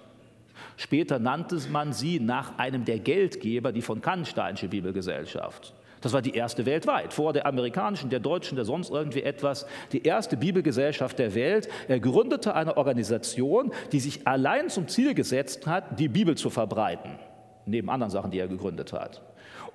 Später 0.78 1.20
nannte 1.20 1.60
man 1.72 1.94
sie 1.94 2.20
nach 2.20 2.58
einem 2.60 2.86
der 2.86 3.00
Geldgeber 3.00 3.72
die 3.72 3.82
von 3.82 4.02
Kannsteinsche 4.02 4.68
Bibelgesellschaft. 4.68 5.74
Das 6.02 6.14
war 6.14 6.22
die 6.22 6.34
erste 6.34 6.66
weltweit, 6.66 7.14
vor 7.14 7.32
der 7.32 7.46
amerikanischen, 7.46 8.10
der 8.10 8.20
deutschen, 8.20 8.56
der 8.56 8.66
sonst 8.66 8.90
irgendwie 8.90 9.22
etwas, 9.22 9.68
die 9.92 10.04
erste 10.04 10.36
Bibelgesellschaft 10.36 11.20
der 11.20 11.36
Welt. 11.36 11.70
Er 11.88 12.00
gründete 12.00 12.56
eine 12.56 12.76
Organisation, 12.78 13.72
die 13.92 14.00
sich 14.00 14.28
allein 14.28 14.70
zum 14.70 14.88
Ziel 14.88 15.14
gesetzt 15.14 15.68
hat, 15.68 16.00
die 16.00 16.08
Bibel 16.08 16.36
zu 16.36 16.50
verbreiten, 16.50 17.20
neben 17.68 17.90
anderen 17.90 18.10
Sachen, 18.10 18.32
die 18.32 18.40
er 18.40 18.48
gegründet 18.48 18.94
hat. 18.94 19.22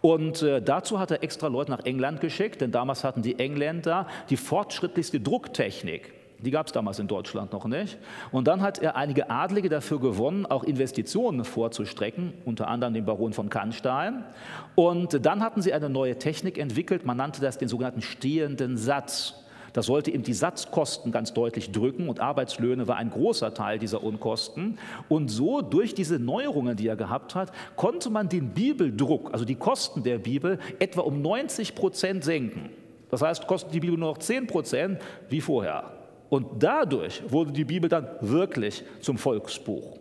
Und 0.07 0.41
äh, 0.43 0.63
dazu 0.63 1.01
hat 1.01 1.11
er 1.11 1.25
extra 1.25 1.49
Leute 1.49 1.73
nach 1.73 1.85
England 1.85 2.21
geschickt, 2.21 2.61
denn 2.61 2.71
damals 2.71 3.03
hatten 3.03 3.23
die 3.23 3.41
Engländer 3.41 4.07
die 4.31 4.37
fortschrittlichste 4.37 5.19
Drucktechnik. 5.19 6.13
Die 6.39 6.53
gab 6.53 6.67
es 6.67 6.73
damals 6.73 7.01
in 7.01 7.09
Deutschland 7.09 7.53
noch 7.53 7.65
nicht. 7.65 7.99
Und 8.31 8.47
dann 8.47 8.63
hat 8.63 8.79
er 8.79 8.95
einige 8.95 9.31
Adlige 9.31 9.69
dafür 9.69 9.99
gewonnen, 9.99 10.47
auch 10.47 10.63
Investitionen 10.63 11.45
vorzustrecken, 11.45 12.35
unter 12.45 12.69
anderem 12.69 12.95
den 12.95 13.05
Baron 13.05 13.33
von 13.33 13.49
Kannstein. 13.49 14.23
Und 14.77 15.27
dann 15.27 15.43
hatten 15.43 15.61
sie 15.61 15.73
eine 15.73 15.91
neue 15.91 16.17
Technik 16.21 16.57
entwickelt, 16.57 17.05
man 17.05 17.17
nannte 17.17 17.41
das 17.41 17.59
den 17.59 17.67
sogenannten 17.67 18.03
stehenden 18.03 18.77
Satz. 18.77 19.35
Das 19.77 19.85
sollte 19.85 20.11
eben 20.11 20.23
die 20.23 20.33
Satzkosten 20.33 21.13
ganz 21.13 21.35
deutlich 21.35 21.71
drücken 21.71 22.09
und 22.09 22.19
Arbeitslöhne 22.19 22.89
war 22.89 22.97
ein 22.97 23.11
großer 23.11 23.53
Teil 23.53 23.79
dieser 23.79 24.03
Unkosten. 24.03 24.79
Und 25.11 25.29
so 25.29 25.61
durch 25.61 25.93
diese 25.93 26.19
Neuerungen, 26.19 26.79
die 26.79 26.89
er 26.89 26.97
gehabt 26.97 27.35
hat, 27.35 27.53
konnte 27.77 28.09
man 28.09 28.31
den 28.31 28.55
Bibeldruck, 28.55 29.35
also 29.35 29.45
die 29.45 29.55
Kosten 29.55 30.03
der 30.03 30.17
Bibel, 30.17 30.59
etwa 30.79 31.03
um 31.03 31.21
90 31.21 31.75
Prozent 31.75 32.25
senken. 32.25 32.71
Das 33.11 33.21
heißt, 33.21 33.47
kostet 33.47 33.75
die 33.75 33.81
Bibel 33.81 33.99
nur 33.99 34.13
noch 34.13 34.19
10 34.19 34.47
Prozent 34.47 34.99
wie 35.29 35.43
vorher. 35.43 35.93
Und 36.31 36.47
dadurch 36.59 37.23
wurde 37.31 37.53
die 37.53 37.67
Bibel 37.67 37.91
dann 37.91 38.09
wirklich 38.23 38.83
zum 39.03 39.19
Volksbuch. 39.19 39.99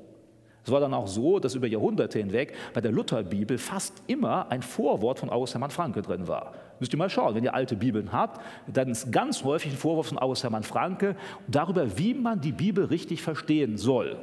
Es 0.63 0.71
war 0.71 0.79
dann 0.79 0.93
auch 0.93 1.07
so, 1.07 1.39
dass 1.39 1.53
über 1.53 1.67
Jahrhunderte 1.67 2.17
hinweg 2.17 2.53
bei 2.73 2.79
der 2.79 2.93
Lutherbibel 2.93 3.57
fast 3.57 4.03
immer 4.07 4.49
ein 4.49 4.61
Vorwort 4.61 5.19
von 5.19 5.29
August 5.29 5.53
Hermann 5.53 5.71
Franke 5.71 6.01
drin 6.01 6.29
war. 6.29 6.53
Müsst 6.79 6.93
ihr 6.93 6.97
mal 6.97 7.09
schauen, 7.09 7.35
wenn 7.35 7.43
ihr 7.43 7.53
alte 7.53 7.75
Bibeln 7.75 8.11
habt, 8.11 8.41
dann 8.67 8.89
ist 8.89 9.11
ganz 9.11 9.43
häufig 9.43 9.71
ein 9.71 9.77
Vorwurf 9.77 10.07
von 10.07 10.17
August 10.17 10.43
Hermann 10.43 10.63
Franke 10.63 11.15
darüber, 11.47 11.97
wie 11.97 12.13
man 12.13 12.41
die 12.41 12.51
Bibel 12.51 12.85
richtig 12.85 13.21
verstehen 13.21 13.77
soll. 13.77 14.17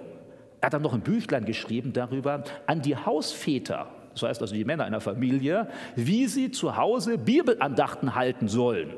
Er 0.60 0.66
hat 0.66 0.74
dann 0.74 0.82
noch 0.82 0.94
ein 0.94 1.00
Büchlein 1.00 1.44
geschrieben 1.44 1.92
darüber 1.92 2.44
an 2.66 2.82
die 2.82 2.96
Hausväter, 2.96 3.88
das 4.12 4.22
heißt 4.22 4.42
also 4.42 4.54
die 4.54 4.64
Männer 4.64 4.84
einer 4.84 5.00
Familie, 5.00 5.68
wie 5.96 6.26
sie 6.26 6.50
zu 6.50 6.76
Hause 6.76 7.18
Bibelandachten 7.18 8.14
halten 8.14 8.48
sollen. 8.48 8.90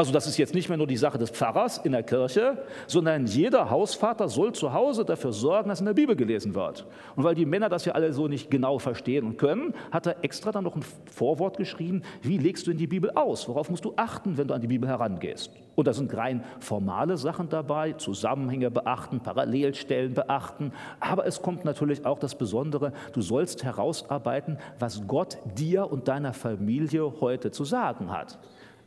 Also 0.00 0.12
das 0.12 0.26
ist 0.26 0.38
jetzt 0.38 0.54
nicht 0.54 0.70
mehr 0.70 0.78
nur 0.78 0.86
die 0.86 0.96
Sache 0.96 1.18
des 1.18 1.28
Pfarrers 1.28 1.76
in 1.76 1.92
der 1.92 2.02
Kirche, 2.02 2.56
sondern 2.86 3.26
jeder 3.26 3.68
Hausvater 3.68 4.30
soll 4.30 4.54
zu 4.54 4.72
Hause 4.72 5.04
dafür 5.04 5.30
sorgen, 5.30 5.68
dass 5.68 5.80
in 5.80 5.84
der 5.84 5.92
Bibel 5.92 6.16
gelesen 6.16 6.54
wird. 6.54 6.86
Und 7.16 7.24
weil 7.24 7.34
die 7.34 7.44
Männer 7.44 7.68
das 7.68 7.84
ja 7.84 7.92
alle 7.92 8.10
so 8.14 8.26
nicht 8.26 8.50
genau 8.50 8.78
verstehen 8.78 9.26
und 9.26 9.36
können, 9.36 9.74
hat 9.90 10.06
er 10.06 10.24
extra 10.24 10.52
dann 10.52 10.64
noch 10.64 10.74
ein 10.74 10.82
Vorwort 11.12 11.58
geschrieben, 11.58 12.00
wie 12.22 12.38
legst 12.38 12.66
du 12.66 12.70
in 12.70 12.78
die 12.78 12.86
Bibel 12.86 13.10
aus? 13.10 13.46
Worauf 13.46 13.68
musst 13.68 13.84
du 13.84 13.92
achten, 13.96 14.38
wenn 14.38 14.48
du 14.48 14.54
an 14.54 14.62
die 14.62 14.68
Bibel 14.68 14.88
herangehst? 14.88 15.50
Und 15.74 15.86
da 15.86 15.92
sind 15.92 16.16
rein 16.16 16.44
formale 16.60 17.18
Sachen 17.18 17.50
dabei, 17.50 17.92
Zusammenhänge 17.92 18.70
beachten, 18.70 19.20
Parallelstellen 19.20 20.14
beachten, 20.14 20.72
aber 20.98 21.26
es 21.26 21.42
kommt 21.42 21.66
natürlich 21.66 22.06
auch 22.06 22.18
das 22.18 22.36
Besondere, 22.36 22.94
du 23.12 23.20
sollst 23.20 23.64
herausarbeiten, 23.64 24.56
was 24.78 25.06
Gott 25.06 25.36
dir 25.58 25.92
und 25.92 26.08
deiner 26.08 26.32
Familie 26.32 27.20
heute 27.20 27.50
zu 27.50 27.66
sagen 27.66 28.10
hat. 28.10 28.38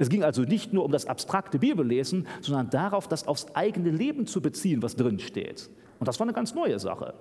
Es 0.03 0.09
ging 0.09 0.25
also 0.25 0.41
nicht 0.41 0.73
nur 0.73 0.83
um 0.83 0.91
das 0.91 1.05
abstrakte 1.05 1.59
Bibellesen, 1.59 2.27
sondern 2.41 2.69
darauf, 2.69 3.07
das 3.07 3.25
aufs 3.25 3.47
eigene 3.55 3.89
Leben 3.89 4.27
zu 4.27 4.41
beziehen, 4.41 4.83
was 4.83 4.97
drin 4.97 5.17
steht. 5.17 5.69
Und 5.97 6.09
das 6.09 6.19
war 6.19 6.25
eine 6.25 6.33
ganz 6.33 6.53
neue 6.53 6.77
Sache. 6.77 7.13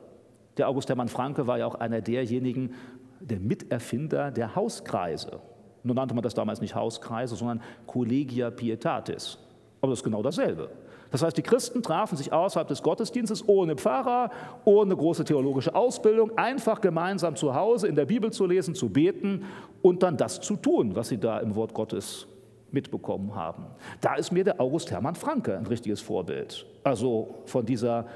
Der 0.56 0.68
August 0.68 0.88
Hermann 0.88 1.06
Franke 1.06 1.46
war 1.46 1.58
ja 1.58 1.66
auch 1.66 1.76
einer 1.76 2.00
derjenigen, 2.00 2.74
der 3.20 3.38
Miterfinder 3.38 4.32
der 4.32 4.56
Hauskreise. 4.56 5.38
Nun 5.84 5.94
nannte 5.94 6.12
man 6.12 6.24
das 6.24 6.34
damals 6.34 6.60
nicht 6.60 6.74
Hauskreise, 6.74 7.36
sondern 7.36 7.62
Collegia 7.86 8.50
Pietatis. 8.50 9.38
Aber 9.80 9.92
das 9.92 10.00
ist 10.00 10.04
genau 10.04 10.24
dasselbe. 10.24 10.68
Das 11.12 11.22
heißt, 11.22 11.36
die 11.36 11.42
Christen 11.42 11.84
trafen 11.84 12.16
sich 12.16 12.32
außerhalb 12.32 12.66
des 12.66 12.82
Gottesdienstes 12.82 13.48
ohne 13.48 13.76
Pfarrer, 13.76 14.30
ohne 14.64 14.96
große 14.96 15.22
theologische 15.22 15.72
Ausbildung, 15.72 16.36
einfach 16.36 16.80
gemeinsam 16.80 17.36
zu 17.36 17.54
Hause 17.54 17.86
in 17.86 17.94
der 17.94 18.06
Bibel 18.06 18.32
zu 18.32 18.44
lesen, 18.44 18.74
zu 18.74 18.88
beten 18.88 19.44
und 19.82 20.02
dann 20.02 20.16
das 20.16 20.40
zu 20.40 20.56
tun, 20.56 20.96
was 20.96 21.10
sie 21.10 21.18
da 21.18 21.38
im 21.38 21.54
Wort 21.54 21.74
Gottes 21.74 22.26
mitbekommen 22.72 23.34
haben. 23.34 23.66
Da 24.00 24.14
ist 24.14 24.32
mir 24.32 24.44
der 24.44 24.60
August 24.60 24.90
Hermann 24.90 25.14
Franke 25.14 25.56
ein 25.56 25.66
richtiges 25.66 26.00
Vorbild. 26.00 26.66
Also 26.84 27.42
von 27.46 27.66
dieser 27.66 28.06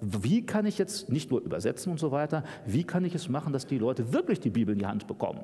wie 0.00 0.44
kann 0.44 0.66
ich 0.66 0.78
jetzt 0.78 1.08
nicht 1.08 1.30
nur 1.30 1.40
übersetzen 1.40 1.90
und 1.90 1.98
so 1.98 2.10
weiter, 2.10 2.44
wie 2.66 2.84
kann 2.84 3.04
ich 3.04 3.14
es 3.14 3.28
machen, 3.28 3.52
dass 3.52 3.66
die 3.66 3.78
Leute 3.78 4.12
wirklich 4.12 4.40
die 4.40 4.50
Bibel 4.50 4.72
in 4.74 4.78
die 4.78 4.86
Hand 4.86 5.06
bekommen? 5.06 5.40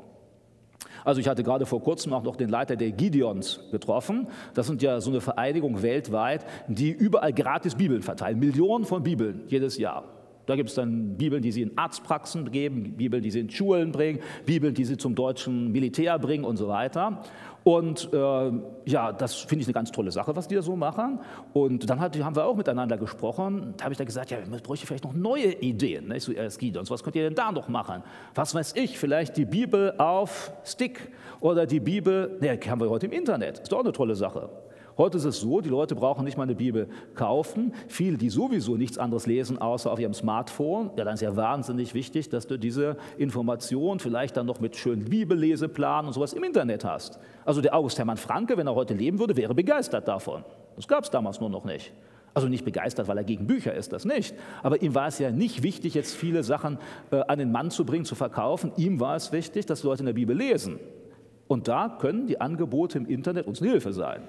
Also 1.04 1.20
ich 1.20 1.28
hatte 1.28 1.42
gerade 1.42 1.66
vor 1.66 1.82
kurzem 1.82 2.12
auch 2.12 2.22
noch 2.22 2.36
den 2.36 2.50
Leiter 2.50 2.76
der 2.76 2.90
Gideons 2.90 3.60
getroffen. 3.70 4.28
Das 4.54 4.66
sind 4.66 4.82
ja 4.82 5.00
so 5.00 5.10
eine 5.10 5.20
Vereinigung 5.20 5.82
weltweit, 5.82 6.44
die 6.68 6.90
überall 6.90 7.32
gratis 7.32 7.74
Bibeln 7.74 8.02
verteilen. 8.02 8.38
Millionen 8.38 8.84
von 8.84 9.02
Bibeln 9.02 9.44
jedes 9.46 9.78
Jahr. 9.78 10.04
Da 10.46 10.56
gibt 10.56 10.70
es 10.70 10.74
dann 10.74 11.16
Bibeln, 11.16 11.42
die 11.42 11.52
sie 11.52 11.62
in 11.62 11.78
Arztpraxen 11.78 12.50
geben, 12.50 12.94
Bibeln, 12.96 13.22
die 13.22 13.30
sie 13.30 13.40
in 13.40 13.50
Schulen 13.50 13.92
bringen, 13.92 14.18
Bibeln, 14.46 14.74
die 14.74 14.84
sie 14.84 14.96
zum 14.96 15.14
deutschen 15.14 15.70
Militär 15.70 16.18
bringen 16.18 16.44
und 16.44 16.56
so 16.56 16.66
weiter. 16.66 17.22
Und 17.64 18.12
äh, 18.12 18.52
ja, 18.86 19.12
das 19.12 19.34
finde 19.34 19.62
ich 19.62 19.68
eine 19.68 19.74
ganz 19.74 19.92
tolle 19.92 20.10
Sache, 20.10 20.34
was 20.34 20.48
die 20.48 20.54
da 20.54 20.62
so 20.62 20.76
machen. 20.76 21.20
Und 21.52 21.88
dann 21.90 22.00
hat, 22.00 22.18
haben 22.22 22.36
wir 22.36 22.44
auch 22.44 22.56
miteinander 22.56 22.96
gesprochen. 22.96 23.74
Da 23.76 23.84
habe 23.84 23.92
ich 23.92 23.98
dann 23.98 24.06
gesagt, 24.06 24.30
ja, 24.30 24.38
man 24.48 24.60
bräuchte 24.60 24.86
vielleicht 24.86 25.04
noch 25.04 25.12
neue 25.12 25.52
Ideen. 25.60 26.08
Ne? 26.08 26.20
So, 26.20 26.32
es 26.32 26.58
geht 26.58 26.76
uns, 26.76 26.90
was 26.90 27.02
könnt 27.02 27.16
ihr 27.16 27.24
denn 27.24 27.34
da 27.34 27.52
noch 27.52 27.68
machen? 27.68 28.02
Was 28.34 28.54
weiß 28.54 28.74
ich, 28.76 28.98
vielleicht 28.98 29.36
die 29.36 29.44
Bibel 29.44 29.94
auf 29.98 30.52
Stick 30.64 31.10
oder 31.40 31.66
die 31.66 31.80
Bibel, 31.80 32.38
ne, 32.40 32.58
haben 32.68 32.80
wir 32.80 32.88
heute 32.88 33.06
im 33.06 33.12
Internet. 33.12 33.60
Ist 33.60 33.72
doch 33.72 33.80
eine 33.80 33.92
tolle 33.92 34.14
Sache. 34.14 34.48
Heute 34.98 35.18
ist 35.18 35.24
es 35.24 35.40
so, 35.40 35.60
die 35.60 35.68
Leute 35.68 35.94
brauchen 35.94 36.24
nicht 36.24 36.36
mal 36.36 36.44
eine 36.44 36.54
Bibel 36.54 36.88
kaufen. 37.14 37.72
Viele, 37.88 38.16
die 38.16 38.30
sowieso 38.30 38.76
nichts 38.76 38.98
anderes 38.98 39.26
lesen, 39.26 39.58
außer 39.58 39.90
auf 39.90 39.98
ihrem 39.98 40.14
Smartphone, 40.14 40.90
ja, 40.96 41.04
dann 41.04 41.14
ist 41.14 41.20
ja 41.20 41.36
wahnsinnig 41.36 41.94
wichtig, 41.94 42.28
dass 42.28 42.46
du 42.46 42.58
diese 42.58 42.96
Information 43.18 44.00
vielleicht 44.00 44.36
dann 44.36 44.46
noch 44.46 44.60
mit 44.60 44.76
schönen 44.76 45.04
Bibelleseplan 45.04 46.06
und 46.06 46.12
sowas 46.12 46.32
im 46.32 46.44
Internet 46.44 46.84
hast. 46.84 47.18
Also 47.44 47.60
der 47.60 47.74
August 47.74 47.98
Hermann 47.98 48.16
Franke, 48.16 48.56
wenn 48.56 48.66
er 48.66 48.74
heute 48.74 48.94
leben 48.94 49.18
würde, 49.18 49.36
wäre 49.36 49.54
begeistert 49.54 50.08
davon. 50.08 50.44
Das 50.76 50.88
gab 50.88 51.04
es 51.04 51.10
damals 51.10 51.40
nur 51.40 51.50
noch 51.50 51.64
nicht. 51.64 51.92
Also 52.32 52.48
nicht 52.48 52.64
begeistert, 52.64 53.08
weil 53.08 53.18
er 53.18 53.24
gegen 53.24 53.46
Bücher 53.46 53.74
ist, 53.74 53.92
das 53.92 54.04
nicht. 54.04 54.34
Aber 54.62 54.82
ihm 54.82 54.94
war 54.94 55.08
es 55.08 55.18
ja 55.18 55.30
nicht 55.30 55.62
wichtig, 55.62 55.94
jetzt 55.94 56.14
viele 56.14 56.44
Sachen 56.44 56.78
äh, 57.10 57.22
an 57.26 57.38
den 57.38 57.50
Mann 57.50 57.70
zu 57.70 57.84
bringen, 57.84 58.04
zu 58.04 58.14
verkaufen. 58.14 58.72
Ihm 58.76 59.00
war 59.00 59.16
es 59.16 59.32
wichtig, 59.32 59.66
dass 59.66 59.82
Leute 59.82 60.00
in 60.00 60.06
der 60.06 60.12
Bibel 60.12 60.36
lesen. 60.36 60.78
Und 61.48 61.66
da 61.66 61.88
können 61.88 62.28
die 62.28 62.40
Angebote 62.40 62.98
im 62.98 63.06
Internet 63.06 63.48
uns 63.48 63.60
eine 63.60 63.72
Hilfe 63.72 63.92
sein. 63.92 64.22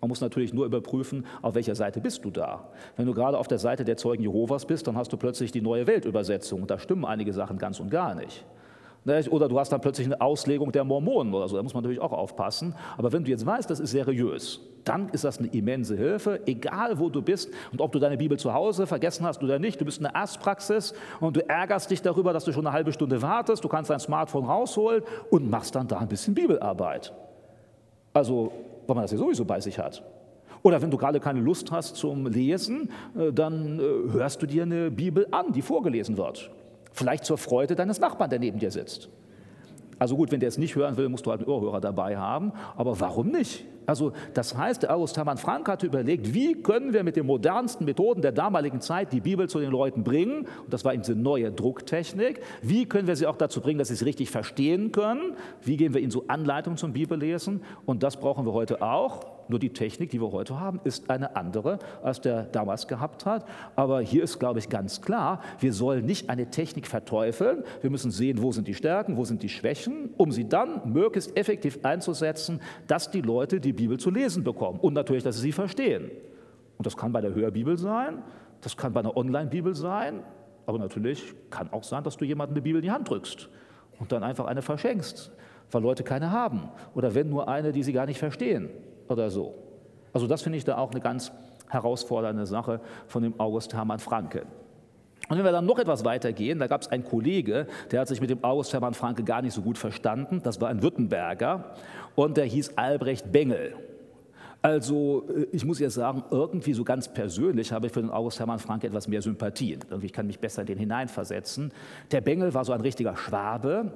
Man 0.00 0.08
muss 0.08 0.20
natürlich 0.20 0.54
nur 0.54 0.66
überprüfen, 0.66 1.26
auf 1.42 1.54
welcher 1.54 1.74
Seite 1.74 2.00
bist 2.00 2.24
du 2.24 2.30
da. 2.30 2.68
Wenn 2.96 3.06
du 3.06 3.12
gerade 3.12 3.36
auf 3.38 3.48
der 3.48 3.58
Seite 3.58 3.84
der 3.84 3.96
Zeugen 3.96 4.22
Jehovas 4.22 4.64
bist, 4.64 4.86
dann 4.86 4.96
hast 4.96 5.12
du 5.12 5.16
plötzlich 5.16 5.52
die 5.52 5.60
neue 5.60 5.86
Weltübersetzung. 5.86 6.66
Da 6.66 6.78
stimmen 6.78 7.04
einige 7.04 7.32
Sachen 7.32 7.58
ganz 7.58 7.80
und 7.80 7.90
gar 7.90 8.14
nicht. 8.14 8.44
Oder 9.30 9.48
du 9.48 9.58
hast 9.58 9.70
dann 9.72 9.80
plötzlich 9.80 10.06
eine 10.06 10.20
Auslegung 10.20 10.72
der 10.72 10.84
Mormonen 10.84 11.32
oder 11.32 11.48
so, 11.48 11.56
da 11.56 11.62
muss 11.62 11.72
man 11.72 11.82
natürlich 11.82 12.02
auch 12.02 12.12
aufpassen. 12.12 12.74
Aber 12.98 13.12
wenn 13.12 13.24
du 13.24 13.30
jetzt 13.30 13.46
weißt, 13.46 13.68
das 13.70 13.80
ist 13.80 13.92
seriös, 13.92 14.60
dann 14.84 15.08
ist 15.10 15.24
das 15.24 15.38
eine 15.38 15.48
immense 15.48 15.96
Hilfe, 15.96 16.40
egal 16.46 16.98
wo 16.98 17.08
du 17.08 17.22
bist 17.22 17.50
und 17.72 17.80
ob 17.80 17.92
du 17.92 17.98
deine 17.98 18.18
Bibel 18.18 18.38
zu 18.38 18.52
Hause 18.52 18.86
vergessen 18.86 19.24
hast 19.24 19.42
oder 19.42 19.58
nicht. 19.58 19.80
Du 19.80 19.86
bist 19.86 19.98
in 19.98 20.04
der 20.04 20.14
Erstpraxis 20.14 20.92
und 21.18 21.36
du 21.36 21.48
ärgerst 21.48 21.90
dich 21.90 22.02
darüber, 22.02 22.32
dass 22.34 22.44
du 22.44 22.52
schon 22.52 22.66
eine 22.66 22.74
halbe 22.74 22.92
Stunde 22.92 23.22
wartest. 23.22 23.64
Du 23.64 23.68
kannst 23.68 23.90
dein 23.90 24.00
Smartphone 24.00 24.44
rausholen 24.44 25.02
und 25.30 25.50
machst 25.50 25.74
dann 25.74 25.88
da 25.88 25.98
ein 25.98 26.08
bisschen 26.08 26.34
Bibelarbeit. 26.34 27.12
Also 28.12 28.52
weil 28.90 28.96
man 28.96 29.04
das 29.04 29.12
ja 29.12 29.18
sowieso 29.18 29.44
bei 29.44 29.60
sich 29.60 29.78
hat. 29.78 30.02
Oder 30.62 30.82
wenn 30.82 30.90
du 30.90 30.98
gerade 30.98 31.20
keine 31.20 31.40
Lust 31.40 31.70
hast 31.70 31.96
zum 31.96 32.26
Lesen, 32.26 32.90
äh, 33.16 33.32
dann 33.32 33.78
äh, 33.78 34.12
hörst 34.12 34.42
du 34.42 34.46
dir 34.46 34.64
eine 34.64 34.90
Bibel 34.90 35.26
an, 35.30 35.52
die 35.52 35.62
vorgelesen 35.62 36.18
wird. 36.18 36.50
Vielleicht 36.92 37.24
zur 37.24 37.38
Freude 37.38 37.76
deines 37.76 38.00
Nachbarn, 38.00 38.28
der 38.28 38.40
neben 38.40 38.58
dir 38.58 38.70
sitzt. 38.70 39.08
Also 39.98 40.16
gut, 40.16 40.32
wenn 40.32 40.40
der 40.40 40.48
es 40.48 40.58
nicht 40.58 40.74
hören 40.74 40.96
will, 40.96 41.08
musst 41.08 41.24
du 41.24 41.30
halt 41.30 41.42
einen 41.42 41.50
Ohrhörer 41.50 41.80
dabei 41.80 42.16
haben. 42.16 42.52
Aber 42.76 42.98
warum 43.00 43.28
nicht? 43.28 43.64
Also 43.90 44.12
das 44.34 44.56
heißt, 44.56 44.84
der 44.84 44.94
August 44.94 45.16
Hermann 45.16 45.36
Frank 45.36 45.68
hatte 45.68 45.84
überlegt, 45.84 46.32
wie 46.32 46.54
können 46.62 46.92
wir 46.92 47.02
mit 47.02 47.16
den 47.16 47.26
modernsten 47.26 47.84
Methoden 47.84 48.22
der 48.22 48.30
damaligen 48.30 48.80
Zeit 48.80 49.12
die 49.12 49.20
Bibel 49.20 49.48
zu 49.48 49.58
den 49.58 49.72
Leuten 49.72 50.04
bringen? 50.04 50.46
Und 50.62 50.72
das 50.72 50.84
war 50.84 50.94
eben 50.94 51.02
diese 51.02 51.16
neue 51.16 51.50
Drucktechnik. 51.50 52.40
Wie 52.62 52.86
können 52.86 53.08
wir 53.08 53.16
sie 53.16 53.26
auch 53.26 53.36
dazu 53.36 53.60
bringen, 53.60 53.80
dass 53.80 53.88
sie 53.88 53.94
es 53.94 54.04
richtig 54.04 54.30
verstehen 54.30 54.92
können? 54.92 55.32
Wie 55.62 55.76
geben 55.76 55.94
wir 55.94 56.00
ihnen 56.00 56.12
so 56.12 56.22
Anleitungen 56.28 56.76
zum 56.76 56.92
Bibellesen? 56.92 57.64
Und 57.84 58.04
das 58.04 58.16
brauchen 58.16 58.46
wir 58.46 58.52
heute 58.52 58.80
auch. 58.80 59.40
Nur 59.50 59.58
die 59.58 59.72
Technik, 59.72 60.10
die 60.10 60.20
wir 60.20 60.30
heute 60.30 60.60
haben, 60.60 60.80
ist 60.84 61.10
eine 61.10 61.34
andere, 61.34 61.80
als 62.04 62.20
der 62.20 62.44
damals 62.44 62.86
gehabt 62.86 63.26
hat. 63.26 63.44
Aber 63.74 64.00
hier 64.00 64.22
ist, 64.22 64.38
glaube 64.38 64.60
ich, 64.60 64.68
ganz 64.68 65.02
klar, 65.02 65.40
wir 65.58 65.72
sollen 65.72 66.06
nicht 66.06 66.30
eine 66.30 66.50
Technik 66.50 66.86
verteufeln. 66.86 67.64
Wir 67.80 67.90
müssen 67.90 68.12
sehen, 68.12 68.40
wo 68.42 68.52
sind 68.52 68.68
die 68.68 68.74
Stärken, 68.74 69.16
wo 69.16 69.24
sind 69.24 69.42
die 69.42 69.48
Schwächen, 69.48 70.10
um 70.16 70.30
sie 70.30 70.48
dann 70.48 70.92
möglichst 70.92 71.36
effektiv 71.36 71.80
einzusetzen, 71.82 72.60
dass 72.86 73.10
die 73.10 73.22
Leute 73.22 73.58
die 73.58 73.72
Bibel 73.82 73.98
zu 73.98 74.10
lesen 74.10 74.44
bekommen 74.44 74.78
und 74.80 74.94
natürlich, 74.94 75.22
dass 75.22 75.36
sie 75.36 75.42
sie 75.42 75.52
verstehen. 75.52 76.10
Und 76.78 76.86
das 76.86 76.96
kann 76.96 77.12
bei 77.12 77.20
der 77.20 77.34
Hörbibel 77.34 77.76
sein, 77.76 78.22
das 78.60 78.76
kann 78.76 78.92
bei 78.92 79.00
einer 79.00 79.16
Online-Bibel 79.16 79.74
sein, 79.74 80.22
aber 80.66 80.78
natürlich 80.78 81.34
kann 81.50 81.72
auch 81.72 81.84
sein, 81.84 82.04
dass 82.04 82.16
du 82.16 82.24
jemandem 82.24 82.54
eine 82.54 82.62
Bibel 82.62 82.80
in 82.80 82.84
die 82.84 82.90
Hand 82.90 83.08
drückst 83.08 83.48
und 83.98 84.12
dann 84.12 84.22
einfach 84.22 84.46
eine 84.46 84.62
verschenkst, 84.62 85.32
weil 85.70 85.82
Leute 85.82 86.04
keine 86.04 86.30
haben 86.30 86.68
oder 86.94 87.14
wenn 87.14 87.28
nur 87.28 87.48
eine, 87.48 87.72
die 87.72 87.82
sie 87.82 87.92
gar 87.92 88.06
nicht 88.06 88.18
verstehen 88.18 88.70
oder 89.08 89.30
so. 89.30 89.54
Also 90.12 90.26
das 90.26 90.42
finde 90.42 90.58
ich 90.58 90.64
da 90.64 90.78
auch 90.78 90.90
eine 90.90 91.00
ganz 91.00 91.32
herausfordernde 91.68 92.46
Sache 92.46 92.80
von 93.06 93.22
dem 93.22 93.38
August 93.38 93.74
Hermann 93.74 93.98
Franke. 93.98 94.46
Und 95.30 95.38
wenn 95.38 95.44
wir 95.44 95.52
dann 95.52 95.64
noch 95.64 95.78
etwas 95.78 96.04
weiter 96.04 96.32
gehen, 96.32 96.58
da 96.58 96.66
gab 96.66 96.82
es 96.82 96.88
einen 96.88 97.04
Kollege, 97.04 97.68
der 97.92 98.00
hat 98.00 98.08
sich 98.08 98.20
mit 98.20 98.30
dem 98.30 98.42
August 98.42 98.72
Hermann 98.72 98.94
Franke 98.94 99.22
gar 99.22 99.42
nicht 99.42 99.54
so 99.54 99.62
gut 99.62 99.78
verstanden. 99.78 100.40
Das 100.42 100.60
war 100.60 100.68
ein 100.68 100.82
Württemberger 100.82 101.76
und 102.16 102.36
der 102.36 102.46
hieß 102.46 102.76
Albrecht 102.76 103.30
Bengel. 103.30 103.74
Also 104.60 105.28
äh, 105.28 105.46
ich 105.52 105.64
muss 105.64 105.78
jetzt 105.78 105.94
sagen, 105.94 106.24
irgendwie 106.32 106.72
so 106.72 106.82
ganz 106.82 107.06
persönlich 107.06 107.70
habe 107.72 107.86
ich 107.86 107.92
für 107.92 108.00
den 108.00 108.10
August 108.10 108.40
Hermann 108.40 108.58
Franke 108.58 108.88
etwas 108.88 109.06
mehr 109.06 109.22
Sympathien. 109.22 109.80
Irgendwie 109.88 110.06
ich 110.06 110.12
kann 110.12 110.26
mich 110.26 110.40
besser 110.40 110.62
in 110.62 110.66
den 110.66 110.78
hineinversetzen. 110.78 111.72
Der 112.10 112.20
Bengel 112.20 112.52
war 112.52 112.64
so 112.64 112.72
ein 112.72 112.80
richtiger 112.80 113.16
Schwabe 113.16 113.92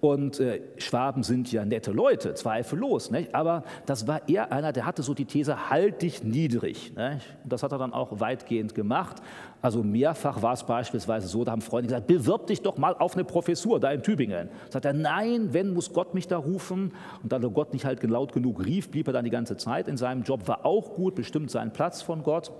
und 0.00 0.40
äh, 0.40 0.60
Schwaben 0.76 1.22
sind 1.22 1.50
ja 1.52 1.64
nette 1.64 1.90
Leute, 1.90 2.34
zweifellos. 2.34 3.10
Nicht? 3.10 3.34
Aber 3.34 3.64
das 3.86 4.06
war 4.06 4.28
eher 4.28 4.52
einer, 4.52 4.72
der 4.72 4.86
hatte 4.86 5.02
so 5.02 5.14
die 5.14 5.24
These, 5.24 5.70
halt 5.70 6.02
dich 6.02 6.22
niedrig. 6.22 6.92
Nicht? 6.96 7.26
Und 7.42 7.52
das 7.52 7.62
hat 7.62 7.72
er 7.72 7.78
dann 7.78 7.92
auch 7.92 8.20
weitgehend 8.20 8.74
gemacht. 8.74 9.16
Also 9.62 9.82
mehrfach 9.82 10.42
war 10.42 10.52
es 10.52 10.64
beispielsweise 10.64 11.28
so, 11.28 11.44
da 11.44 11.52
haben 11.52 11.62
Freunde 11.62 11.88
gesagt, 11.88 12.06
bewirb 12.06 12.46
dich 12.46 12.62
doch 12.62 12.76
mal 12.76 12.94
auf 12.94 13.14
eine 13.14 13.24
Professur 13.24 13.80
da 13.80 13.90
in 13.90 14.02
Tübingen. 14.02 14.48
Sagt 14.70 14.84
er, 14.84 14.92
nein, 14.92 15.52
wenn, 15.52 15.72
muss 15.72 15.92
Gott 15.92 16.14
mich 16.14 16.28
da 16.28 16.36
rufen. 16.36 16.92
Und 17.22 17.32
da 17.32 17.38
Gott 17.38 17.72
nicht 17.72 17.84
halt 17.84 18.02
laut 18.02 18.32
genug 18.32 18.64
rief, 18.64 18.90
blieb 18.90 19.06
er 19.06 19.12
dann 19.12 19.24
die 19.24 19.30
ganze 19.30 19.56
Zeit 19.56 19.88
in 19.88 19.96
seinem 19.96 20.22
Job, 20.22 20.46
war 20.46 20.66
auch 20.66 20.94
gut, 20.94 21.14
bestimmt 21.14 21.50
seinen 21.50 21.72
Platz 21.72 22.02
von 22.02 22.22
Gott. 22.22 22.52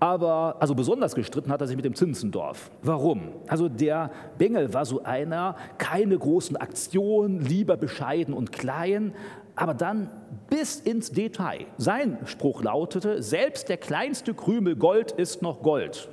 Aber 0.00 0.56
also 0.60 0.74
besonders 0.74 1.14
gestritten 1.14 1.52
hat 1.52 1.60
er 1.60 1.66
sich 1.66 1.76
mit 1.76 1.84
dem 1.84 1.94
Zinzendorf. 1.94 2.70
Warum? 2.82 3.34
Also 3.46 3.68
der 3.68 4.10
Bengel 4.38 4.72
war 4.72 4.86
so 4.86 5.02
einer, 5.02 5.56
keine 5.76 6.18
großen 6.18 6.56
Aktionen, 6.56 7.40
lieber 7.40 7.76
bescheiden 7.76 8.32
und 8.32 8.50
klein, 8.50 9.12
aber 9.54 9.74
dann 9.74 10.10
bis 10.48 10.80
ins 10.80 11.12
Detail. 11.12 11.66
Sein 11.76 12.18
Spruch 12.24 12.62
lautete, 12.62 13.22
selbst 13.22 13.68
der 13.68 13.76
kleinste 13.76 14.32
Krümel 14.32 14.74
Gold 14.74 15.12
ist 15.12 15.42
noch 15.42 15.62
Gold. 15.62 16.08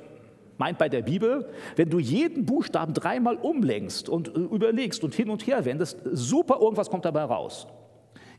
Meint 0.58 0.76
bei 0.76 0.90
der 0.90 1.02
Bibel, 1.02 1.48
wenn 1.76 1.88
du 1.88 1.98
jeden 1.98 2.44
Buchstaben 2.44 2.92
dreimal 2.92 3.36
umlenkst 3.36 4.10
und 4.10 4.28
äh, 4.28 4.38
überlegst 4.38 5.02
und 5.02 5.14
hin 5.14 5.30
und 5.30 5.46
her 5.46 5.64
wendest, 5.64 6.00
super, 6.12 6.58
irgendwas 6.60 6.90
kommt 6.90 7.06
dabei 7.06 7.22
raus. 7.22 7.68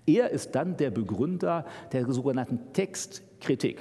Er 0.05 0.29
ist 0.29 0.53
dann 0.53 0.77
der 0.77 0.91
Begründer 0.91 1.65
der 1.91 2.11
sogenannten 2.11 2.73
Textkritik. 2.73 3.79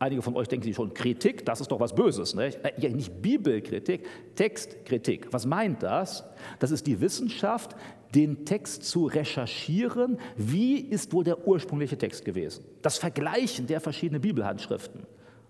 Einige 0.00 0.22
von 0.22 0.36
euch 0.36 0.46
denken 0.46 0.64
sich 0.64 0.76
schon, 0.76 0.94
Kritik, 0.94 1.44
das 1.44 1.60
ist 1.60 1.72
doch 1.72 1.80
was 1.80 1.94
Böses. 1.94 2.34
Nicht? 2.34 2.58
Äh, 2.62 2.88
nicht 2.90 3.20
Bibelkritik, 3.20 4.06
Textkritik. 4.36 5.32
Was 5.32 5.44
meint 5.44 5.82
das? 5.82 6.24
Das 6.60 6.70
ist 6.70 6.86
die 6.86 7.00
Wissenschaft, 7.00 7.74
den 8.14 8.44
Text 8.44 8.84
zu 8.84 9.06
recherchieren. 9.06 10.18
Wie 10.36 10.78
ist 10.78 11.12
wohl 11.12 11.24
der 11.24 11.46
ursprüngliche 11.46 11.98
Text 11.98 12.24
gewesen? 12.24 12.64
Das 12.82 12.96
Vergleichen 12.96 13.66
der 13.66 13.80
verschiedenen 13.80 14.20
Bibelhandschriften. 14.20 15.02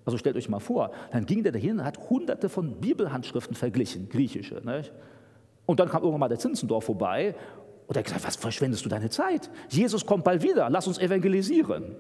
Also 0.07 0.17
stellt 0.17 0.37
euch 0.37 0.49
mal 0.49 0.61
vor, 0.61 0.93
dann 1.13 1.27
ging 1.27 1.43
der 1.43 1.53
dahin 1.53 1.81
und 1.81 1.85
hat 1.85 2.09
hunderte 2.09 2.49
von 2.49 2.81
Bibelhandschriften 2.81 3.55
verglichen, 3.55 4.09
griechische. 4.09 4.63
Nicht? 4.65 4.93
Und 5.67 5.81
dann 5.81 5.91
kam 5.91 6.01
irgendwann 6.01 6.21
mal 6.21 6.29
der 6.29 6.39
Zinzendorf 6.39 6.85
vorbei 6.85 7.35
und 7.87 7.95
er 7.95 8.01
hat 8.01 8.07
gesagt, 8.07 8.27
was 8.27 8.37
verschwendest 8.37 8.87
du 8.87 8.89
deine 8.89 9.11
Zeit? 9.11 9.51
Jesus 9.69 10.07
kommt 10.07 10.25
bald 10.25 10.43
wieder, 10.43 10.71
lass 10.71 10.87
uns 10.87 10.99
evangelisieren. 10.99 11.95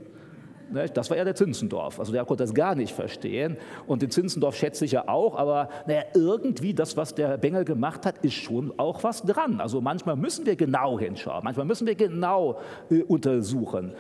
Das 0.95 1.11
war 1.11 1.16
ja 1.16 1.25
der 1.25 1.35
Zinzendorf. 1.35 1.99
Also 1.99 2.12
der 2.12 2.25
konnte 2.25 2.45
das 2.45 2.55
gar 2.55 2.75
nicht 2.75 2.95
verstehen. 2.95 3.57
Und 3.87 4.03
den 4.03 4.11
Zinzendorf 4.11 4.57
schätze 4.57 4.85
ich 4.85 4.93
ja 4.93 5.09
auch, 5.09 5.37
aber 5.37 5.69
naja, 5.87 6.03
irgendwie 6.14 6.75
das, 6.75 6.97
was 6.97 7.14
der 7.14 7.39
Bengel 7.39 7.64
gemacht 7.64 8.05
hat, 8.07 8.19
ist 8.19 8.35
schon 8.35 8.73
auch 8.79 9.03
was 9.03 9.23
dran. 9.23 9.61
Also 9.61 9.81
manchmal 9.81 10.16
müssen 10.16 10.47
wir 10.47 10.57
genau 10.57 10.99
hinschauen, 10.99 11.43
manchmal 11.45 11.66
müssen 11.66 11.87
wir 11.87 11.95
genau 11.95 12.59
äh, 12.91 13.03
untersuchen. 13.03 13.93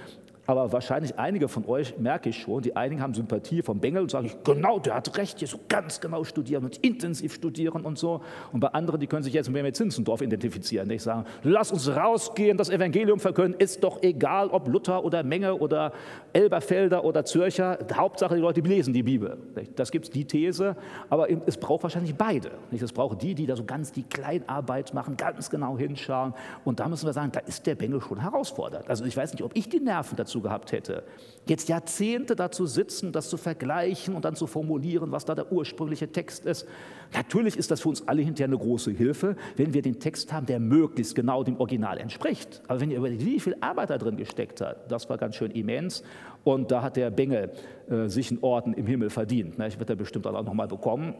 Aber 0.48 0.72
wahrscheinlich 0.72 1.18
einige 1.18 1.46
von 1.46 1.66
euch 1.66 1.98
merke 1.98 2.30
ich 2.30 2.40
schon, 2.40 2.62
die 2.62 2.74
einigen 2.74 3.02
haben 3.02 3.12
Sympathie 3.12 3.60
vom 3.60 3.80
Bengel 3.80 4.00
und 4.00 4.10
sagen, 4.10 4.30
genau, 4.44 4.78
der 4.78 4.94
hat 4.94 5.18
recht, 5.18 5.38
hier 5.40 5.46
so 5.46 5.60
ganz 5.68 6.00
genau 6.00 6.24
studieren 6.24 6.64
und 6.64 6.78
intensiv 6.78 7.34
studieren 7.34 7.82
und 7.82 7.98
so. 7.98 8.22
Und 8.50 8.60
bei 8.60 8.68
anderen, 8.68 8.98
die 8.98 9.06
können 9.06 9.22
sich 9.22 9.34
jetzt 9.34 9.50
mehr 9.50 9.62
mit 9.62 9.76
Zinzendorf 9.76 10.22
identifizieren. 10.22 10.88
Ich 10.90 11.02
sage, 11.02 11.26
lass 11.42 11.70
uns 11.70 11.94
rausgehen, 11.94 12.56
das 12.56 12.70
Evangelium 12.70 13.20
verkünden, 13.20 13.60
ist 13.60 13.84
doch 13.84 14.02
egal, 14.02 14.48
ob 14.48 14.68
Luther 14.68 15.04
oder 15.04 15.22
Menge 15.22 15.54
oder 15.54 15.92
Elberfelder 16.32 17.04
oder 17.04 17.26
Zürcher. 17.26 17.78
Hauptsache, 17.92 18.36
die 18.36 18.40
Leute 18.40 18.62
lesen 18.62 18.94
die 18.94 19.02
Bibel. 19.02 19.36
Das 19.76 19.90
gibt 19.90 20.06
es 20.06 20.10
die 20.10 20.24
These, 20.24 20.76
aber 21.10 21.28
es 21.46 21.58
braucht 21.58 21.82
wahrscheinlich 21.82 22.14
beide. 22.14 22.52
Es 22.72 22.90
braucht 22.94 23.20
die, 23.20 23.34
die 23.34 23.44
da 23.44 23.54
so 23.54 23.64
ganz 23.64 23.92
die 23.92 24.04
Kleinarbeit 24.04 24.94
machen, 24.94 25.18
ganz 25.18 25.50
genau 25.50 25.76
hinschauen. 25.76 26.32
Und 26.64 26.80
da 26.80 26.88
müssen 26.88 27.04
wir 27.04 27.12
sagen, 27.12 27.32
da 27.32 27.40
ist 27.40 27.66
der 27.66 27.74
Bengel 27.74 28.00
schon 28.00 28.22
herausfordert. 28.22 28.88
Also 28.88 29.04
ich 29.04 29.14
weiß 29.14 29.32
nicht, 29.32 29.42
ob 29.42 29.54
ich 29.54 29.68
die 29.68 29.80
Nerven 29.80 30.16
dazu 30.16 30.37
dazu 30.38 30.40
gehabt 30.40 30.72
hätte. 30.72 31.02
Jetzt 31.46 31.68
Jahrzehnte 31.68 32.36
dazu 32.36 32.66
sitzen, 32.66 33.10
das 33.10 33.30
zu 33.30 33.38
vergleichen 33.38 34.14
und 34.14 34.24
dann 34.24 34.36
zu 34.36 34.46
formulieren, 34.46 35.12
was 35.12 35.24
da 35.24 35.34
der 35.34 35.50
ursprüngliche 35.50 36.12
Text 36.12 36.44
ist. 36.44 36.66
Natürlich 37.14 37.56
ist 37.56 37.70
das 37.70 37.80
für 37.80 37.88
uns 37.88 38.06
alle 38.06 38.20
hinterher 38.20 38.48
eine 38.48 38.58
große 38.58 38.90
Hilfe, 38.90 39.34
wenn 39.56 39.72
wir 39.72 39.80
den 39.80 39.98
Text 39.98 40.30
haben, 40.32 40.44
der 40.44 40.60
möglichst 40.60 41.14
genau 41.14 41.42
dem 41.42 41.58
Original 41.58 41.98
entspricht. 41.98 42.60
Aber 42.68 42.80
wenn 42.80 42.90
ihr 42.90 42.98
überlegt, 42.98 43.24
wie 43.24 43.40
viel 43.40 43.56
Arbeit 43.60 43.88
da 43.88 43.96
drin 43.96 44.16
gesteckt 44.16 44.60
hat, 44.60 44.90
das 44.90 45.08
war 45.08 45.16
ganz 45.16 45.36
schön 45.36 45.50
immens. 45.52 46.02
Und 46.44 46.70
da 46.70 46.82
hat 46.82 46.96
der 46.96 47.10
Bengel 47.10 47.50
äh, 47.88 48.08
sich 48.08 48.30
einen 48.30 48.42
Orden 48.42 48.74
im 48.74 48.86
Himmel 48.86 49.08
verdient. 49.08 49.58
Ne? 49.58 49.68
Ich 49.68 49.78
werde 49.78 49.94
er 49.94 49.96
bestimmt 49.96 50.26
auch 50.26 50.44
noch 50.44 50.54
mal 50.54 50.68
bekommen 50.68 51.14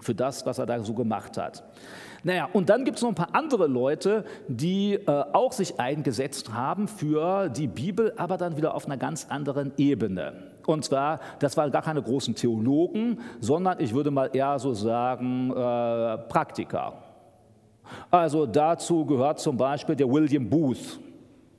für 0.00 0.14
das, 0.14 0.44
was 0.44 0.58
er 0.58 0.66
da 0.66 0.82
so 0.82 0.92
gemacht 0.92 1.38
hat. 1.38 1.64
Naja, 2.26 2.48
und 2.52 2.70
dann 2.70 2.84
gibt 2.84 2.96
es 2.96 3.04
noch 3.04 3.10
ein 3.10 3.14
paar 3.14 3.36
andere 3.36 3.68
Leute, 3.68 4.24
die 4.48 4.94
äh, 4.94 5.24
auch 5.32 5.52
sich 5.52 5.78
eingesetzt 5.78 6.52
haben 6.52 6.88
für 6.88 7.48
die 7.48 7.68
Bibel, 7.68 8.12
aber 8.16 8.36
dann 8.36 8.56
wieder 8.56 8.74
auf 8.74 8.86
einer 8.86 8.96
ganz 8.96 9.28
anderen 9.30 9.72
Ebene. 9.76 10.32
Und 10.66 10.84
zwar, 10.84 11.20
das 11.38 11.56
waren 11.56 11.70
gar 11.70 11.82
keine 11.82 12.02
großen 12.02 12.34
Theologen, 12.34 13.20
sondern 13.38 13.78
ich 13.78 13.94
würde 13.94 14.10
mal 14.10 14.28
eher 14.32 14.58
so 14.58 14.74
sagen 14.74 15.52
äh, 15.52 16.18
Praktiker. 16.18 16.94
Also 18.10 18.44
dazu 18.44 19.06
gehört 19.06 19.38
zum 19.38 19.56
Beispiel 19.56 19.94
der 19.94 20.10
William 20.10 20.50
Booth, 20.50 20.98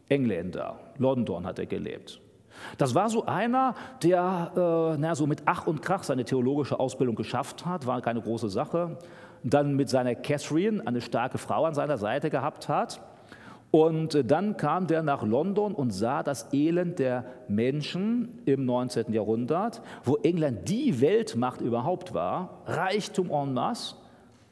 Engländer. 0.09 0.77
London 0.97 1.45
hat 1.45 1.59
er 1.59 1.65
gelebt. 1.65 2.19
Das 2.77 2.93
war 2.93 3.09
so 3.09 3.25
einer, 3.25 3.73
der 4.03 4.51
äh, 4.53 4.97
na, 4.99 5.15
so 5.15 5.27
mit 5.27 5.43
Ach 5.45 5.65
und 5.65 5.81
Krach 5.81 6.03
seine 6.03 6.25
theologische 6.25 6.77
Ausbildung 6.77 7.15
geschafft 7.15 7.65
hat, 7.65 7.85
war 7.87 8.01
keine 8.01 8.21
große 8.21 8.49
Sache. 8.49 8.97
Dann 9.49 9.75
mit 9.75 9.89
seiner 9.89 10.15
Catherine 10.15 10.85
eine 10.85 11.01
starke 11.01 11.37
Frau 11.37 11.65
an 11.65 11.73
seiner 11.73 11.97
Seite 11.97 12.29
gehabt 12.29 12.69
hat. 12.69 13.01
Und 13.71 14.15
äh, 14.15 14.23
dann 14.23 14.57
kam 14.57 14.87
der 14.87 15.03
nach 15.03 15.23
London 15.23 15.73
und 15.73 15.91
sah 15.91 16.23
das 16.23 16.53
Elend 16.53 16.99
der 16.99 17.25
Menschen 17.47 18.39
im 18.45 18.65
19. 18.65 19.11
Jahrhundert, 19.11 19.81
wo 20.03 20.15
England 20.17 20.69
die 20.69 21.01
Weltmacht 21.01 21.61
überhaupt 21.61 22.13
war, 22.13 22.61
Reichtum 22.65 23.29
en 23.29 23.53
masse, 23.53 23.95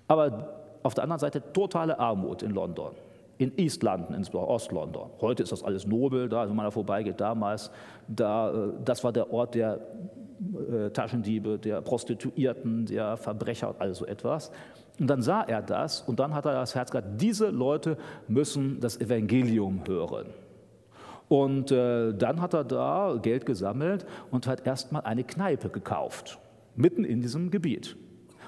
aber 0.07 0.49
auf 0.83 0.93
der 0.93 1.03
anderen 1.03 1.19
Seite 1.19 1.41
totale 1.53 1.97
Armut 1.97 2.43
in 2.43 2.51
London 2.51 2.91
in 3.37 3.51
East 3.57 3.83
London, 3.83 4.15
insbesondere 4.15 4.53
Ost-London. 4.53 5.09
Heute 5.19 5.43
ist 5.43 5.51
das 5.51 5.63
alles 5.63 5.85
nobel 5.85 6.29
da, 6.29 6.47
wenn 6.47 6.55
man 6.55 6.65
da 6.65 6.71
vorbeigeht. 6.71 7.19
Damals, 7.19 7.71
da, 8.07 8.51
äh, 8.51 8.69
das 8.83 9.03
war 9.03 9.11
der 9.11 9.31
Ort 9.31 9.55
der 9.55 9.79
äh, 10.71 10.89
Taschendiebe, 10.89 11.59
der 11.59 11.81
Prostituierten, 11.81 12.85
der 12.85 13.17
Verbrecher, 13.17 13.75
all 13.79 13.93
so 13.93 14.05
etwas. 14.05 14.51
Und 14.99 15.07
dann 15.07 15.21
sah 15.21 15.41
er 15.41 15.61
das 15.61 16.01
und 16.01 16.19
dann 16.19 16.33
hat 16.33 16.45
er 16.45 16.53
das 16.53 16.75
Herz 16.75 16.91
gehabt, 16.91 17.21
diese 17.21 17.49
Leute 17.49 17.97
müssen 18.27 18.79
das 18.79 18.99
Evangelium 18.99 19.81
hören. 19.87 20.27
Und 21.27 21.71
äh, 21.71 22.13
dann 22.13 22.39
hat 22.41 22.53
er 22.53 22.63
da 22.63 23.17
Geld 23.21 23.45
gesammelt 23.45 24.05
und 24.31 24.47
hat 24.47 24.65
erstmal 24.65 25.01
eine 25.01 25.23
Kneipe 25.23 25.69
gekauft, 25.69 26.39
mitten 26.75 27.03
in 27.03 27.21
diesem 27.21 27.51
Gebiet. 27.51 27.97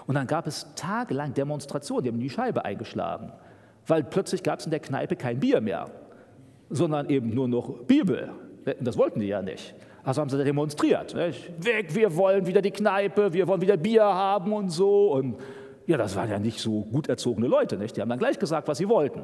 Und 0.05 0.15
dann 0.15 0.27
gab 0.27 0.47
es 0.47 0.67
tagelang 0.75 1.33
Demonstrationen, 1.33 2.03
die 2.03 2.09
haben 2.09 2.19
die 2.19 2.29
Scheibe 2.29 2.63
eingeschlagen 2.63 3.33
weil 3.87 4.03
plötzlich 4.03 4.43
gab 4.43 4.59
es 4.59 4.65
in 4.65 4.71
der 4.71 4.81
Kneipe 4.81 5.15
kein 5.15 5.39
Bier 5.39 5.61
mehr, 5.61 5.89
sondern 6.69 7.09
eben 7.09 7.33
nur 7.33 7.47
noch 7.47 7.69
Bibel. 7.85 8.29
Das 8.81 8.97
wollten 8.97 9.21
die 9.21 9.27
ja 9.27 9.41
nicht. 9.41 9.73
Also 10.03 10.21
haben 10.21 10.29
sie 10.29 10.43
demonstriert. 10.43 11.15
Nicht? 11.15 11.65
Weg, 11.65 11.95
wir 11.95 12.15
wollen 12.15 12.45
wieder 12.45 12.61
die 12.61 12.71
Kneipe, 12.71 13.33
wir 13.33 13.47
wollen 13.47 13.61
wieder 13.61 13.77
Bier 13.77 14.03
haben 14.03 14.53
und 14.53 14.69
so. 14.69 15.13
Und 15.13 15.37
ja, 15.87 15.97
das 15.97 16.15
waren 16.15 16.29
ja 16.29 16.37
nicht 16.37 16.59
so 16.59 16.81
gut 16.81 17.07
erzogene 17.07 17.47
Leute. 17.47 17.77
Nicht? 17.77 17.95
Die 17.95 18.01
haben 18.01 18.09
dann 18.09 18.19
gleich 18.19 18.37
gesagt, 18.37 18.67
was 18.67 18.77
sie 18.77 18.89
wollten. 18.89 19.21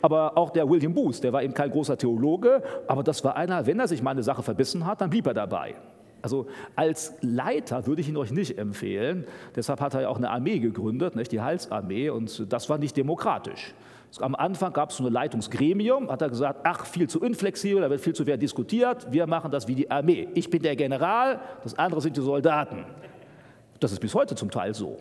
Aber 0.00 0.36
auch 0.36 0.50
der 0.50 0.68
William 0.68 0.94
Booth, 0.94 1.22
der 1.22 1.32
war 1.32 1.42
eben 1.42 1.54
kein 1.54 1.70
großer 1.70 1.96
Theologe, 1.96 2.62
aber 2.88 3.04
das 3.04 3.22
war 3.22 3.36
einer, 3.36 3.66
wenn 3.66 3.78
er 3.78 3.86
sich 3.86 4.02
mal 4.02 4.10
eine 4.10 4.24
Sache 4.24 4.42
verbissen 4.42 4.84
hat, 4.84 5.00
dann 5.00 5.10
blieb 5.10 5.26
er 5.26 5.34
dabei. 5.34 5.76
Also 6.22 6.46
als 6.74 7.14
Leiter 7.20 7.86
würde 7.86 8.00
ich 8.00 8.08
ihn 8.08 8.16
euch 8.16 8.32
nicht 8.32 8.58
empfehlen. 8.58 9.26
Deshalb 9.54 9.80
hat 9.80 9.94
er 9.94 10.02
ja 10.02 10.08
auch 10.08 10.16
eine 10.16 10.30
Armee 10.30 10.58
gegründet, 10.58 11.14
nicht, 11.14 11.30
die 11.30 11.40
Halsarmee, 11.40 12.10
und 12.10 12.52
das 12.52 12.68
war 12.68 12.78
nicht 12.78 12.96
demokratisch. 12.96 13.74
Am 14.20 14.34
Anfang 14.34 14.72
gab 14.72 14.90
es 14.90 14.96
so 14.96 15.06
ein 15.06 15.12
Leitungsgremium, 15.12 16.10
hat 16.10 16.20
er 16.20 16.28
gesagt, 16.28 16.60
ach, 16.64 16.84
viel 16.84 17.08
zu 17.08 17.20
inflexibel, 17.20 17.80
da 17.80 17.90
wird 17.90 18.00
viel 18.00 18.14
zu 18.14 18.24
sehr 18.24 18.36
diskutiert, 18.36 19.06
wir 19.10 19.26
machen 19.26 19.50
das 19.50 19.68
wie 19.68 19.74
die 19.74 19.90
Armee. 19.90 20.28
Ich 20.34 20.50
bin 20.50 20.62
der 20.62 20.76
General, 20.76 21.40
das 21.62 21.78
andere 21.78 22.00
sind 22.00 22.16
die 22.16 22.20
Soldaten. 22.20 22.84
Das 23.80 23.92
ist 23.92 24.00
bis 24.00 24.14
heute 24.14 24.34
zum 24.34 24.50
Teil 24.50 24.74
so. 24.74 24.98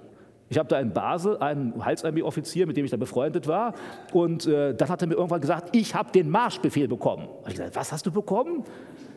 Ich 0.51 0.57
habe 0.57 0.67
da 0.67 0.81
in 0.81 0.91
Basel 0.91 1.37
einen 1.37 1.83
Halsarmee-Offizier, 1.83 2.67
mit 2.67 2.75
dem 2.75 2.83
ich 2.83 2.91
da 2.91 2.97
befreundet 2.97 3.47
war, 3.47 3.73
und 4.11 4.45
äh, 4.47 4.75
dann 4.75 4.89
hat 4.89 5.01
er 5.01 5.07
mir 5.07 5.13
irgendwann 5.13 5.39
gesagt, 5.39 5.73
ich 5.73 5.95
habe 5.95 6.11
den 6.11 6.29
Marschbefehl 6.29 6.89
bekommen. 6.89 7.29
Ich 7.47 7.55
gesagt, 7.55 7.73
was 7.77 7.93
hast 7.93 8.05
du 8.05 8.11
bekommen? 8.11 8.65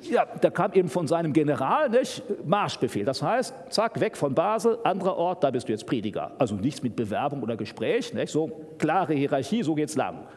Ja, 0.03 0.27
da 0.41 0.51
kam 0.51 0.73
eben 0.75 0.89
von 0.89 1.09
seinem 1.09 1.33
General 1.33 1.91
nicht, 1.91 2.23
Marschbefehl. 2.47 3.05
Das 3.05 3.21
heißt, 3.21 3.53
zack, 3.71 3.99
weg 3.99 4.17
von 4.17 4.33
Basel, 4.33 4.79
anderer 4.85 5.17
Ort, 5.17 5.43
da 5.43 5.51
bist 5.51 5.67
du 5.67 5.73
jetzt 5.73 5.87
Prediger. 5.87 6.31
Also 6.39 6.55
nichts 6.55 6.85
mit 6.85 6.95
Bewerbung 6.95 7.43
oder 7.43 7.57
Gespräch, 7.57 8.15
nicht? 8.15 8.31
so 8.31 8.53
klare 8.79 9.15
Hierarchie, 9.15 9.65
so 9.65 9.75
geht's 9.75 9.97
lang. 9.97 10.29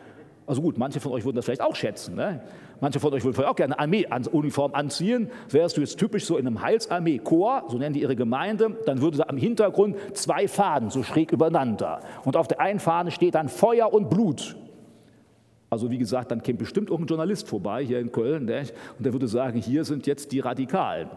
Also 0.48 0.64
gut, 0.64 0.80
manche 0.80 1.00
von 1.00 1.12
euch 1.12 1.24
würden 1.24 1.36
das 1.36 1.46
vielleicht 1.46 1.62
auch 1.62 1.76
schätzen. 1.76 2.16
Ne? 2.16 2.42
Manche 2.80 3.00
von 3.00 3.12
euch 3.14 3.24
würden 3.24 3.34
vielleicht 3.34 3.50
auch 3.50 3.56
gerne 3.56 3.80
eine 3.80 4.12
Armeeuniform 4.12 4.74
anziehen. 4.74 5.30
Wärst 5.50 5.78
du 5.78 5.82
jetzt 5.82 5.98
typisch 5.98 6.26
so 6.26 6.38
in 6.38 6.46
einem 6.46 6.62
Heilsarmee-Chor, 6.62 7.66
so 7.70 7.78
nennen 7.78 7.94
die 7.94 8.02
ihre 8.02 8.16
Gemeinde, 8.16 8.78
dann 8.86 9.02
würde 9.02 9.18
da 9.18 9.26
am 9.28 9.38
Hintergrund 9.38 9.98
zwei 10.14 10.48
Fahnen 10.48 10.90
so 10.90 11.02
schräg 11.02 11.32
übereinander. 11.32 12.02
Und 12.24 12.38
auf 12.38 12.48
der 12.48 12.60
einen 12.60 12.80
Fahne 12.80 13.12
steht 13.12 13.36
dann 13.36 13.50
Feuer 13.50 13.92
und 13.92 14.10
Blut. 14.10 14.56
Also 15.70 15.90
wie 15.92 15.98
gesagt, 15.98 16.32
dann 16.32 16.42
käme 16.44 16.60
bestimmt 16.60 16.92
auch 16.92 17.00
ein 17.00 17.08
Journalist 17.08 17.48
vorbei 17.48 17.84
hier 17.84 18.00
in 18.00 18.12
Köln 18.12 18.46
ne? 18.46 18.64
und 18.98 19.06
der 19.06 19.12
würde 19.12 19.28
sagen, 19.28 19.60
hier 19.60 19.84
sind 19.84 20.08
jetzt 20.08 20.32
die 20.32 20.40
Radikalen. 20.40 21.10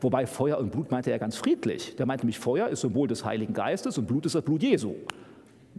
Wobei 0.00 0.26
Feuer 0.26 0.58
und 0.58 0.70
Blut 0.70 0.90
meinte 0.90 1.10
er 1.10 1.18
ganz 1.18 1.36
friedlich. 1.36 1.96
Der 1.96 2.06
meinte 2.06 2.24
nämlich, 2.24 2.38
Feuer 2.38 2.68
ist 2.68 2.80
Symbol 2.80 3.08
des 3.08 3.24
Heiligen 3.24 3.52
Geistes 3.52 3.98
und 3.98 4.06
Blut 4.06 4.24
ist 4.26 4.34
das 4.34 4.42
Blut 4.42 4.62
Jesu. 4.62 4.94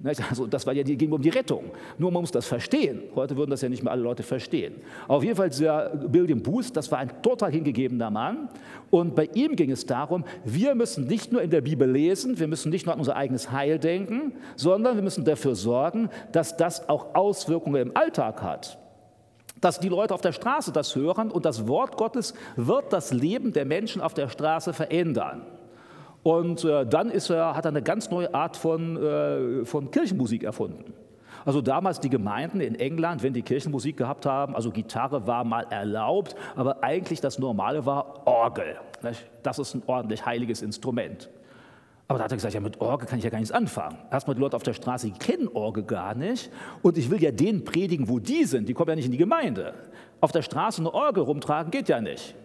Also 0.03 0.47
das 0.47 0.65
war 0.65 0.73
ja, 0.73 0.83
die, 0.83 0.95
ging 0.95 1.11
um 1.11 1.21
die 1.21 1.29
Rettung. 1.29 1.71
Nur 1.97 2.11
man 2.11 2.21
muss 2.21 2.31
das 2.31 2.45
verstehen. 2.45 3.03
Heute 3.15 3.35
würden 3.35 3.51
das 3.51 3.61
ja 3.61 3.69
nicht 3.69 3.83
mehr 3.83 3.91
alle 3.91 4.01
Leute 4.01 4.23
verstehen. 4.23 4.75
Auf 5.07 5.23
jeden 5.23 5.35
Fall 5.35 5.49
dieser 5.49 5.91
William 6.13 6.41
Booth, 6.41 6.75
das 6.75 6.89
war 6.91 6.99
ein 6.99 7.21
total 7.21 7.51
hingegebener 7.51 8.09
Mann. 8.09 8.49
Und 8.89 9.15
bei 9.15 9.29
ihm 9.33 9.55
ging 9.55 9.71
es 9.71 9.85
darum, 9.85 10.23
wir 10.45 10.73
müssen 10.75 11.07
nicht 11.07 11.31
nur 11.31 11.41
in 11.41 11.49
der 11.49 11.61
Bibel 11.61 11.89
lesen, 11.89 12.39
wir 12.39 12.47
müssen 12.47 12.69
nicht 12.69 12.85
nur 12.85 12.93
an 12.93 12.99
unser 12.99 13.15
eigenes 13.15 13.51
Heil 13.51 13.77
denken, 13.77 14.33
sondern 14.55 14.95
wir 14.95 15.03
müssen 15.03 15.25
dafür 15.25 15.55
sorgen, 15.55 16.09
dass 16.31 16.55
das 16.55 16.87
auch 16.87 17.15
Auswirkungen 17.15 17.89
im 17.89 17.97
Alltag 17.97 18.41
hat 18.41 18.77
dass 19.61 19.77
die 19.77 19.89
Leute 19.89 20.13
auf 20.13 20.21
der 20.21 20.31
Straße 20.31 20.71
das 20.71 20.95
hören 20.95 21.31
und 21.31 21.43
das 21.43 21.67
Wort 21.67 21.97
Gottes 21.97 22.33
wird 22.55 22.93
das 22.93 23.11
Leben 23.11 23.51
der 23.51 23.65
Menschen 23.65 24.01
auf 24.01 24.13
der 24.13 24.29
Straße 24.29 24.71
verändern. 24.71 25.45
Und 26.29 26.63
äh, 26.63 26.85
dann 26.85 27.09
ist 27.09 27.31
er, 27.31 27.55
hat 27.55 27.65
er 27.65 27.69
eine 27.69 27.81
ganz 27.81 28.11
neue 28.11 28.31
Art 28.35 28.55
von, 28.55 29.03
äh, 29.03 29.65
von 29.65 29.89
Kirchenmusik 29.89 30.43
erfunden. 30.43 30.93
Also 31.43 31.59
damals 31.59 31.99
die 31.99 32.11
Gemeinden 32.11 32.61
in 32.61 32.75
England, 32.75 33.23
wenn 33.23 33.33
die 33.33 33.41
Kirchenmusik 33.41 33.97
gehabt 33.97 34.27
haben, 34.27 34.55
also 34.55 34.69
Gitarre 34.69 35.25
war 35.25 35.43
mal 35.43 35.65
erlaubt, 35.71 36.35
aber 36.55 36.83
eigentlich 36.83 37.19
das 37.19 37.39
Normale 37.39 37.83
war 37.87 38.27
Orgel. 38.27 38.75
Das 39.41 39.57
ist 39.57 39.73
ein 39.73 39.81
ordentlich 39.87 40.23
heiliges 40.23 40.61
Instrument. 40.61 41.31
Aber 42.07 42.19
da 42.19 42.25
hat 42.25 42.31
er 42.31 42.37
gesagt, 42.37 42.53
ja, 42.53 42.59
mit 42.59 42.79
Orgel 42.79 43.07
kann 43.07 43.17
ich 43.17 43.23
ja 43.23 43.31
gar 43.31 43.39
nichts 43.39 43.51
anfangen. 43.51 43.97
Erstmal 44.11 44.35
die 44.35 44.41
Leute 44.41 44.55
auf 44.55 44.61
der 44.61 44.73
Straße, 44.73 45.07
die 45.07 45.17
kennen 45.17 45.47
Orgel 45.47 45.83
gar 45.83 46.13
nicht. 46.13 46.51
Und 46.83 46.99
ich 46.99 47.09
will 47.09 47.23
ja 47.23 47.31
denen 47.31 47.63
predigen, 47.63 48.07
wo 48.07 48.19
die 48.19 48.43
sind. 48.43 48.69
Die 48.69 48.75
kommen 48.75 48.89
ja 48.89 48.95
nicht 48.95 49.05
in 49.05 49.13
die 49.13 49.17
Gemeinde. 49.17 49.73
Auf 50.21 50.31
der 50.31 50.43
Straße 50.43 50.79
eine 50.81 50.93
Orgel 50.93 51.23
rumtragen 51.23 51.71
geht 51.71 51.89
ja 51.89 51.99
nicht. 51.99 52.35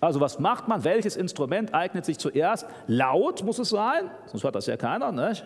Also 0.00 0.20
was 0.20 0.38
macht 0.38 0.66
man? 0.66 0.82
Welches 0.84 1.16
Instrument 1.16 1.74
eignet 1.74 2.04
sich 2.04 2.18
zuerst? 2.18 2.66
Laut 2.86 3.44
muss 3.44 3.58
es 3.58 3.68
sein, 3.68 4.10
sonst 4.26 4.44
hört 4.44 4.54
das 4.54 4.66
ja 4.66 4.76
keiner. 4.76 5.12
Nicht? 5.12 5.44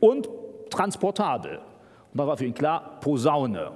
Und 0.00 0.28
transportabel. 0.70 1.60
Und 2.12 2.18
da 2.18 2.26
war 2.26 2.36
für 2.36 2.44
ihn 2.44 2.54
klar, 2.54 2.98
Posaune. 3.00 3.70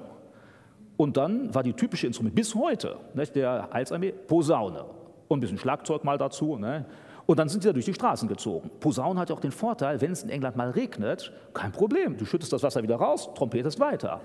Und 0.97 1.17
dann 1.17 1.55
war 1.55 1.63
die 1.63 1.73
typische 1.73 2.09
Instrument 2.09 2.35
bis 2.35 2.55
heute 2.55 2.97
nicht, 3.15 3.37
der 3.37 3.69
Heilsarmee 3.73 4.13
Posaune. 4.13 4.85
Und 5.29 5.39
ein 5.39 5.41
bisschen 5.41 5.59
Schlagzeug 5.59 6.03
mal 6.03 6.19
dazu. 6.19 6.57
Ne? 6.57 6.87
Und 7.27 7.39
dann 7.39 7.49
sind 7.49 7.63
sie 7.63 7.69
da 7.69 7.73
durch 7.73 7.85
die 7.85 7.95
Straßen 7.95 8.27
gezogen. 8.27 8.71
Posaune 8.81 9.21
hat 9.21 9.29
ja 9.29 9.37
auch 9.37 9.41
den 9.41 9.53
Vorteil, 9.53 10.01
wenn 10.01 10.13
es 10.13 10.23
in 10.23 10.31
England 10.31 10.57
mal 10.57 10.71
regnet, 10.71 11.33
kein 11.55 11.71
Problem. 11.71 12.17
Du 12.17 12.25
schüttest 12.25 12.53
das 12.53 12.63
Wasser 12.63 12.83
wieder 12.83 12.97
raus, 12.97 13.31
trompetest 13.35 13.79
weiter. 13.79 14.21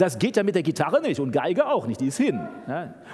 Das 0.00 0.18
geht 0.18 0.36
ja 0.36 0.42
mit 0.42 0.54
der 0.54 0.62
Gitarre 0.62 1.02
nicht 1.02 1.20
und 1.20 1.30
Geige 1.30 1.66
auch 1.66 1.86
nicht, 1.86 2.00
die 2.00 2.06
ist 2.06 2.16
hin. 2.16 2.40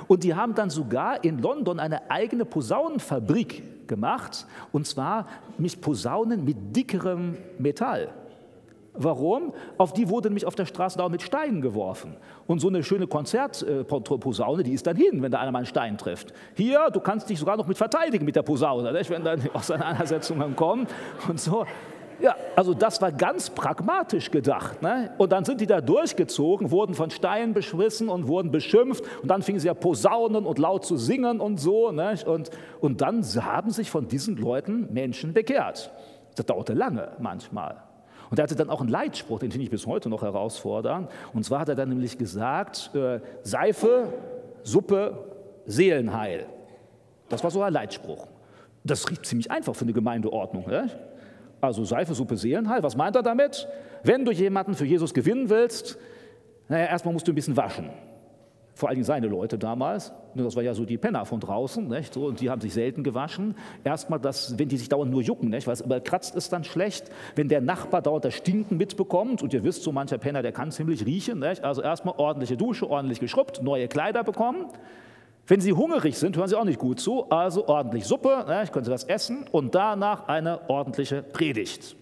Und 0.06 0.22
die 0.22 0.34
haben 0.34 0.54
dann 0.54 0.70
sogar 0.70 1.24
in 1.24 1.38
London 1.38 1.80
eine 1.80 2.10
eigene 2.10 2.44
Posaunenfabrik 2.44 3.88
gemacht, 3.88 4.46
und 4.72 4.86
zwar 4.86 5.26
mit 5.58 5.80
Posaunen 5.80 6.44
mit 6.44 6.76
dickerem 6.76 7.36
Metall. 7.58 8.08
Warum? 8.98 9.52
Auf 9.76 9.92
die 9.92 10.08
wurde 10.08 10.28
nämlich 10.28 10.46
auf 10.46 10.54
der 10.54 10.64
Straße 10.64 11.02
auch 11.02 11.10
mit 11.10 11.20
Steinen 11.20 11.60
geworfen. 11.60 12.16
Und 12.46 12.60
so 12.60 12.68
eine 12.68 12.82
schöne 12.82 13.06
Konzertposaune, 13.06 14.62
die 14.62 14.72
ist 14.72 14.86
dann 14.86 14.96
hin, 14.96 15.22
wenn 15.22 15.30
da 15.30 15.40
einer 15.40 15.52
mal 15.52 15.58
einen 15.58 15.66
Stein 15.66 15.98
trifft. 15.98 16.32
Hier, 16.54 16.88
du 16.90 17.00
kannst 17.00 17.28
dich 17.28 17.38
sogar 17.38 17.56
noch 17.58 17.66
mit 17.66 17.76
verteidigen 17.76 18.24
mit 18.24 18.36
der 18.36 18.42
Posaune, 18.42 18.94
wenn 19.08 19.24
dann 19.24 19.40
Auseinandersetzungen 19.52 20.56
kommen 20.56 20.86
und 21.28 21.38
so. 21.38 21.66
Ja, 22.20 22.34
also 22.54 22.72
das 22.74 23.00
war 23.02 23.12
ganz 23.12 23.50
pragmatisch 23.50 24.30
gedacht. 24.30 24.80
Ne? 24.82 25.10
Und 25.18 25.32
dann 25.32 25.44
sind 25.44 25.60
die 25.60 25.66
da 25.66 25.80
durchgezogen, 25.80 26.70
wurden 26.70 26.94
von 26.94 27.10
Steinen 27.10 27.52
beschwissen 27.52 28.08
und 28.08 28.26
wurden 28.26 28.50
beschimpft. 28.50 29.04
Und 29.22 29.28
dann 29.28 29.42
fingen 29.42 29.58
sie 29.58 29.66
ja 29.66 29.74
posaunen 29.74 30.46
und 30.46 30.58
laut 30.58 30.84
zu 30.84 30.96
singen 30.96 31.40
und 31.40 31.58
so. 31.58 31.92
Ne? 31.92 32.16
Und, 32.24 32.50
und 32.80 33.00
dann 33.00 33.22
haben 33.22 33.70
sich 33.70 33.90
von 33.90 34.08
diesen 34.08 34.36
Leuten 34.36 34.92
Menschen 34.92 35.34
bekehrt. 35.34 35.90
Das 36.34 36.46
dauerte 36.46 36.72
lange 36.72 37.12
manchmal. 37.18 37.82
Und 38.30 38.38
er 38.38 38.44
hatte 38.44 38.56
dann 38.56 38.70
auch 38.70 38.80
einen 38.80 38.90
Leitspruch, 38.90 39.38
den 39.38 39.50
finde 39.50 39.64
ich 39.64 39.70
bis 39.70 39.86
heute 39.86 40.08
noch 40.08 40.22
herausfordernd. 40.22 41.08
Und 41.32 41.44
zwar 41.44 41.60
hat 41.60 41.68
er 41.68 41.74
dann 41.74 41.88
nämlich 41.90 42.18
gesagt, 42.18 42.90
äh, 42.94 43.20
Seife, 43.42 44.12
Suppe, 44.62 45.16
Seelenheil. 45.66 46.46
Das 47.28 47.44
war 47.44 47.50
so 47.50 47.62
ein 47.62 47.72
Leitspruch. 47.72 48.26
Das 48.84 49.08
riecht 49.10 49.26
ziemlich 49.26 49.50
einfach 49.50 49.74
für 49.74 49.84
eine 49.84 49.92
Gemeindeordnung. 49.92 50.66
Ne? 50.66 50.90
Also 51.60 51.84
Seife, 51.84 52.14
Suppe, 52.14 52.36
Seelenheil. 52.36 52.82
Was 52.82 52.96
meint 52.96 53.16
er 53.16 53.22
damit? 53.22 53.68
Wenn 54.02 54.24
du 54.24 54.32
jemanden 54.32 54.74
für 54.74 54.84
Jesus 54.84 55.14
gewinnen 55.14 55.48
willst, 55.48 55.98
naja, 56.68 56.86
erstmal 56.86 57.12
musst 57.12 57.26
du 57.26 57.32
ein 57.32 57.34
bisschen 57.34 57.56
waschen 57.56 57.90
vor 58.76 58.90
allen 58.90 58.96
Dingen 58.96 59.06
seine 59.06 59.26
Leute 59.26 59.56
damals, 59.56 60.12
ne, 60.34 60.42
das 60.42 60.54
war 60.54 60.62
ja 60.62 60.74
so 60.74 60.84
die 60.84 60.98
Penner 60.98 61.24
von 61.24 61.40
draußen, 61.40 61.88
nicht? 61.88 62.12
So, 62.12 62.26
und 62.26 62.40
die 62.42 62.50
haben 62.50 62.60
sich 62.60 62.74
selten 62.74 63.02
gewaschen. 63.02 63.54
Erstmal, 63.84 64.22
wenn 64.22 64.68
die 64.68 64.76
sich 64.76 64.90
dauernd 64.90 65.10
nur 65.10 65.22
jucken, 65.22 65.48
nicht? 65.48 65.66
weil 65.66 65.72
es 65.72 65.80
überkratzt 65.80 66.36
ist 66.36 66.52
dann 66.52 66.62
schlecht. 66.62 67.10
Wenn 67.36 67.48
der 67.48 67.62
Nachbar 67.62 68.02
dauernd 68.02 68.26
das 68.26 68.34
Stinken 68.34 68.76
mitbekommt, 68.76 69.42
und 69.42 69.54
ihr 69.54 69.64
wisst, 69.64 69.82
so 69.82 69.92
mancher 69.92 70.18
Penner, 70.18 70.42
der 70.42 70.52
kann 70.52 70.70
ziemlich 70.72 71.06
riechen, 71.06 71.38
nicht? 71.38 71.64
also 71.64 71.80
erstmal 71.80 72.16
ordentliche 72.18 72.58
Dusche, 72.58 72.88
ordentlich 72.88 73.18
geschrubbt, 73.18 73.62
neue 73.62 73.88
Kleider 73.88 74.22
bekommen. 74.24 74.66
Wenn 75.48 75.60
Sie 75.60 75.72
hungrig 75.72 76.18
sind, 76.18 76.36
hören 76.36 76.48
Sie 76.48 76.56
auch 76.56 76.64
nicht 76.64 76.80
gut 76.80 76.98
zu, 76.98 77.30
also 77.30 77.68
ordentlich 77.68 78.04
Suppe, 78.04 78.44
nicht? 78.48 78.72
können 78.72 78.84
Sie 78.84 78.90
das 78.90 79.04
essen 79.04 79.46
und 79.52 79.74
danach 79.76 80.26
eine 80.26 80.68
ordentliche 80.68 81.22
Predigt. 81.22 81.94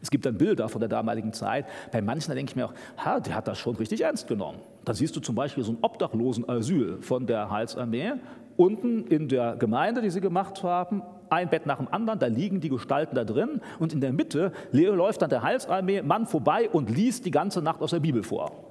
Es 0.00 0.10
gibt 0.10 0.24
dann 0.24 0.38
Bilder 0.38 0.68
von 0.68 0.80
der 0.80 0.88
damaligen 0.88 1.32
Zeit. 1.32 1.66
Bei 1.92 2.00
manchen 2.00 2.34
denke 2.34 2.50
ich 2.50 2.56
mir 2.56 2.66
auch, 2.66 2.74
ha, 2.96 3.20
der 3.20 3.34
hat 3.34 3.48
das 3.48 3.58
schon 3.58 3.76
richtig 3.76 4.00
ernst 4.02 4.26
genommen. 4.28 4.58
Da 4.84 4.94
siehst 4.94 5.14
du 5.16 5.20
zum 5.20 5.34
Beispiel 5.34 5.64
so 5.64 5.72
ein 5.72 5.78
Obdachlosenasyl 5.82 6.98
von 7.02 7.26
der 7.26 7.50
Heilsarmee. 7.50 8.12
Unten 8.56 9.06
in 9.08 9.28
der 9.28 9.56
Gemeinde, 9.56 10.00
die 10.00 10.10
sie 10.10 10.20
gemacht 10.20 10.62
haben, 10.62 11.02
ein 11.28 11.50
Bett 11.50 11.66
nach 11.66 11.78
dem 11.78 11.88
anderen, 11.88 12.18
da 12.18 12.26
liegen 12.26 12.60
die 12.60 12.68
Gestalten 12.68 13.16
da 13.16 13.24
drin 13.24 13.60
und 13.78 13.92
in 13.92 14.00
der 14.00 14.12
Mitte 14.12 14.52
läuft 14.72 15.20
dann 15.20 15.28
der 15.28 15.42
Heilsarmee 15.42 16.00
Mann 16.02 16.26
vorbei 16.26 16.70
und 16.70 16.88
liest 16.88 17.26
die 17.26 17.30
ganze 17.30 17.60
Nacht 17.60 17.82
aus 17.82 17.90
der 17.90 18.00
Bibel 18.00 18.22
vor. 18.22 18.65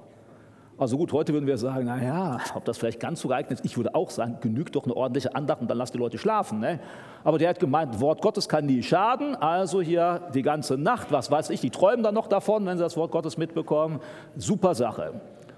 Also 0.78 0.98
gut, 0.98 1.10
heute 1.14 1.32
würden 1.32 1.46
wir 1.46 1.56
sagen, 1.56 1.86
naja, 1.86 2.38
ob 2.54 2.66
das 2.66 2.76
vielleicht 2.76 3.00
ganz 3.00 3.22
so 3.22 3.28
geeignet 3.28 3.60
ist. 3.60 3.64
Ich 3.64 3.78
würde 3.78 3.94
auch 3.94 4.10
sagen, 4.10 4.36
genügt 4.42 4.76
doch 4.76 4.84
eine 4.84 4.94
ordentliche 4.94 5.34
Andacht 5.34 5.62
und 5.62 5.70
dann 5.70 5.78
lass 5.78 5.90
die 5.90 5.96
Leute 5.96 6.18
schlafen. 6.18 6.60
Ne? 6.60 6.80
Aber 7.24 7.38
der 7.38 7.48
hat 7.48 7.60
gemeint, 7.60 7.98
Wort 7.98 8.20
Gottes 8.20 8.46
kann 8.46 8.66
nie 8.66 8.82
schaden. 8.82 9.36
Also 9.36 9.80
hier 9.80 10.20
die 10.34 10.42
ganze 10.42 10.76
Nacht, 10.76 11.10
was 11.12 11.30
weiß 11.30 11.48
ich, 11.48 11.62
die 11.62 11.70
träumen 11.70 12.02
dann 12.02 12.14
noch 12.14 12.26
davon, 12.26 12.66
wenn 12.66 12.76
sie 12.76 12.82
das 12.82 12.96
Wort 12.98 13.10
Gottes 13.10 13.38
mitbekommen. 13.38 14.00
Super 14.36 14.74
Sache. 14.74 15.14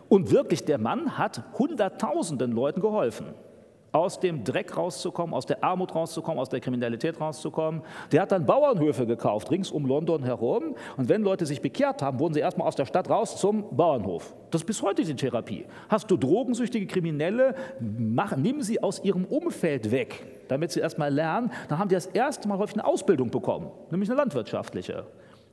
Und 0.09 0.31
wirklich, 0.31 0.65
der 0.65 0.79
Mann 0.79 1.19
hat 1.19 1.43
Hunderttausenden 1.59 2.53
Leuten 2.53 2.81
geholfen 2.81 3.27
aus 3.93 4.21
dem 4.21 4.45
Dreck 4.45 4.77
rauszukommen, 4.77 5.35
aus 5.35 5.47
der 5.47 5.63
Armut 5.65 5.95
rauszukommen, 5.95 6.39
aus 6.39 6.49
der 6.49 6.61
Kriminalität 6.61 7.21
rauszukommen. 7.21 7.83
Der 8.13 8.23
hat 8.23 8.33
dann 8.33 8.47
Bauernhöfe 8.47 9.07
gekauft, 9.07 9.51
rings 9.51 9.71
um 9.71 9.87
London 9.87 10.23
herum. 10.23 10.75
Und 10.97 11.09
wenn 11.09 11.23
Leute 11.23 11.47
sich 11.47 11.61
bekehrt 11.61 12.03
haben, 12.03 12.19
wurden 12.19 12.35
sie 12.35 12.41
erstmal 12.41 12.69
aus 12.69 12.77
der 12.77 12.87
Stadt 12.87 13.09
raus 13.09 13.37
zum 13.37 13.77
Bauernhof. 13.77 14.35
Das 14.51 14.63
ist 14.63 14.67
bis 14.67 14.83
heute 14.83 15.05
die 15.05 15.15
Therapie. 15.15 15.67
Hast 15.89 16.11
du 16.11 16.17
drogensüchtige 16.17 16.87
Kriminelle, 16.87 17.55
mach, 17.81 18.37
nimm 18.37 18.63
sie 18.63 18.83
aus 18.83 19.03
ihrem 19.05 19.25
Umfeld 19.25 19.91
weg, 19.91 20.27
damit 20.49 20.73
sie 20.73 20.81
erstmal 20.81 21.13
lernen. 21.13 21.51
Dann 21.69 21.79
haben 21.79 21.89
die 21.89 21.95
das 21.95 22.07
erste 22.07 22.49
Mal 22.49 22.59
häufig 22.59 22.77
eine 22.77 22.87
Ausbildung 22.87 23.31
bekommen, 23.31 23.71
nämlich 23.91 24.09
eine 24.11 24.19
landwirtschaftliche. 24.19 25.05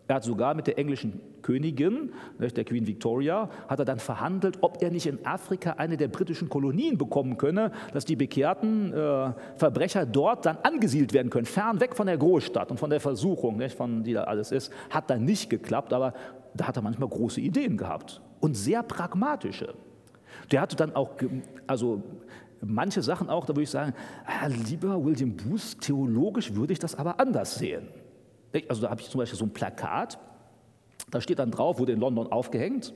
Er 0.07 0.15
hat 0.15 0.23
sogar 0.23 0.53
mit 0.53 0.67
der 0.67 0.77
englischen 0.77 1.19
Königin, 1.41 2.11
der 2.37 2.63
Queen 2.63 2.85
Victoria, 2.85 3.49
hat 3.67 3.79
er 3.79 3.85
dann 3.85 3.99
verhandelt, 3.99 4.59
ob 4.61 4.81
er 4.81 4.91
nicht 4.91 5.07
in 5.07 5.25
Afrika 5.25 5.71
eine 5.73 5.97
der 5.97 6.09
britischen 6.09 6.47
Kolonien 6.47 6.97
bekommen 6.97 7.37
könne, 7.37 7.71
dass 7.91 8.05
die 8.05 8.15
bekehrten 8.15 8.93
äh, 8.93 9.33
Verbrecher 9.55 10.05
dort 10.05 10.45
dann 10.45 10.57
angesiedelt 10.61 11.13
werden 11.13 11.29
können, 11.29 11.45
fern 11.45 11.79
weg 11.79 11.95
von 11.95 12.05
der 12.05 12.17
Großstadt 12.17 12.69
und 12.69 12.79
von 12.79 12.91
der 12.91 12.99
Versuchung, 12.99 13.59
von 13.69 14.03
die 14.03 14.13
da 14.13 14.25
alles 14.25 14.51
ist. 14.51 14.71
Hat 14.91 15.09
dann 15.09 15.25
nicht 15.25 15.49
geklappt, 15.49 15.91
aber 15.91 16.13
da 16.53 16.67
hat 16.67 16.75
er 16.77 16.83
manchmal 16.83 17.09
große 17.09 17.41
Ideen 17.41 17.77
gehabt 17.77 18.21
und 18.39 18.55
sehr 18.55 18.83
pragmatische. 18.83 19.73
Der 20.51 20.61
hatte 20.61 20.75
dann 20.75 20.95
auch, 20.95 21.11
also 21.65 22.03
manche 22.61 23.01
Sachen 23.01 23.29
auch, 23.29 23.45
da 23.45 23.53
würde 23.53 23.63
ich 23.63 23.69
sagen, 23.69 23.93
ah, 24.25 24.47
lieber 24.47 25.03
William 25.03 25.35
Booth, 25.35 25.81
theologisch 25.81 26.53
würde 26.53 26.73
ich 26.73 26.79
das 26.79 26.95
aber 26.95 27.19
anders 27.19 27.55
sehen. 27.55 27.87
Also 28.67 28.81
da 28.81 28.89
habe 28.89 29.01
ich 29.01 29.09
zum 29.09 29.19
Beispiel 29.19 29.37
so 29.37 29.45
ein 29.45 29.53
Plakat, 29.53 30.17
da 31.11 31.21
steht 31.21 31.39
dann 31.39 31.51
drauf, 31.51 31.79
wurde 31.79 31.91
in 31.91 31.99
London 31.99 32.31
aufgehängt, 32.31 32.93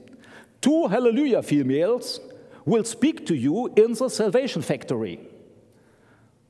Two 0.60 0.90
Hallelujah 0.90 1.42
Females 1.42 2.20
will 2.66 2.84
speak 2.84 3.24
to 3.26 3.34
you 3.34 3.68
in 3.68 3.94
the 3.94 4.08
Salvation 4.08 4.62
Factory. 4.62 5.18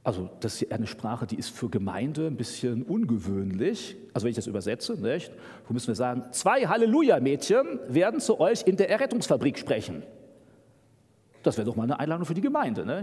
Also 0.02 0.30
das 0.40 0.61
ist 0.61 0.72
eine 0.72 0.86
Sprache, 0.86 1.26
die 1.26 1.36
ist 1.36 1.50
für 1.50 1.68
Gemeinde 1.68 2.26
ein 2.26 2.36
bisschen 2.36 2.82
ungewöhnlich. 2.82 3.96
Also 4.14 4.24
wenn 4.24 4.30
ich 4.30 4.36
das 4.36 4.46
übersetze, 4.46 4.94
nicht? 4.94 5.30
Wo 5.68 5.74
müssen 5.74 5.88
wir 5.88 5.94
sagen, 5.94 6.24
zwei 6.32 6.66
Halleluja-Mädchen 6.66 7.78
werden 7.86 8.20
zu 8.20 8.40
euch 8.40 8.62
in 8.66 8.76
der 8.76 8.88
Errettungsfabrik 8.88 9.58
sprechen. 9.58 10.02
Das 11.43 11.57
wäre 11.57 11.64
doch 11.64 11.74
mal 11.74 11.84
eine 11.84 11.99
Einladung 11.99 12.26
für 12.26 12.34
die 12.34 12.43
Gemeinde. 12.43 12.84
Ne? 12.84 13.03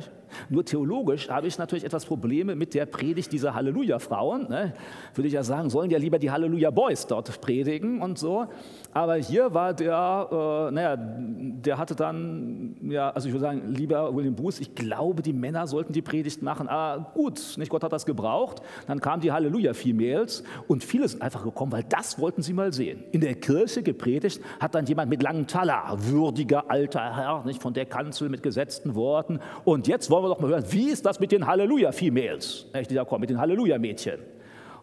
Nur 0.50 0.64
theologisch 0.64 1.28
habe 1.30 1.48
ich 1.48 1.58
natürlich 1.58 1.84
etwas 1.84 2.06
Probleme 2.06 2.56
mit 2.56 2.76
der 2.76 2.86
Predigt 2.86 3.32
dieser 3.32 3.56
Halleluja-Frauen. 3.56 4.48
Ne? 4.48 4.74
Würde 5.16 5.28
ich 5.28 5.34
ja 5.34 5.44
sagen, 5.44 5.72
sollen 5.72 5.90
ja 5.90 5.98
lieber 5.98 6.20
die 6.20 6.30
Halleluja-Boys 6.30 7.08
dort 7.08 7.42
predigen 7.42 8.02
und 8.02 8.20
so. 8.20 8.46
Aber 8.94 9.16
hier 9.16 9.56
war 9.56 9.74
der, 9.74 10.68
äh, 10.70 10.72
naja, 10.72 10.98
der 10.98 11.78
hatte 11.80 11.96
dann, 11.96 12.76
ja, 12.84 13.10
also 13.10 13.28
ich 13.28 13.34
würde 13.34 13.46
sagen, 13.46 13.74
lieber 13.74 14.16
William 14.16 14.36
Booth, 14.36 14.62
ich 14.62 14.76
glaube, 14.76 15.24
die 15.24 15.34
Männer 15.34 15.66
sollten 15.66 15.94
die 15.94 16.04
Predigt 16.04 16.44
machen. 16.44 16.70
Ah, 16.70 17.12
gut, 17.16 17.56
nicht 17.58 17.70
Gott 17.70 17.84
hat 17.84 17.92
das 17.92 18.06
gebraucht. 18.06 18.62
Dann 18.86 19.00
kamen 19.00 19.22
die 19.22 19.32
Halleluja-Females 19.32 20.44
und 20.68 20.84
viele 20.84 21.08
sind 21.08 21.24
einfach 21.24 21.44
gekommen, 21.44 21.72
weil 21.72 21.86
das 21.90 22.20
wollten 22.20 22.44
sie 22.44 22.54
mal 22.54 22.72
sehen. 22.72 23.04
In 23.12 23.22
der 23.22 23.34
Kirche 23.34 23.82
gepredigt 23.82 24.42
hat 24.60 24.76
dann 24.76 24.86
jemand 24.86 25.10
mit 25.10 25.24
langem 25.24 25.48
Talar, 25.48 25.98
würdiger 26.06 26.70
alter 26.70 27.16
Herr, 27.16 27.44
nicht 27.44 27.62
von 27.64 27.74
der 27.74 27.88
Kanzel 27.88 28.27
mit 28.30 28.44
gesetzten 28.44 28.96
Worten. 28.96 29.40
Und 29.66 29.88
jetzt 29.88 30.10
wollen 30.10 30.24
wir 30.24 30.30
doch 30.30 30.40
mal 30.40 30.50
hören, 30.50 30.66
wie 30.70 30.90
ist 30.90 31.06
das 31.06 31.20
mit 31.20 31.32
den 31.32 31.48
Halleluja-Females? 31.48 32.68
Mit 32.74 33.30
den 33.30 33.40
Halleluja-Mädchen. 33.40 34.20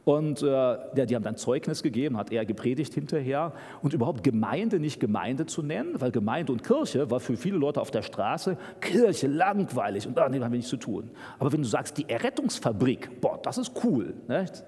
Und 0.04 0.42
äh, 0.42 0.76
die 1.06 1.14
haben 1.14 1.22
dann 1.22 1.36
Zeugnis 1.36 1.82
gegeben, 1.82 2.18
hat 2.18 2.30
er 2.30 2.44
gepredigt 2.44 2.92
hinterher. 2.92 3.52
Und 3.82 3.94
überhaupt 3.94 4.22
Gemeinde 4.22 4.78
nicht 4.78 5.00
Gemeinde 5.00 5.46
zu 5.46 5.62
nennen, 5.62 6.00
weil 6.00 6.10
Gemeinde 6.10 6.52
und 6.52 6.62
Kirche 6.62 7.10
war 7.10 7.20
für 7.20 7.36
viele 7.36 7.56
Leute 7.56 7.80
auf 7.80 7.90
der 7.90 8.02
Straße 8.02 8.58
Kirche 8.80 9.26
langweilig 9.26 10.06
und 10.06 10.16
damit 10.18 10.42
haben 10.42 10.52
wir 10.52 10.58
nichts 10.58 10.70
zu 10.70 10.76
tun. 10.76 11.10
Aber 11.38 11.52
wenn 11.52 11.62
du 11.62 11.68
sagst, 11.68 11.96
die 11.96 12.08
Errettungsfabrik, 12.08 13.20
boah, 13.20 13.40
das 13.42 13.56
ist 13.56 13.72
cool. 13.82 14.14
Nicht? 14.28 14.62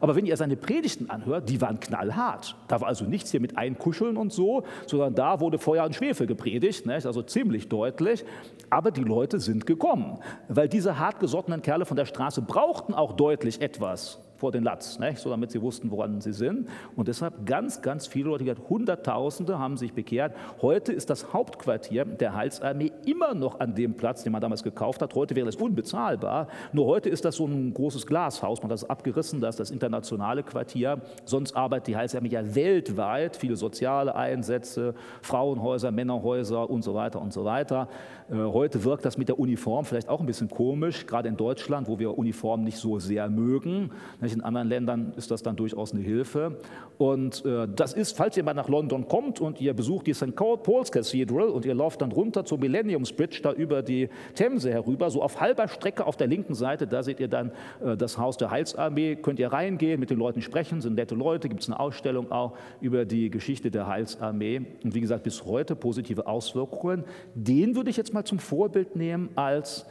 Aber 0.00 0.16
wenn 0.16 0.26
ihr 0.26 0.36
seine 0.36 0.56
Predigten 0.56 1.10
anhört, 1.10 1.48
die 1.48 1.60
waren 1.60 1.80
knallhart. 1.80 2.56
Da 2.68 2.80
war 2.80 2.88
also 2.88 3.04
nichts 3.04 3.30
hier 3.30 3.40
mit 3.40 3.56
Einkuscheln 3.58 4.16
und 4.16 4.32
so, 4.32 4.64
sondern 4.86 5.14
da 5.14 5.40
wurde 5.40 5.58
Feuer 5.58 5.84
und 5.84 5.94
Schwefel 5.94 6.26
gepredigt, 6.26 6.86
nicht? 6.86 7.06
also 7.06 7.22
ziemlich 7.22 7.68
deutlich. 7.68 8.24
Aber 8.70 8.90
die 8.90 9.04
Leute 9.04 9.40
sind 9.40 9.66
gekommen, 9.66 10.18
weil 10.48 10.68
diese 10.68 10.98
hartgesottenen 10.98 11.62
Kerle 11.62 11.84
von 11.84 11.96
der 11.96 12.06
Straße 12.06 12.42
brauchten 12.42 12.94
auch 12.94 13.12
deutlich 13.12 13.60
etwas 13.60 14.20
vor 14.38 14.52
den 14.52 14.62
Latz, 14.62 14.98
nicht? 14.98 15.18
so 15.18 15.30
damit 15.30 15.50
sie 15.50 15.60
wussten, 15.60 15.90
woran 15.90 16.20
sie 16.20 16.32
sind. 16.32 16.68
Und 16.96 17.08
deshalb 17.08 17.44
ganz, 17.44 17.82
ganz 17.82 18.06
viele 18.06 18.30
Leute, 18.30 18.56
Hunderttausende 18.68 19.58
haben 19.58 19.76
sich 19.76 19.92
bekehrt. 19.92 20.34
Heute 20.62 20.92
ist 20.92 21.10
das 21.10 21.32
Hauptquartier 21.32 22.04
der 22.04 22.34
Heilsarmee 22.34 22.92
immer 23.04 23.34
noch 23.34 23.58
an 23.58 23.74
dem 23.74 23.94
Platz, 23.94 24.22
den 24.22 24.32
man 24.32 24.40
damals 24.40 24.62
gekauft 24.62 25.02
hat. 25.02 25.14
Heute 25.14 25.34
wäre 25.34 25.48
es 25.48 25.56
unbezahlbar. 25.56 26.46
Nur 26.72 26.86
heute 26.86 27.08
ist 27.08 27.24
das 27.24 27.36
so 27.36 27.46
ein 27.46 27.74
großes 27.74 28.06
Glashaus. 28.06 28.62
Man 28.62 28.70
hat 28.70 28.74
das 28.80 28.88
abgerissen, 28.88 29.40
das 29.40 29.56
ist 29.56 29.60
das 29.60 29.70
internationale 29.72 30.44
Quartier. 30.44 31.00
Sonst 31.24 31.56
arbeitet 31.56 31.88
die 31.88 31.96
Heilsarmee 31.96 32.28
ja 32.28 32.54
weltweit, 32.54 33.36
viele 33.36 33.56
soziale 33.56 34.14
Einsätze, 34.14 34.94
Frauenhäuser, 35.22 35.90
Männerhäuser 35.90 36.70
und 36.70 36.82
so 36.82 36.94
weiter 36.94 37.20
und 37.20 37.32
so 37.32 37.44
weiter. 37.44 37.88
Äh, 38.30 38.36
heute 38.36 38.84
wirkt 38.84 39.04
das 39.04 39.18
mit 39.18 39.28
der 39.28 39.38
Uniform 39.38 39.84
vielleicht 39.84 40.08
auch 40.08 40.20
ein 40.20 40.26
bisschen 40.26 40.48
komisch, 40.48 41.06
gerade 41.06 41.28
in 41.28 41.36
Deutschland, 41.36 41.88
wo 41.88 41.98
wir 41.98 42.16
Uniformen 42.16 42.64
nicht 42.64 42.78
so 42.78 42.98
sehr 42.98 43.28
mögen. 43.28 43.90
In 44.32 44.42
anderen 44.42 44.68
Ländern 44.68 45.12
ist 45.16 45.30
das 45.30 45.42
dann 45.42 45.56
durchaus 45.56 45.92
eine 45.92 46.02
Hilfe. 46.02 46.58
Und 46.96 47.44
äh, 47.44 47.68
das 47.68 47.92
ist, 47.92 48.16
falls 48.16 48.36
ihr 48.36 48.42
mal 48.42 48.54
nach 48.54 48.68
London 48.68 49.08
kommt 49.08 49.40
und 49.40 49.60
ihr 49.60 49.74
besucht 49.74 50.06
die 50.06 50.14
St. 50.14 50.34
Paul's 50.34 50.92
Cathedral 50.92 51.48
und 51.48 51.64
ihr 51.64 51.74
lauft 51.74 52.00
dann 52.00 52.12
runter 52.12 52.44
zur 52.44 52.58
Millenniums 52.58 53.12
Bridge, 53.12 53.40
da 53.42 53.52
über 53.52 53.82
die 53.82 54.08
Themse 54.34 54.70
herüber, 54.70 55.10
so 55.10 55.22
auf 55.22 55.40
halber 55.40 55.68
Strecke 55.68 56.06
auf 56.06 56.16
der 56.16 56.26
linken 56.26 56.54
Seite, 56.54 56.86
da 56.86 57.02
seht 57.02 57.20
ihr 57.20 57.28
dann 57.28 57.52
äh, 57.84 57.96
das 57.96 58.18
Haus 58.18 58.36
der 58.36 58.50
Heilsarmee, 58.50 59.16
könnt 59.16 59.38
ihr 59.38 59.52
reingehen, 59.52 60.00
mit 60.00 60.10
den 60.10 60.18
Leuten 60.18 60.42
sprechen, 60.42 60.80
sind 60.80 60.94
nette 60.94 61.14
Leute, 61.14 61.48
gibt 61.48 61.62
es 61.62 61.68
eine 61.68 61.78
Ausstellung 61.78 62.30
auch 62.32 62.56
über 62.80 63.04
die 63.04 63.30
Geschichte 63.30 63.70
der 63.70 63.86
Heilsarmee. 63.86 64.62
Und 64.82 64.94
wie 64.94 65.00
gesagt, 65.00 65.24
bis 65.24 65.44
heute 65.44 65.76
positive 65.76 66.26
Auswirkungen. 66.26 67.04
Den 67.34 67.76
würde 67.76 67.90
ich 67.90 67.96
jetzt 67.96 68.14
mal 68.14 68.24
zum 68.24 68.38
Vorbild 68.38 68.96
nehmen 68.96 69.30
als 69.34 69.86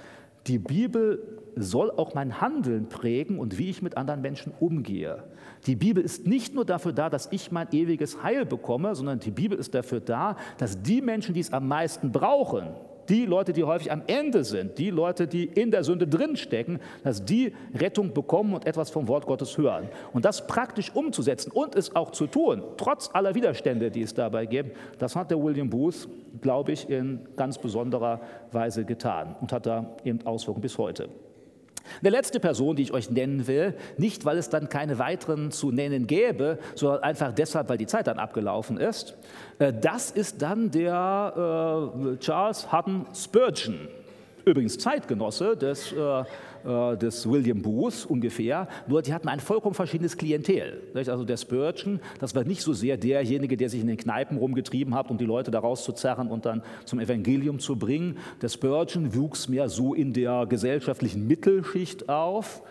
die 0.47 0.59
Bibel 0.59 1.37
soll 1.55 1.91
auch 1.91 2.13
mein 2.13 2.39
Handeln 2.39 2.87
prägen 2.87 3.39
und 3.39 3.57
wie 3.57 3.69
ich 3.69 3.81
mit 3.81 3.97
anderen 3.97 4.21
Menschen 4.21 4.53
umgehe. 4.59 5.23
Die 5.65 5.75
Bibel 5.75 6.03
ist 6.03 6.27
nicht 6.27 6.53
nur 6.53 6.65
dafür 6.65 6.93
da, 6.93 7.09
dass 7.09 7.29
ich 7.31 7.51
mein 7.51 7.67
ewiges 7.71 8.21
Heil 8.21 8.45
bekomme, 8.45 8.95
sondern 8.95 9.19
die 9.19 9.31
Bibel 9.31 9.57
ist 9.57 9.73
dafür 9.73 9.99
da, 9.99 10.37
dass 10.57 10.81
die 10.81 11.01
Menschen, 11.01 11.33
die 11.33 11.39
es 11.39 11.51
am 11.51 11.67
meisten 11.67 12.11
brauchen, 12.11 12.67
die 13.09 13.25
Leute, 13.25 13.53
die 13.53 13.63
häufig 13.63 13.91
am 13.91 14.03
Ende 14.07 14.43
sind, 14.43 14.77
die 14.77 14.89
Leute, 14.89 15.27
die 15.27 15.45
in 15.45 15.71
der 15.71 15.83
Sünde 15.83 16.07
drinstecken, 16.07 16.79
dass 17.03 17.23
die 17.23 17.53
Rettung 17.73 18.13
bekommen 18.13 18.53
und 18.53 18.65
etwas 18.65 18.89
vom 18.89 19.07
Wort 19.07 19.25
Gottes 19.25 19.57
hören. 19.57 19.89
Und 20.13 20.25
das 20.25 20.47
praktisch 20.47 20.93
umzusetzen 20.93 21.51
und 21.51 21.75
es 21.75 21.95
auch 21.95 22.11
zu 22.11 22.27
tun, 22.27 22.63
trotz 22.77 23.09
aller 23.13 23.35
Widerstände, 23.35 23.91
die 23.91 24.01
es 24.01 24.13
dabei 24.13 24.45
gibt, 24.45 24.77
das 24.99 25.15
hat 25.15 25.31
der 25.31 25.41
William 25.41 25.69
Booth, 25.69 26.07
glaube 26.41 26.71
ich, 26.71 26.89
in 26.89 27.19
ganz 27.35 27.57
besonderer 27.57 28.21
Weise 28.51 28.85
getan 28.85 29.35
und 29.41 29.51
hat 29.51 29.65
da 29.65 29.95
eben 30.03 30.25
Auswirkungen 30.25 30.61
bis 30.61 30.77
heute. 30.77 31.09
Eine 32.01 32.09
letzte 32.09 32.39
Person, 32.39 32.75
die 32.75 32.83
ich 32.83 32.93
euch 32.93 33.09
nennen 33.09 33.47
will, 33.47 33.73
nicht 33.97 34.25
weil 34.25 34.37
es 34.37 34.49
dann 34.49 34.69
keine 34.69 34.99
weiteren 34.99 35.51
zu 35.51 35.71
nennen 35.71 36.07
gäbe, 36.07 36.59
sondern 36.75 37.03
einfach 37.03 37.31
deshalb, 37.33 37.69
weil 37.69 37.77
die 37.77 37.87
Zeit 37.87 38.07
dann 38.07 38.19
abgelaufen 38.19 38.77
ist, 38.77 39.15
äh, 39.59 39.73
das 39.73 40.11
ist 40.11 40.41
dann 40.41 40.71
der 40.71 41.93
äh, 42.13 42.17
Charles 42.17 42.71
Hutton 42.71 43.05
Spurgeon, 43.13 43.87
übrigens 44.45 44.77
Zeitgenosse 44.77 45.57
des 45.57 45.91
äh, 45.91 46.23
äh, 46.67 46.97
des 46.97 47.29
William 47.29 47.61
Booth 47.61 48.05
ungefähr, 48.05 48.67
nur 48.87 49.01
die 49.01 49.13
hatten 49.13 49.29
ein 49.29 49.39
vollkommen 49.39 49.73
verschiedenes 49.73 50.17
Klientel. 50.17 50.81
Also 50.93 51.23
der 51.23 51.37
Spurgeon, 51.37 51.99
das 52.19 52.35
war 52.35 52.43
nicht 52.43 52.61
so 52.61 52.73
sehr 52.73 52.97
derjenige, 52.97 53.55
der 53.55 53.69
sich 53.69 53.81
in 53.81 53.87
den 53.87 53.97
Kneipen 53.97 54.37
rumgetrieben 54.37 54.93
hat, 54.93 55.09
um 55.09 55.17
die 55.17 55.25
Leute 55.25 55.49
da 55.49 55.59
rauszuzerren 55.59 56.27
und 56.27 56.45
dann 56.45 56.61
zum 56.85 56.99
Evangelium 56.99 57.59
zu 57.59 57.77
bringen. 57.77 58.17
Der 58.41 58.49
Spurgeon 58.49 59.15
wuchs 59.15 59.47
mehr 59.47 59.69
so 59.69 59.93
in 59.93 60.13
der 60.13 60.45
gesellschaftlichen 60.45 61.25
Mittelschicht 61.27 62.09
auf 62.09 62.61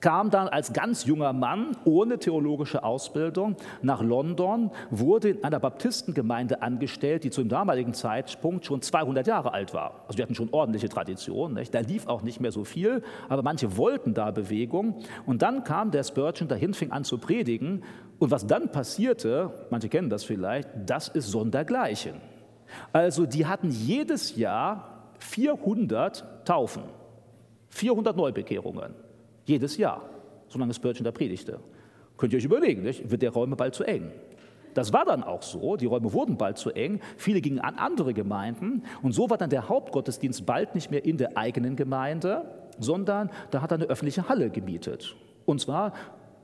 kam 0.00 0.30
dann 0.30 0.48
als 0.48 0.72
ganz 0.72 1.04
junger 1.04 1.32
Mann 1.32 1.76
ohne 1.84 2.18
theologische 2.18 2.84
Ausbildung 2.84 3.56
nach 3.82 4.02
London, 4.02 4.70
wurde 4.90 5.30
in 5.30 5.44
einer 5.44 5.60
Baptistengemeinde 5.60 6.62
angestellt, 6.62 7.24
die 7.24 7.30
zu 7.30 7.42
dem 7.42 7.48
damaligen 7.48 7.94
Zeitpunkt 7.94 8.66
schon 8.66 8.82
200 8.82 9.26
Jahre 9.26 9.52
alt 9.52 9.74
war. 9.74 10.04
Also 10.06 10.16
die 10.16 10.22
hatten 10.22 10.34
schon 10.34 10.50
ordentliche 10.52 10.88
Tradition. 10.88 11.54
Nicht? 11.54 11.74
Da 11.74 11.80
lief 11.80 12.06
auch 12.06 12.22
nicht 12.22 12.40
mehr 12.40 12.52
so 12.52 12.64
viel, 12.64 13.02
aber 13.28 13.42
manche 13.42 13.76
wollten 13.76 14.14
da 14.14 14.30
Bewegung. 14.30 14.96
Und 15.24 15.42
dann 15.42 15.64
kam 15.64 15.90
der 15.90 16.04
Spurgeon 16.04 16.48
dahin, 16.48 16.74
fing 16.74 16.92
an 16.92 17.04
zu 17.04 17.18
predigen. 17.18 17.82
Und 18.18 18.30
was 18.30 18.46
dann 18.46 18.72
passierte, 18.72 19.66
manche 19.70 19.88
kennen 19.88 20.10
das 20.10 20.24
vielleicht, 20.24 20.68
das 20.86 21.08
ist 21.08 21.30
Sondergleichen. 21.30 22.14
Also 22.92 23.26
die 23.26 23.46
hatten 23.46 23.70
jedes 23.70 24.36
Jahr 24.36 25.12
400 25.18 26.46
Taufen, 26.46 26.82
400 27.68 28.16
Neubekehrungen. 28.16 29.05
Jedes 29.46 29.76
Jahr, 29.76 30.02
solange 30.48 30.74
Spurgeon 30.74 31.04
da 31.04 31.12
predigte. 31.12 31.60
Könnt 32.16 32.32
ihr 32.32 32.38
euch 32.38 32.44
überlegen, 32.44 32.82
nicht? 32.82 33.10
wird 33.10 33.22
der 33.22 33.30
Räume 33.30 33.56
bald 33.56 33.74
zu 33.74 33.84
eng. 33.84 34.10
Das 34.74 34.92
war 34.92 35.06
dann 35.06 35.22
auch 35.22 35.42
so, 35.42 35.76
die 35.76 35.86
Räume 35.86 36.12
wurden 36.12 36.36
bald 36.36 36.58
zu 36.58 36.70
eng, 36.70 37.00
viele 37.16 37.40
gingen 37.40 37.60
an 37.60 37.76
andere 37.76 38.12
Gemeinden 38.12 38.82
und 39.02 39.12
so 39.12 39.30
war 39.30 39.38
dann 39.38 39.48
der 39.48 39.70
Hauptgottesdienst 39.70 40.44
bald 40.44 40.74
nicht 40.74 40.90
mehr 40.90 41.04
in 41.04 41.16
der 41.16 41.38
eigenen 41.38 41.76
Gemeinde, 41.76 42.44
sondern 42.78 43.30
da 43.50 43.62
hat 43.62 43.70
er 43.70 43.76
eine 43.76 43.86
öffentliche 43.86 44.28
Halle 44.28 44.50
gemietet. 44.50 45.16
Und 45.46 45.62
zwar 45.62 45.94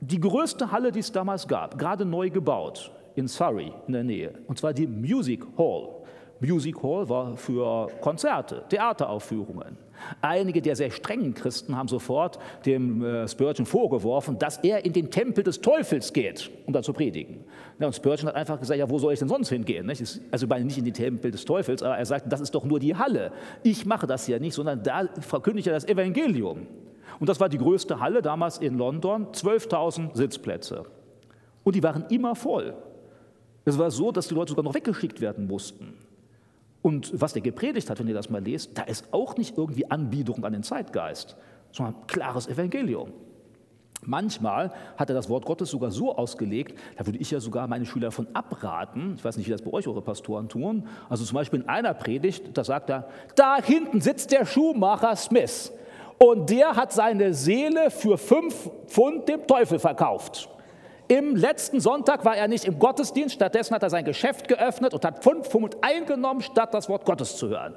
die 0.01 0.19
größte 0.19 0.71
Halle, 0.71 0.91
die 0.91 0.99
es 0.99 1.11
damals 1.11 1.47
gab, 1.47 1.77
gerade 1.77 2.05
neu 2.05 2.29
gebaut 2.29 2.91
in 3.15 3.27
Surrey 3.27 3.71
in 3.85 3.93
der 3.93 4.03
Nähe, 4.03 4.33
und 4.47 4.57
zwar 4.57 4.73
die 4.73 4.87
Music 4.87 5.45
Hall. 5.57 5.89
Music 6.39 6.81
Hall 6.81 7.07
war 7.07 7.37
für 7.37 7.87
Konzerte, 8.01 8.63
Theateraufführungen. 8.67 9.77
Einige 10.21 10.61
der 10.61 10.75
sehr 10.75 10.91
strengen 10.91 11.33
Christen 11.33 11.75
haben 11.75 11.87
sofort 11.87 12.39
dem 12.65 13.03
äh, 13.03 13.27
Spurgeon 13.27 13.65
vorgeworfen, 13.65 14.37
dass 14.37 14.57
er 14.57 14.85
in 14.85 14.93
den 14.93 15.11
Tempel 15.11 15.43
des 15.43 15.61
Teufels 15.61 16.13
geht, 16.13 16.49
um 16.65 16.73
da 16.73 16.81
zu 16.81 16.93
predigen. 16.93 17.43
Und 17.79 17.95
Spurgeon 17.95 18.27
hat 18.27 18.35
einfach 18.35 18.59
gesagt, 18.59 18.79
ja, 18.79 18.89
wo 18.89 18.99
soll 18.99 19.13
ich 19.13 19.19
denn 19.19 19.27
sonst 19.27 19.49
hingehen? 19.49 19.89
Also 20.31 20.45
nicht 20.47 20.77
in 20.77 20.85
den 20.85 20.93
Tempel 20.93 21.31
des 21.31 21.45
Teufels, 21.45 21.83
aber 21.83 21.97
er 21.97 22.05
sagt, 22.05 22.31
das 22.31 22.41
ist 22.41 22.55
doch 22.55 22.63
nur 22.63 22.79
die 22.79 22.95
Halle. 22.95 23.31
Ich 23.63 23.85
mache 23.85 24.07
das 24.07 24.27
ja 24.27 24.39
nicht, 24.39 24.53
sondern 24.53 24.83
da 24.83 25.07
verkündige 25.19 25.69
ich 25.69 25.73
das 25.73 25.85
Evangelium. 25.85 26.67
Und 27.19 27.29
das 27.29 27.39
war 27.39 27.49
die 27.49 27.57
größte 27.57 27.99
Halle 27.99 28.21
damals 28.21 28.57
in 28.57 28.77
London, 28.77 29.27
12.000 29.27 30.15
Sitzplätze. 30.15 30.85
Und 31.63 31.75
die 31.75 31.83
waren 31.83 32.05
immer 32.09 32.35
voll. 32.35 32.73
Es 33.65 33.77
war 33.77 33.91
so, 33.91 34.11
dass 34.11 34.27
die 34.27 34.33
Leute 34.33 34.49
sogar 34.49 34.63
noch 34.63 34.73
weggeschickt 34.73 35.21
werden 35.21 35.47
mussten. 35.47 35.93
Und 36.83 37.19
was 37.19 37.31
der 37.33 37.41
gepredigt 37.41 37.89
hat, 37.89 37.97
wenn 37.97 38.07
ihr 38.09 38.13
das 38.13 38.29
mal 38.29 38.43
lest, 38.43 38.77
da 38.77 38.83
ist 38.83 39.11
auch 39.11 39.37
nicht 39.37 39.57
irgendwie 39.57 39.89
Anbiederung 39.89 40.43
an 40.43 40.51
den 40.51 40.63
Zeitgeist, 40.63 41.37
sondern 41.71 41.95
klares 42.07 42.47
Evangelium. 42.47 43.13
Manchmal 44.05 44.73
hat 44.97 45.09
er 45.09 45.15
das 45.15 45.29
Wort 45.29 45.45
Gottes 45.45 45.69
sogar 45.69 45.91
so 45.91 46.13
ausgelegt, 46.13 46.77
da 46.97 47.05
würde 47.05 47.19
ich 47.19 47.31
ja 47.31 47.39
sogar 47.39 47.67
meine 47.67 47.85
Schüler 47.85 48.07
davon 48.07 48.27
abraten. 48.33 49.13
Ich 49.15 49.23
weiß 49.23 49.37
nicht, 49.37 49.47
wie 49.47 49.51
das 49.51 49.61
bei 49.61 49.71
euch 49.71 49.87
eure 49.87 50.01
Pastoren 50.01 50.49
tun. 50.49 50.87
Also 51.07 51.23
zum 51.23 51.35
Beispiel 51.35 51.61
in 51.61 51.69
einer 51.69 51.93
Predigt, 51.93 52.57
da 52.57 52.65
sagt 52.65 52.89
er, 52.89 53.07
da 53.35 53.61
hinten 53.63 54.01
sitzt 54.01 54.33
der 54.33 54.45
Schuhmacher 54.45 55.15
Smith 55.15 55.71
und 56.17 56.49
der 56.49 56.75
hat 56.75 56.91
seine 56.91 57.33
Seele 57.33 57.89
für 57.91 58.17
fünf 58.17 58.69
Pfund 58.87 59.29
dem 59.29 59.47
Teufel 59.47 59.79
verkauft. 59.79 60.49
Im 61.13 61.35
letzten 61.35 61.79
Sonntag 61.79 62.25
war 62.25 62.35
er 62.35 62.47
nicht 62.47 62.65
im 62.65 62.79
Gottesdienst, 62.79 63.35
stattdessen 63.35 63.75
hat 63.75 63.83
er 63.83 63.91
sein 63.91 64.03
Geschäft 64.03 64.47
geöffnet 64.47 64.95
und 64.95 65.05
hat 65.05 65.23
fünf 65.23 65.47
Pfund 65.47 65.77
eingenommen, 65.81 66.41
statt 66.41 66.73
das 66.73 66.89
Wort 66.89 67.05
Gottes 67.05 67.37
zu 67.37 67.49
hören. 67.49 67.75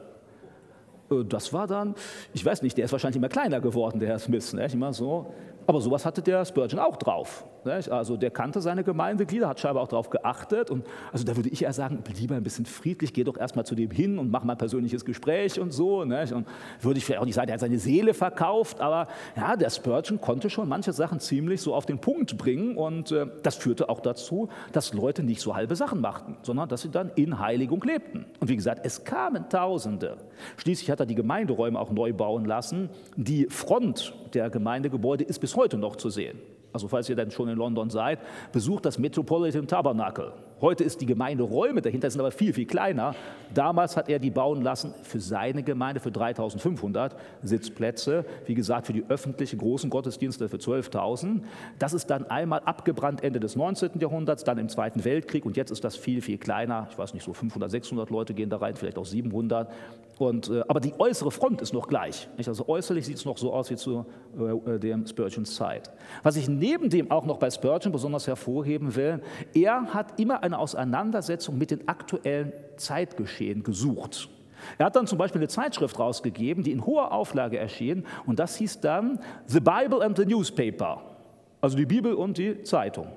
Äh, 1.11 1.23
das 1.23 1.53
war 1.53 1.67
dann, 1.67 1.95
ich 2.33 2.43
weiß 2.43 2.63
nicht, 2.63 2.79
der 2.79 2.87
ist 2.87 2.93
wahrscheinlich 2.93 3.19
immer 3.19 3.29
kleiner 3.29 3.61
geworden, 3.61 4.01
der 4.01 4.09
Herr 4.09 4.19
Smith. 4.19 4.55
Ne? 4.55 4.67
Immer 4.73 4.95
so. 4.95 5.35
Aber 5.67 5.81
sowas 5.81 6.07
hatte 6.07 6.23
der 6.23 6.45
Spurgeon 6.45 6.81
auch 6.81 6.97
drauf. 6.97 7.45
Also 7.91 8.17
der 8.17 8.31
kannte 8.31 8.61
seine 8.61 8.85
Gemeindeglieder, 8.85 9.49
hat 9.49 9.59
scheinbar 9.59 9.83
auch 9.83 9.89
darauf 9.89 10.11
geachtet. 10.11 10.71
Und 10.71 10.87
also 11.13 11.25
da 11.25 11.35
würde 11.37 11.49
ich 11.49 11.65
eher 11.65 11.73
sagen, 11.73 12.03
lieber 12.17 12.37
ein 12.37 12.45
bisschen 12.45 12.67
friedlich, 12.67 13.13
geh 13.13 13.25
doch 13.25 13.37
erstmal 13.37 13.67
zu 13.67 13.75
dem 13.75 13.91
hin 13.91 14.19
und 14.19 14.31
mach 14.31 14.45
mal 14.45 14.53
ein 14.53 14.59
persönliches 14.59 15.05
Gespräch 15.05 15.59
und 15.59 15.73
so. 15.73 16.01
Und 16.01 16.11
würde 16.11 16.99
ich 16.99 17.05
vielleicht 17.05 17.21
auch 17.21 17.25
nicht 17.25 17.35
sagen, 17.35 17.49
er 17.49 17.55
hat 17.55 17.61
seine 17.61 17.79
Seele 17.79 18.15
verkauft, 18.15 18.81
aber 18.81 19.09
ja, 19.37 19.57
der 19.57 19.71
Spurgeon 19.71 20.21
konnte 20.21 20.51
schon 20.51 20.69
manche 20.69 20.93
Sachen 20.93 21.19
ziemlich 21.19 21.61
so 21.61 21.75
auf 21.75 21.87
den 21.87 21.99
Punkt 21.99 22.39
bringen. 22.39 22.77
Und 22.77 23.11
äh, 23.11 23.27
das 23.43 23.57
führte 23.57 23.89
auch 23.89 24.01
dazu, 24.01 24.49
dass 24.73 24.93
Leute 24.95 25.25
nicht 25.25 25.41
so 25.41 25.57
halbe 25.57 25.75
Sachen 25.75 26.01
machten, 26.01 26.37
sondern 26.43 26.69
dass 26.69 26.83
sie 26.83 26.91
dann 26.91 27.11
in 27.17 27.41
Heiligung 27.41 27.83
lebten. 27.83 28.27
Und 28.39 28.49
wie 28.49 28.57
gesagt, 28.57 28.87
es 28.87 29.03
kamen 29.03 29.49
Tausende. 29.49 30.19
Schließlich 30.57 30.91
hat 30.91 31.01
er 31.01 31.07
die 31.07 31.15
Gemeinderäume 31.15 31.81
auch 31.81 31.91
neu 31.91 32.13
bauen 32.13 32.45
lassen. 32.45 32.91
Die 33.17 33.47
Front 33.47 34.15
der 34.35 34.51
Gemeindegebäude 34.51 35.25
ist 35.25 35.39
bis 35.39 35.56
heute 35.57 35.79
noch 35.79 35.97
zu 35.97 36.11
sehen. 36.11 36.39
Also 36.73 36.89
falls 36.89 37.09
ihr 37.09 37.17
dann 37.17 37.31
schon 37.31 37.49
in 37.49 37.57
London 37.57 37.89
seid, 37.91 38.19
besucht 38.53 38.85
das 38.85 38.99
Metropolitan 38.99 39.67
Tabernacle. 39.67 40.33
Heute 40.63 40.85
ist 40.85 41.03
die 41.03 41.07
Gemeinde 41.07 41.43
Räume 41.43 41.83
dahinter, 41.83 42.11
sind 42.11 42.19
aber 42.19 42.31
viel, 42.31 42.55
viel 42.55 42.65
kleiner. 42.65 43.15
Damals 43.53 43.95
hat 43.95 44.09
er 44.09 44.19
die 44.19 44.31
bauen 44.31 44.63
lassen 44.63 44.95
für 45.03 45.21
seine 45.21 45.63
Gemeinde 45.63 46.01
für 46.01 46.11
3500 46.11 47.15
Sitzplätze. 47.43 48.25
Wie 48.47 48.55
gesagt, 48.55 48.87
für 48.87 48.95
die 48.95 49.05
öffentlichen 49.07 49.59
großen 49.59 49.91
Gottesdienste 49.91 50.49
für 50.49 50.57
12.000. 50.57 51.43
Das 51.79 51.93
ist 51.93 52.07
dann 52.07 52.25
einmal 52.31 52.61
abgebrannt 52.61 53.23
Ende 53.23 53.39
des 53.39 53.55
19. 53.55 54.01
Jahrhunderts, 54.01 54.45
dann 54.45 54.57
im 54.57 54.71
Zweiten 54.71 55.05
Weltkrieg 55.05 55.45
und 55.45 55.59
jetzt 55.59 55.71
ist 55.71 55.85
das 55.85 55.95
viel, 55.95 56.23
viel 56.23 56.39
kleiner. 56.39 56.89
Ich 56.91 56.97
weiß 56.97 57.13
nicht, 57.13 57.25
so 57.25 57.35
500, 57.35 57.71
600 57.71 58.09
Leute 58.09 58.33
gehen 58.33 58.49
da 58.49 58.57
rein, 58.57 58.77
vielleicht 58.77 58.97
auch 58.97 59.05
700. 59.05 59.69
Und, 60.19 60.49
äh, 60.49 60.63
aber 60.69 60.81
die 60.81 60.95
äußere 60.99 61.31
Front 61.31 61.61
ist 61.61 61.75
noch 61.75 61.87
gleich. 61.87 62.29
Nicht? 62.39 62.49
Also 62.49 62.67
äußerlich 62.67 63.05
sieht 63.05 63.19
es 63.19 63.27
noch 63.27 63.37
so 63.37 63.53
aus 63.53 63.71
wie 63.71 63.77
zu 63.77 64.07
äh, 64.67 64.79
dem 64.79 65.07
Spurgeons 65.07 65.55
Zeit. 65.55 65.91
Was 66.23 66.37
ich 66.37 66.49
neben 66.49 66.89
dem 66.89 67.11
auch 67.11 67.27
noch 67.27 67.37
bei 67.37 67.51
Spurgeon 67.51 67.93
besonders 67.93 68.27
hervorheben 68.27 68.97
will, 68.97 69.21
er 69.53 69.93
hat 69.93 70.19
immer 70.19 70.43
eine 70.47 70.59
Auseinandersetzung 70.59 71.59
mit 71.59 71.71
dem 71.71 71.81
aktuellen 71.87 72.53
Zeitgeschehen 72.77 73.63
gesucht. 73.63 74.29
Er 74.79 74.87
hat 74.87 74.97
dann 74.97 75.07
zum 75.07 75.19
Beispiel 75.19 75.41
eine 75.41 75.49
Zeitschrift 75.49 75.99
rausgegeben, 75.99 76.65
die 76.65 76.73
in 76.73 76.85
hoher 76.87 77.13
Auflage 77.13 77.59
erschien, 77.59 78.07
und 78.27 78.39
das 78.39 78.57
hieß 78.57 78.81
dann 78.81 79.21
The 79.47 79.61
Bible 79.61 80.03
and 80.03 80.17
the 80.17 80.25
Newspaper, 80.25 81.03
also 81.61 81.77
die 81.77 81.87
Bibel 81.87 82.15
und 82.15 82.39
die 82.39 82.63
Zeitung. 82.63 83.09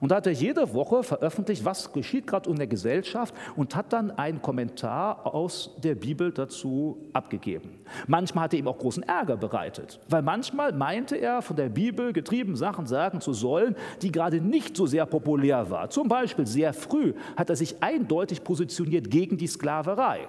Und 0.00 0.10
da 0.10 0.16
hat 0.16 0.26
er 0.26 0.32
jede 0.32 0.72
Woche 0.74 1.02
veröffentlicht, 1.02 1.64
was 1.64 1.92
geschieht 1.92 2.26
gerade 2.26 2.48
in 2.50 2.56
der 2.56 2.66
Gesellschaft 2.66 3.34
und 3.56 3.74
hat 3.74 3.92
dann 3.92 4.10
einen 4.12 4.40
Kommentar 4.42 5.26
aus 5.26 5.76
der 5.82 5.94
Bibel 5.94 6.32
dazu 6.32 7.10
abgegeben. 7.12 7.80
Manchmal 8.06 8.44
hat 8.44 8.54
er 8.54 8.60
ihm 8.60 8.68
auch 8.68 8.78
großen 8.78 9.02
Ärger 9.02 9.36
bereitet, 9.36 10.00
weil 10.08 10.22
manchmal 10.22 10.72
meinte 10.72 11.16
er, 11.16 11.42
von 11.42 11.56
der 11.56 11.68
Bibel 11.68 12.12
getrieben 12.12 12.56
Sachen 12.56 12.86
sagen 12.86 13.20
zu 13.20 13.32
sollen, 13.32 13.76
die 14.02 14.12
gerade 14.12 14.40
nicht 14.40 14.76
so 14.76 14.86
sehr 14.86 15.06
populär 15.06 15.70
waren. 15.70 15.90
Zum 15.90 16.08
Beispiel 16.08 16.46
sehr 16.46 16.72
früh 16.72 17.14
hat 17.36 17.50
er 17.50 17.56
sich 17.56 17.82
eindeutig 17.82 18.44
positioniert 18.44 19.10
gegen 19.10 19.36
die 19.36 19.46
Sklaverei. 19.46 20.28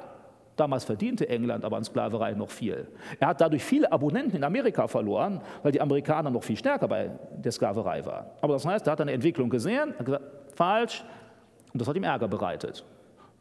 Damals 0.59 0.83
verdiente 0.83 1.29
England 1.29 1.63
aber 1.63 1.77
an 1.77 1.85
Sklaverei 1.85 2.33
noch 2.33 2.49
viel. 2.49 2.87
Er 3.17 3.29
hat 3.29 3.39
dadurch 3.39 3.63
viele 3.63 3.89
Abonnenten 3.89 4.35
in 4.35 4.43
Amerika 4.43 4.87
verloren, 4.87 5.39
weil 5.63 5.71
die 5.71 5.79
Amerikaner 5.79 6.29
noch 6.29 6.43
viel 6.43 6.57
stärker 6.57 6.89
bei 6.89 7.11
der 7.37 7.51
Sklaverei 7.53 8.05
waren. 8.05 8.25
Aber 8.41 8.53
das 8.53 8.65
heißt, 8.65 8.85
er 8.85 8.91
hat 8.91 8.99
eine 8.99 9.13
Entwicklung 9.13 9.49
gesehen, 9.49 9.93
hat 9.97 10.05
gesagt, 10.05 10.25
falsch, 10.55 11.05
und 11.71 11.79
das 11.79 11.87
hat 11.87 11.95
ihm 11.95 12.03
Ärger 12.03 12.27
bereitet. 12.27 12.83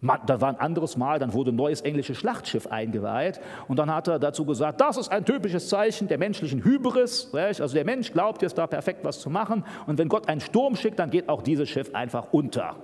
Da 0.01 0.41
war 0.41 0.51
ein 0.51 0.61
anderes 0.61 0.97
Mal, 0.97 1.19
dann 1.19 1.33
wurde 1.33 1.51
ein 1.51 1.57
neues 1.57 1.81
englisches 1.81 2.19
Schlachtschiff 2.19 2.69
eingeweiht 2.69 3.41
und 3.67 3.81
dann 3.81 3.93
hat 3.93 4.07
er 4.07 4.21
dazu 4.21 4.45
gesagt, 4.45 4.81
das 4.81 4.97
ist 4.97 5.11
ein 5.11 5.25
typisches 5.25 5.69
Zeichen 5.69 6.07
der 6.07 6.19
menschlichen 6.19 6.63
Hybris. 6.63 7.35
Also 7.35 7.75
der 7.75 7.85
Mensch 7.85 8.13
glaubt 8.13 8.43
jetzt 8.43 8.57
da 8.59 8.69
perfekt 8.69 9.01
was 9.03 9.19
zu 9.19 9.29
machen 9.29 9.65
und 9.89 9.99
wenn 9.99 10.09
Gott 10.09 10.29
einen 10.29 10.41
Sturm 10.41 10.77
schickt, 10.77 11.01
dann 11.01 11.11
geht 11.11 11.29
auch 11.29 11.43
dieses 11.43 11.69
Schiff 11.69 11.93
einfach 11.97 12.33
unter. 12.33 12.77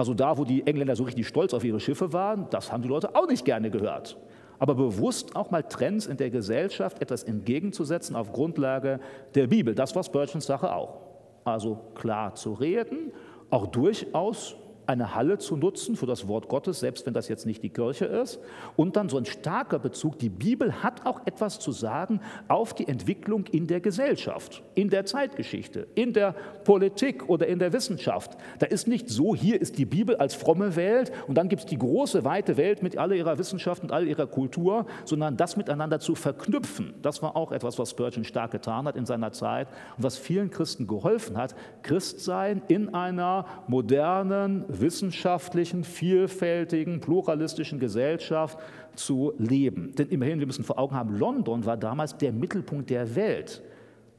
Also 0.00 0.14
da, 0.14 0.38
wo 0.38 0.44
die 0.44 0.66
Engländer 0.66 0.96
so 0.96 1.04
richtig 1.04 1.28
stolz 1.28 1.52
auf 1.52 1.62
ihre 1.62 1.78
Schiffe 1.78 2.14
waren, 2.14 2.46
das 2.48 2.72
haben 2.72 2.82
die 2.82 2.88
Leute 2.88 3.14
auch 3.14 3.28
nicht 3.28 3.44
gerne 3.44 3.70
gehört. 3.70 4.16
Aber 4.58 4.74
bewusst 4.74 5.36
auch 5.36 5.50
mal 5.50 5.62
Trends 5.62 6.06
in 6.06 6.16
der 6.16 6.30
Gesellschaft 6.30 7.02
etwas 7.02 7.22
entgegenzusetzen 7.22 8.16
auf 8.16 8.32
Grundlage 8.32 8.98
der 9.34 9.46
Bibel, 9.46 9.74
das 9.74 9.94
war 9.94 10.02
Spurgeons 10.02 10.46
Sache 10.46 10.74
auch. 10.74 11.02
Also 11.44 11.78
klar 11.94 12.34
zu 12.34 12.54
reden, 12.54 13.12
auch 13.50 13.66
durchaus 13.66 14.56
eine 14.90 15.14
Halle 15.14 15.38
zu 15.38 15.56
nutzen 15.56 15.94
für 15.94 16.06
das 16.06 16.26
Wort 16.26 16.48
Gottes, 16.48 16.80
selbst 16.80 17.06
wenn 17.06 17.14
das 17.14 17.28
jetzt 17.28 17.46
nicht 17.46 17.62
die 17.62 17.70
Kirche 17.70 18.06
ist. 18.06 18.40
Und 18.76 18.96
dann 18.96 19.08
so 19.08 19.18
ein 19.18 19.24
starker 19.24 19.78
Bezug, 19.78 20.18
die 20.18 20.28
Bibel 20.28 20.82
hat 20.82 21.06
auch 21.06 21.26
etwas 21.26 21.60
zu 21.60 21.70
sagen 21.70 22.20
auf 22.48 22.74
die 22.74 22.88
Entwicklung 22.88 23.46
in 23.52 23.68
der 23.68 23.80
Gesellschaft, 23.80 24.64
in 24.74 24.90
der 24.90 25.06
Zeitgeschichte, 25.06 25.86
in 25.94 26.12
der 26.12 26.34
Politik 26.64 27.28
oder 27.28 27.46
in 27.46 27.60
der 27.60 27.72
Wissenschaft. 27.72 28.36
Da 28.58 28.66
ist 28.66 28.88
nicht 28.88 29.08
so, 29.08 29.34
hier 29.34 29.60
ist 29.60 29.78
die 29.78 29.84
Bibel 29.84 30.16
als 30.16 30.34
fromme 30.34 30.74
Welt 30.74 31.12
und 31.28 31.36
dann 31.36 31.48
gibt 31.48 31.60
es 31.60 31.66
die 31.66 31.78
große, 31.78 32.24
weite 32.24 32.56
Welt 32.56 32.82
mit 32.82 32.98
all 32.98 33.12
ihrer 33.12 33.38
Wissenschaft 33.38 33.84
und 33.84 33.92
all 33.92 34.08
ihrer 34.08 34.26
Kultur, 34.26 34.86
sondern 35.04 35.36
das 35.36 35.56
miteinander 35.56 36.00
zu 36.00 36.16
verknüpfen. 36.16 36.94
Das 37.00 37.22
war 37.22 37.36
auch 37.36 37.52
etwas, 37.52 37.78
was 37.78 37.90
Spurgeon 37.90 38.24
stark 38.24 38.50
getan 38.50 38.86
hat 38.86 38.96
in 38.96 39.06
seiner 39.06 39.30
Zeit 39.30 39.68
und 39.96 40.02
was 40.02 40.18
vielen 40.18 40.50
Christen 40.50 40.88
geholfen 40.88 41.36
hat, 41.36 41.54
Christsein 41.82 42.62
in 42.66 42.92
einer 42.92 43.46
modernen, 43.68 44.64
wissenschaftlichen, 44.80 45.84
vielfältigen, 45.84 47.00
pluralistischen 47.00 47.78
Gesellschaft 47.78 48.58
zu 48.94 49.32
leben. 49.38 49.94
Denn 49.96 50.08
immerhin, 50.08 50.38
wir 50.38 50.46
müssen 50.46 50.64
vor 50.64 50.78
Augen 50.78 50.94
haben, 50.94 51.18
London 51.18 51.64
war 51.64 51.76
damals 51.76 52.16
der 52.16 52.32
Mittelpunkt 52.32 52.90
der 52.90 53.14
Welt. 53.14 53.62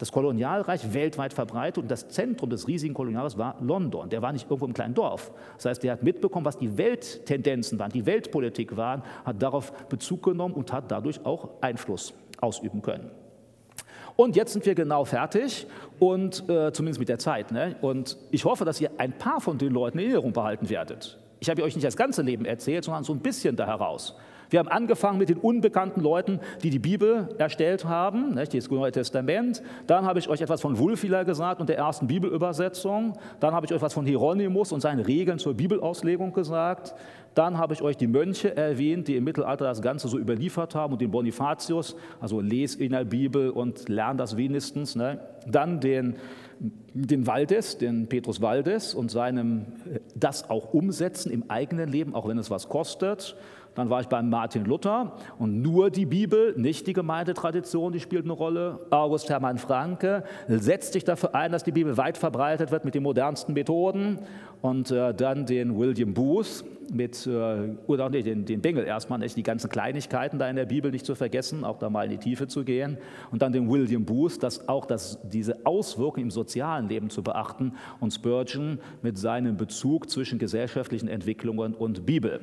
Das 0.02 0.12
Kolonialreich 0.12 0.96
weltweit 0.96 1.32
verbreitet 1.32 1.78
und 1.78 1.92
das 1.92 2.08
Zentrum 2.08 2.50
des 2.50 2.68
riesigen 2.68 2.96
Kolonialreichs 2.96 3.38
war 3.38 3.58
London. 3.62 4.10
Der 4.10 4.24
war 4.24 4.32
nicht 4.34 4.46
irgendwo 4.46 4.66
im 4.66 4.74
kleinen 4.74 4.96
Dorf. 4.96 5.32
Das 5.58 5.66
heißt, 5.66 5.84
der 5.84 5.92
hat 5.92 6.02
mitbekommen, 6.02 6.44
was 6.44 6.58
die 6.58 6.76
Welttendenzen 6.76 7.78
waren, 7.78 7.92
die 7.92 8.08
Weltpolitik 8.08 8.76
waren, 8.76 9.04
hat 9.24 9.40
darauf 9.40 9.72
Bezug 9.90 10.24
genommen 10.24 10.56
und 10.56 10.74
hat 10.74 10.90
dadurch 10.90 11.24
auch 11.24 11.50
Einfluss 11.62 12.16
ausüben 12.40 12.82
können. 12.82 13.12
Und 14.16 14.36
jetzt 14.36 14.54
sind 14.54 14.66
wir 14.66 14.76
genau 14.76 15.06
fertig 15.06 15.68
und 16.00 16.48
äh, 16.50 16.72
zumindest 16.74 17.00
mit 17.00 17.10
der 17.10 17.20
Zeit. 17.20 17.52
Ne? 17.52 17.76
Und 17.82 18.18
ich 18.32 18.46
hoffe, 18.46 18.66
dass 18.66 18.80
ihr 18.82 18.92
ein 18.98 19.14
paar 19.14 19.42
von 19.42 19.58
den 19.58 19.74
Leuten 19.74 20.00
in 20.00 20.06
Erinnerung 20.06 20.34
behalten 20.34 20.70
werdet. 20.70 21.18
Ich 21.40 21.50
habe 21.50 21.64
euch 21.64 21.76
nicht 21.76 21.86
das 21.86 21.98
ganze 21.98 22.22
Leben 22.22 22.46
erzählt, 22.46 22.84
sondern 22.84 23.04
so 23.04 23.14
ein 23.14 23.20
bisschen 23.20 23.56
da 23.56 23.66
heraus. 23.66 24.16
Wir 24.52 24.60
haben 24.60 24.68
angefangen 24.68 25.18
mit 25.18 25.30
den 25.30 25.38
unbekannten 25.38 26.02
Leuten, 26.02 26.42
die 26.62 26.70
die 26.70 26.78
Bibel 26.78 27.30
erstellt 27.38 27.86
haben, 27.86 28.36
nicht, 28.36 28.54
das 28.54 28.70
Neue 28.70 28.92
Testament. 28.92 29.64
Dann 29.88 30.06
habe 30.06 30.20
ich 30.20 30.28
euch 30.28 30.42
etwas 30.42 30.60
von 30.60 30.78
Wulfila 30.78 31.24
gesagt 31.24 31.62
und 31.62 31.70
der 31.70 31.78
ersten 31.78 32.08
Bibelübersetzung. 32.08 33.18
Dann 33.40 33.54
habe 33.54 33.66
ich 33.66 33.72
euch 33.72 33.78
etwas 33.78 33.94
von 33.94 34.06
Hieronymus 34.06 34.74
und 34.74 34.82
seinen 34.82 35.00
Regeln 35.00 35.40
zur 35.40 35.54
Bibelauslegung 35.54 36.34
gesagt. 36.34 36.94
Dann 37.34 37.58
habe 37.58 37.74
ich 37.74 37.82
euch 37.82 37.96
die 37.96 38.08
Mönche 38.08 38.56
erwähnt, 38.56 39.08
die 39.08 39.16
im 39.16 39.24
Mittelalter 39.24 39.66
das 39.66 39.82
Ganze 39.82 40.10
so 40.10 40.18
überliefert 40.18 40.76
haben 40.76 40.94
und 40.94 41.02
den 41.02 41.12
Bonifatius, 41.12 41.96
also 42.20 42.42
les 42.42 42.76
in 42.76 42.92
der 42.92 43.06
Bibel 43.06 43.50
und 43.50 43.88
lern 43.88 44.18
das 44.18 44.36
wenigstens. 44.36 44.96
Ne? 44.96 45.20
Dann 45.48 45.80
den, 45.80 46.18
den 46.60 47.28
Waldes, 47.28 47.78
den 47.78 48.08
Petrus 48.08 48.42
Waldes 48.42 48.94
und 48.94 49.12
seinem 49.12 49.66
das 50.14 50.50
auch 50.50 50.74
umsetzen 50.74 51.32
im 51.32 51.50
eigenen 51.50 51.90
Leben, 51.90 52.16
auch 52.16 52.28
wenn 52.28 52.38
es 52.38 52.52
was 52.52 52.68
kostet. 52.68 53.38
Dann 53.76 53.90
war 53.90 54.02
ich 54.02 54.08
beim 54.08 54.30
Martin 54.30 54.66
Luther 54.66 55.14
und 55.40 55.62
nur 55.62 55.90
die 55.90 56.06
Bibel, 56.06 56.54
nicht 56.58 56.88
die 56.88 56.94
Gemeindetradition, 56.94 57.94
die 57.94 58.02
spielt 58.02 58.26
eine 58.26 58.34
Rolle. 58.34 58.80
August 58.90 59.30
Hermann 59.30 59.58
Franke 59.58 60.24
setzt 60.48 60.94
sich 60.94 61.06
dafür 61.06 61.36
ein, 61.36 61.52
dass 61.52 61.64
die 61.64 61.72
Bibel 61.72 61.96
weit 61.96 62.18
verbreitet 62.18 62.72
wird 62.72 62.84
mit 62.84 62.96
den 62.96 63.04
modernsten 63.04 63.54
Methoden. 63.54 64.20
Und 64.62 64.92
äh, 64.92 65.14
dann 65.14 65.48
den 65.48 65.80
William 65.80 66.14
Booth 66.14 66.64
mit, 66.94 67.26
äh, 67.26 67.70
oder 67.88 68.10
nee, 68.10 68.22
den, 68.22 68.46
den 68.46 68.62
Bengel 68.62 68.86
erstmal, 68.86 69.18
nicht, 69.18 69.36
die 69.36 69.44
ganzen 69.44 69.70
Kleinigkeiten 69.70 70.38
da 70.38 70.50
in 70.50 70.56
der 70.56 70.66
Bibel 70.66 70.92
nicht 70.92 71.06
zu 71.06 71.16
vergessen, 71.16 71.64
auch 71.64 71.80
da 71.80 71.90
mal 71.90 72.04
in 72.04 72.12
die 72.12 72.18
Tiefe 72.18 72.48
zu 72.48 72.64
gehen. 72.64 72.98
Und 73.32 73.42
dann 73.42 73.54
den 73.54 73.72
William 73.72 74.06
Booth, 74.06 74.44
das 74.44 74.68
auch 74.68 74.86
das, 74.86 75.18
diese 75.24 75.66
Auswirkungen 75.66 76.26
im 76.26 76.32
sozialen 76.32 76.90
Leben 76.90 77.10
zu 77.10 77.24
beachten. 77.24 77.74
Und 78.00 78.12
Spurgeon 78.12 78.80
mit 79.02 79.18
seinem 79.18 79.58
Bezug 79.58 80.10
zwischen 80.10 80.38
gesellschaftlichen 80.38 81.08
Entwicklungen 81.08 81.74
und 81.74 82.06
Bibel. 82.06 82.42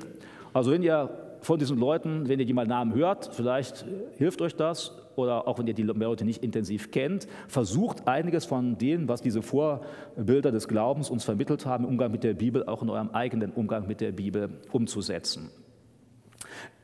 Also 0.53 0.70
wenn 0.70 0.82
ihr 0.82 1.11
von 1.40 1.59
diesen 1.59 1.78
Leuten, 1.78 2.28
wenn 2.28 2.40
ihr 2.40 2.46
die 2.46 2.53
mal 2.53 2.66
Namen 2.66 2.94
hört, 2.94 3.30
vielleicht 3.32 3.84
hilft 4.16 4.42
euch 4.42 4.57
das 4.57 4.92
oder 5.16 5.46
auch 5.49 5.59
wenn 5.59 5.66
ihr 5.66 5.74
die 5.74 5.82
Leute 5.82 6.24
nicht 6.24 6.42
intensiv 6.42 6.90
kennt, 6.90 7.26
versucht 7.49 8.07
einiges 8.09 8.44
von 8.44 8.78
dem, 8.78 9.09
was 9.09 9.20
diese 9.20 9.42
Vorbilder 9.42 10.51
des 10.53 10.68
Glaubens 10.68 11.11
uns 11.11 11.24
vermittelt 11.24 11.66
haben, 11.66 11.84
im 11.84 11.90
Umgang 11.90 12.12
mit 12.12 12.24
der 12.24 12.34
Bibel, 12.34 12.64
auch 12.66 12.82
in 12.82 12.90
eurem 12.90 13.11
eigenen 13.11 13.53
Umgang 13.53 13.86
mit 13.86 14.01
der 14.01 14.12
Bibel 14.12 14.51
umzusetzen. 14.72 15.51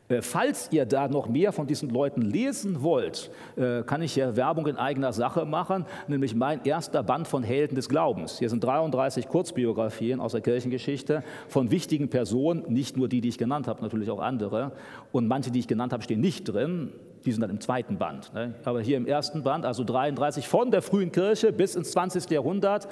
Äh, 0.09 0.21
falls 0.21 0.69
ihr 0.71 0.85
da 0.85 1.09
noch 1.09 1.29
mehr 1.29 1.53
von 1.53 1.67
diesen 1.67 1.89
Leuten 1.89 2.21
lesen 2.21 2.83
wollt, 2.83 3.31
äh, 3.57 3.83
kann 3.83 4.03
ich 4.03 4.13
hier 4.13 4.37
Werbung 4.37 4.67
in 4.67 4.77
eigener 4.77 5.13
Sache 5.13 5.47
machen, 5.47 5.87
nämlich 6.09 6.35
mein 6.35 6.63
erster 6.65 7.03
Band 7.03 7.27
von 7.27 7.43
Helden 7.43 7.75
des 7.75 7.89
Glaubens. 7.89 8.39
Hier 8.39 8.51
sind 8.51 8.63
33 8.63 9.29
Kurzbiografien 9.29 10.21
aus 10.21 10.33
der 10.33 10.43
Kirchengeschichte 10.43 11.23
von 11.49 11.71
wichtigen 11.71 12.11
Personen, 12.11 12.65
nicht 12.69 12.97
nur 12.97 13.09
die, 13.09 13.23
die 13.23 13.31
ich 13.31 13.39
genannt 13.39 13.67
habe, 13.67 13.83
natürlich 13.83 14.11
auch 14.11 14.21
andere. 14.21 14.73
Und 15.11 15.27
manche, 15.27 15.51
die 15.51 15.61
ich 15.61 15.69
genannt 15.69 15.93
habe, 15.95 16.03
stehen 16.03 16.21
nicht 16.21 16.45
drin. 16.45 16.93
Die 17.25 17.33
sind 17.33 17.41
dann 17.41 17.49
im 17.49 17.61
zweiten 17.61 17.97
Band. 17.97 18.35
Ne? 18.35 18.55
Aber 18.65 18.83
hier 18.83 18.99
im 18.99 19.07
ersten 19.07 19.43
Band, 19.43 19.65
also 19.65 19.83
33, 19.83 20.47
von 20.47 20.71
der 20.71 20.83
frühen 20.83 21.11
Kirche 21.11 21.53
bis 21.53 21.75
ins 21.75 21.93
20. 21.93 22.29
Jahrhundert. 22.29 22.87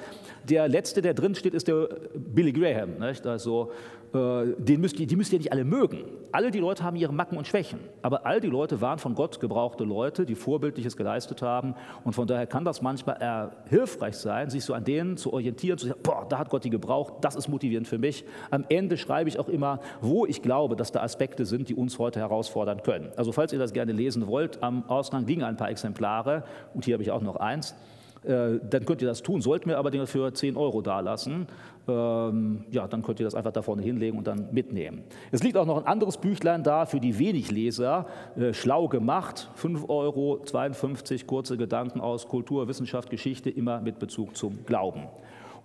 Der 0.49 0.67
letzte, 0.67 1.03
der 1.03 1.13
drin 1.13 1.35
steht, 1.35 1.53
ist 1.53 1.67
der 1.67 1.87
Billy 2.15 2.51
Graham. 2.51 2.93
Also 3.25 3.71
den 4.13 4.79
müsst 4.79 4.99
ihr, 4.99 5.07
die 5.07 5.15
müsst 5.15 5.33
ihr 5.33 5.39
nicht 5.39 5.51
alle 5.51 5.63
mögen. 5.63 6.03
Alle 6.31 6.51
die 6.51 6.59
Leute 6.59 6.83
haben 6.83 6.95
ihre 6.95 7.13
Macken 7.13 7.37
und 7.37 7.47
Schwächen, 7.47 7.79
aber 8.01 8.25
all 8.25 8.39
die 8.39 8.47
Leute 8.47 8.79
waren 8.81 8.99
von 8.99 9.15
Gott 9.15 9.39
gebrauchte 9.39 9.83
Leute, 9.83 10.25
die 10.25 10.35
Vorbildliches 10.35 10.97
geleistet 10.97 11.41
haben 11.41 11.75
und 12.03 12.13
von 12.13 12.27
daher 12.27 12.47
kann 12.47 12.65
das 12.65 12.81
manchmal 12.81 13.17
eher 13.19 13.51
hilfreich 13.69 14.15
sein, 14.17 14.49
sich 14.49 14.65
so 14.65 14.73
an 14.73 14.83
denen 14.83 15.17
zu 15.17 15.33
orientieren, 15.33 15.77
zu 15.77 15.87
sagen, 15.87 15.99
boah, 16.03 16.25
da 16.27 16.37
hat 16.39 16.49
Gott 16.49 16.63
die 16.63 16.69
gebraucht, 16.69 17.13
das 17.21 17.35
ist 17.35 17.47
motivierend 17.47 17.87
für 17.87 17.97
mich. 17.97 18.23
Am 18.51 18.65
Ende 18.69 18.97
schreibe 18.97 19.29
ich 19.29 19.39
auch 19.39 19.49
immer, 19.49 19.79
wo 20.01 20.25
ich 20.25 20.41
glaube, 20.41 20.75
dass 20.75 20.91
da 20.91 21.01
Aspekte 21.01 21.45
sind, 21.45 21.69
die 21.69 21.75
uns 21.75 21.99
heute 21.99 22.19
herausfordern 22.19 22.83
können. 22.83 23.11
Also 23.15 23.31
falls 23.31 23.53
ihr 23.53 23.59
das 23.59 23.73
gerne 23.73 23.91
lesen 23.91 24.27
wollt, 24.27 24.61
am 24.61 24.87
Ausgang 24.89 25.25
liegen 25.25 25.43
ein 25.43 25.57
paar 25.57 25.69
Exemplare 25.69 26.43
und 26.73 26.85
hier 26.85 26.93
habe 26.93 27.03
ich 27.03 27.11
auch 27.11 27.21
noch 27.21 27.35
eins. 27.35 27.75
Äh, 28.23 28.59
dann 28.69 28.85
könnt 28.85 29.01
ihr 29.01 29.07
das 29.07 29.21
tun. 29.21 29.41
Sollten 29.41 29.69
wir 29.69 29.77
aber 29.77 29.91
für 30.07 30.33
10 30.33 30.55
Euro 30.57 30.81
dalassen, 30.81 31.47
ähm, 31.87 32.63
ja, 32.71 32.87
dann 32.87 33.01
könnt 33.01 33.19
ihr 33.19 33.25
das 33.25 33.35
einfach 33.35 33.51
da 33.51 33.61
vorne 33.61 33.81
hinlegen 33.81 34.17
und 34.17 34.25
dann 34.25 34.53
mitnehmen. 34.53 35.03
Es 35.31 35.43
liegt 35.43 35.57
auch 35.57 35.65
noch 35.65 35.77
ein 35.77 35.85
anderes 35.85 36.17
Büchlein 36.17 36.63
da 36.63 36.85
für 36.85 36.99
die 36.99 37.19
Wenigleser, 37.19 38.05
äh, 38.37 38.53
schlau 38.53 38.87
gemacht, 38.87 39.49
5 39.55 39.89
Euro, 39.89 40.39
52 40.43 41.27
kurze 41.27 41.57
Gedanken 41.57 41.99
aus 41.99 42.27
Kultur, 42.27 42.67
Wissenschaft, 42.67 43.09
Geschichte, 43.09 43.49
immer 43.49 43.81
mit 43.81 43.99
Bezug 43.99 44.37
zum 44.37 44.65
Glauben. 44.65 45.07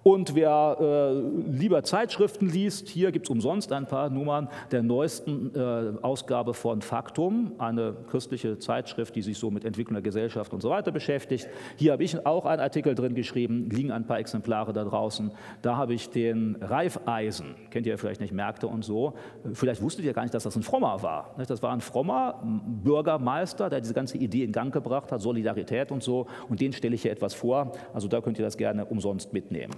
Und 0.02 0.34
wer 0.34 0.76
äh, 0.80 1.50
lieber 1.50 1.82
Zeitschriften 1.82 2.48
liest, 2.48 2.88
hier 2.88 3.12
gibt 3.12 3.26
es 3.26 3.30
umsonst 3.30 3.72
ein 3.72 3.86
paar 3.86 4.10
Nummern 4.10 4.48
der 4.70 4.82
neuesten 4.82 5.54
äh, 5.54 5.92
Ausgabe 6.02 6.54
von 6.54 6.82
Faktum, 6.82 7.52
eine 7.58 7.94
christliche 8.08 8.58
Zeitschrift, 8.58 9.16
die 9.16 9.22
sich 9.22 9.38
so 9.38 9.50
mit 9.50 9.64
Entwicklung 9.64 9.94
der 9.94 10.02
Gesellschaft 10.02 10.54
und 10.54 10.62
so 10.62 10.70
weiter 10.70 10.92
beschäftigt. 10.92 11.48
Hier 11.76 11.92
habe 11.92 12.04
ich 12.04 12.24
auch 12.24 12.46
einen 12.46 12.62
Artikel 12.62 12.94
drin 12.94 13.14
geschrieben, 13.14 13.68
liegen 13.70 13.90
ein 13.90 14.06
paar 14.06 14.18
Exemplare 14.18 14.72
da 14.72 14.84
draußen. 14.84 15.32
Da 15.62 15.76
habe 15.76 15.94
ich 15.94 16.10
den 16.10 16.56
Reifeisen, 16.60 17.56
kennt 17.70 17.86
ihr 17.86 17.98
vielleicht 17.98 18.20
nicht, 18.20 18.32
Märkte 18.32 18.68
und 18.68 18.84
so. 18.84 19.14
Vielleicht 19.52 19.82
wusstet 19.82 20.04
ihr 20.04 20.12
gar 20.12 20.22
nicht, 20.22 20.34
dass 20.34 20.44
das 20.44 20.56
ein 20.56 20.62
Frommer 20.62 21.02
war. 21.02 21.34
Das 21.36 21.62
war 21.62 21.72
ein 21.72 21.80
frommer 21.80 22.40
Bürgermeister, 22.84 23.68
der 23.68 23.80
diese 23.80 23.94
ganze 23.94 24.16
Idee 24.18 24.44
in 24.44 24.52
Gang 24.52 24.72
gebracht 24.72 25.10
hat, 25.10 25.20
Solidarität 25.20 25.90
und 25.90 26.02
so. 26.02 26.26
Und 26.48 26.60
den 26.60 26.72
stelle 26.72 26.94
ich 26.94 27.02
hier 27.02 27.12
etwas 27.12 27.34
vor. 27.34 27.72
Also 27.92 28.08
da 28.08 28.20
könnt 28.20 28.38
ihr 28.38 28.44
das 28.44 28.56
gerne 28.56 28.84
umsonst 28.84 29.32
mitnehmen. 29.32 29.74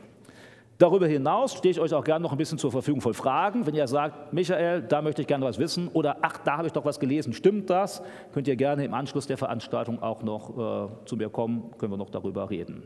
Darüber 0.80 1.06
hinaus 1.06 1.52
stehe 1.52 1.72
ich 1.72 1.78
euch 1.78 1.92
auch 1.92 2.04
gerne 2.04 2.22
noch 2.22 2.32
ein 2.32 2.38
bisschen 2.38 2.56
zur 2.56 2.72
Verfügung 2.72 3.02
voll 3.02 3.12
Fragen. 3.12 3.66
Wenn 3.66 3.74
ihr 3.74 3.86
sagt, 3.86 4.32
Michael, 4.32 4.80
da 4.80 5.02
möchte 5.02 5.20
ich 5.20 5.28
gerne 5.28 5.44
was 5.44 5.58
wissen 5.58 5.88
oder 5.88 6.16
ach, 6.22 6.38
da 6.38 6.56
habe 6.56 6.68
ich 6.68 6.72
doch 6.72 6.86
was 6.86 6.98
gelesen, 6.98 7.34
stimmt 7.34 7.68
das? 7.68 8.02
Könnt 8.32 8.48
ihr 8.48 8.56
gerne 8.56 8.86
im 8.86 8.94
Anschluss 8.94 9.26
der 9.26 9.36
Veranstaltung 9.36 10.02
auch 10.02 10.22
noch 10.22 10.88
äh, 10.88 10.88
zu 11.04 11.16
mir 11.16 11.28
kommen, 11.28 11.70
können 11.76 11.92
wir 11.92 11.98
noch 11.98 12.08
darüber 12.08 12.48
reden. 12.48 12.84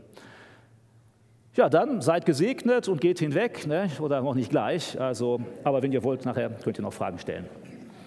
Ja, 1.53 1.69
dann 1.69 2.01
seid 2.01 2.25
gesegnet 2.25 2.89
und 2.89 2.99
geht 2.99 3.19
hinweg, 3.19 3.65
ne? 3.65 3.89
oder 4.01 4.21
noch 4.21 4.35
nicht 4.35 4.49
gleich. 4.49 4.99
Also, 4.99 5.39
aber 5.63 5.81
wenn 5.81 5.93
ihr 5.93 6.03
wollt, 6.03 6.25
nachher 6.25 6.49
könnt 6.49 6.77
ihr 6.77 6.81
noch 6.83 6.91
Fragen 6.91 7.17
stellen. 7.17 7.45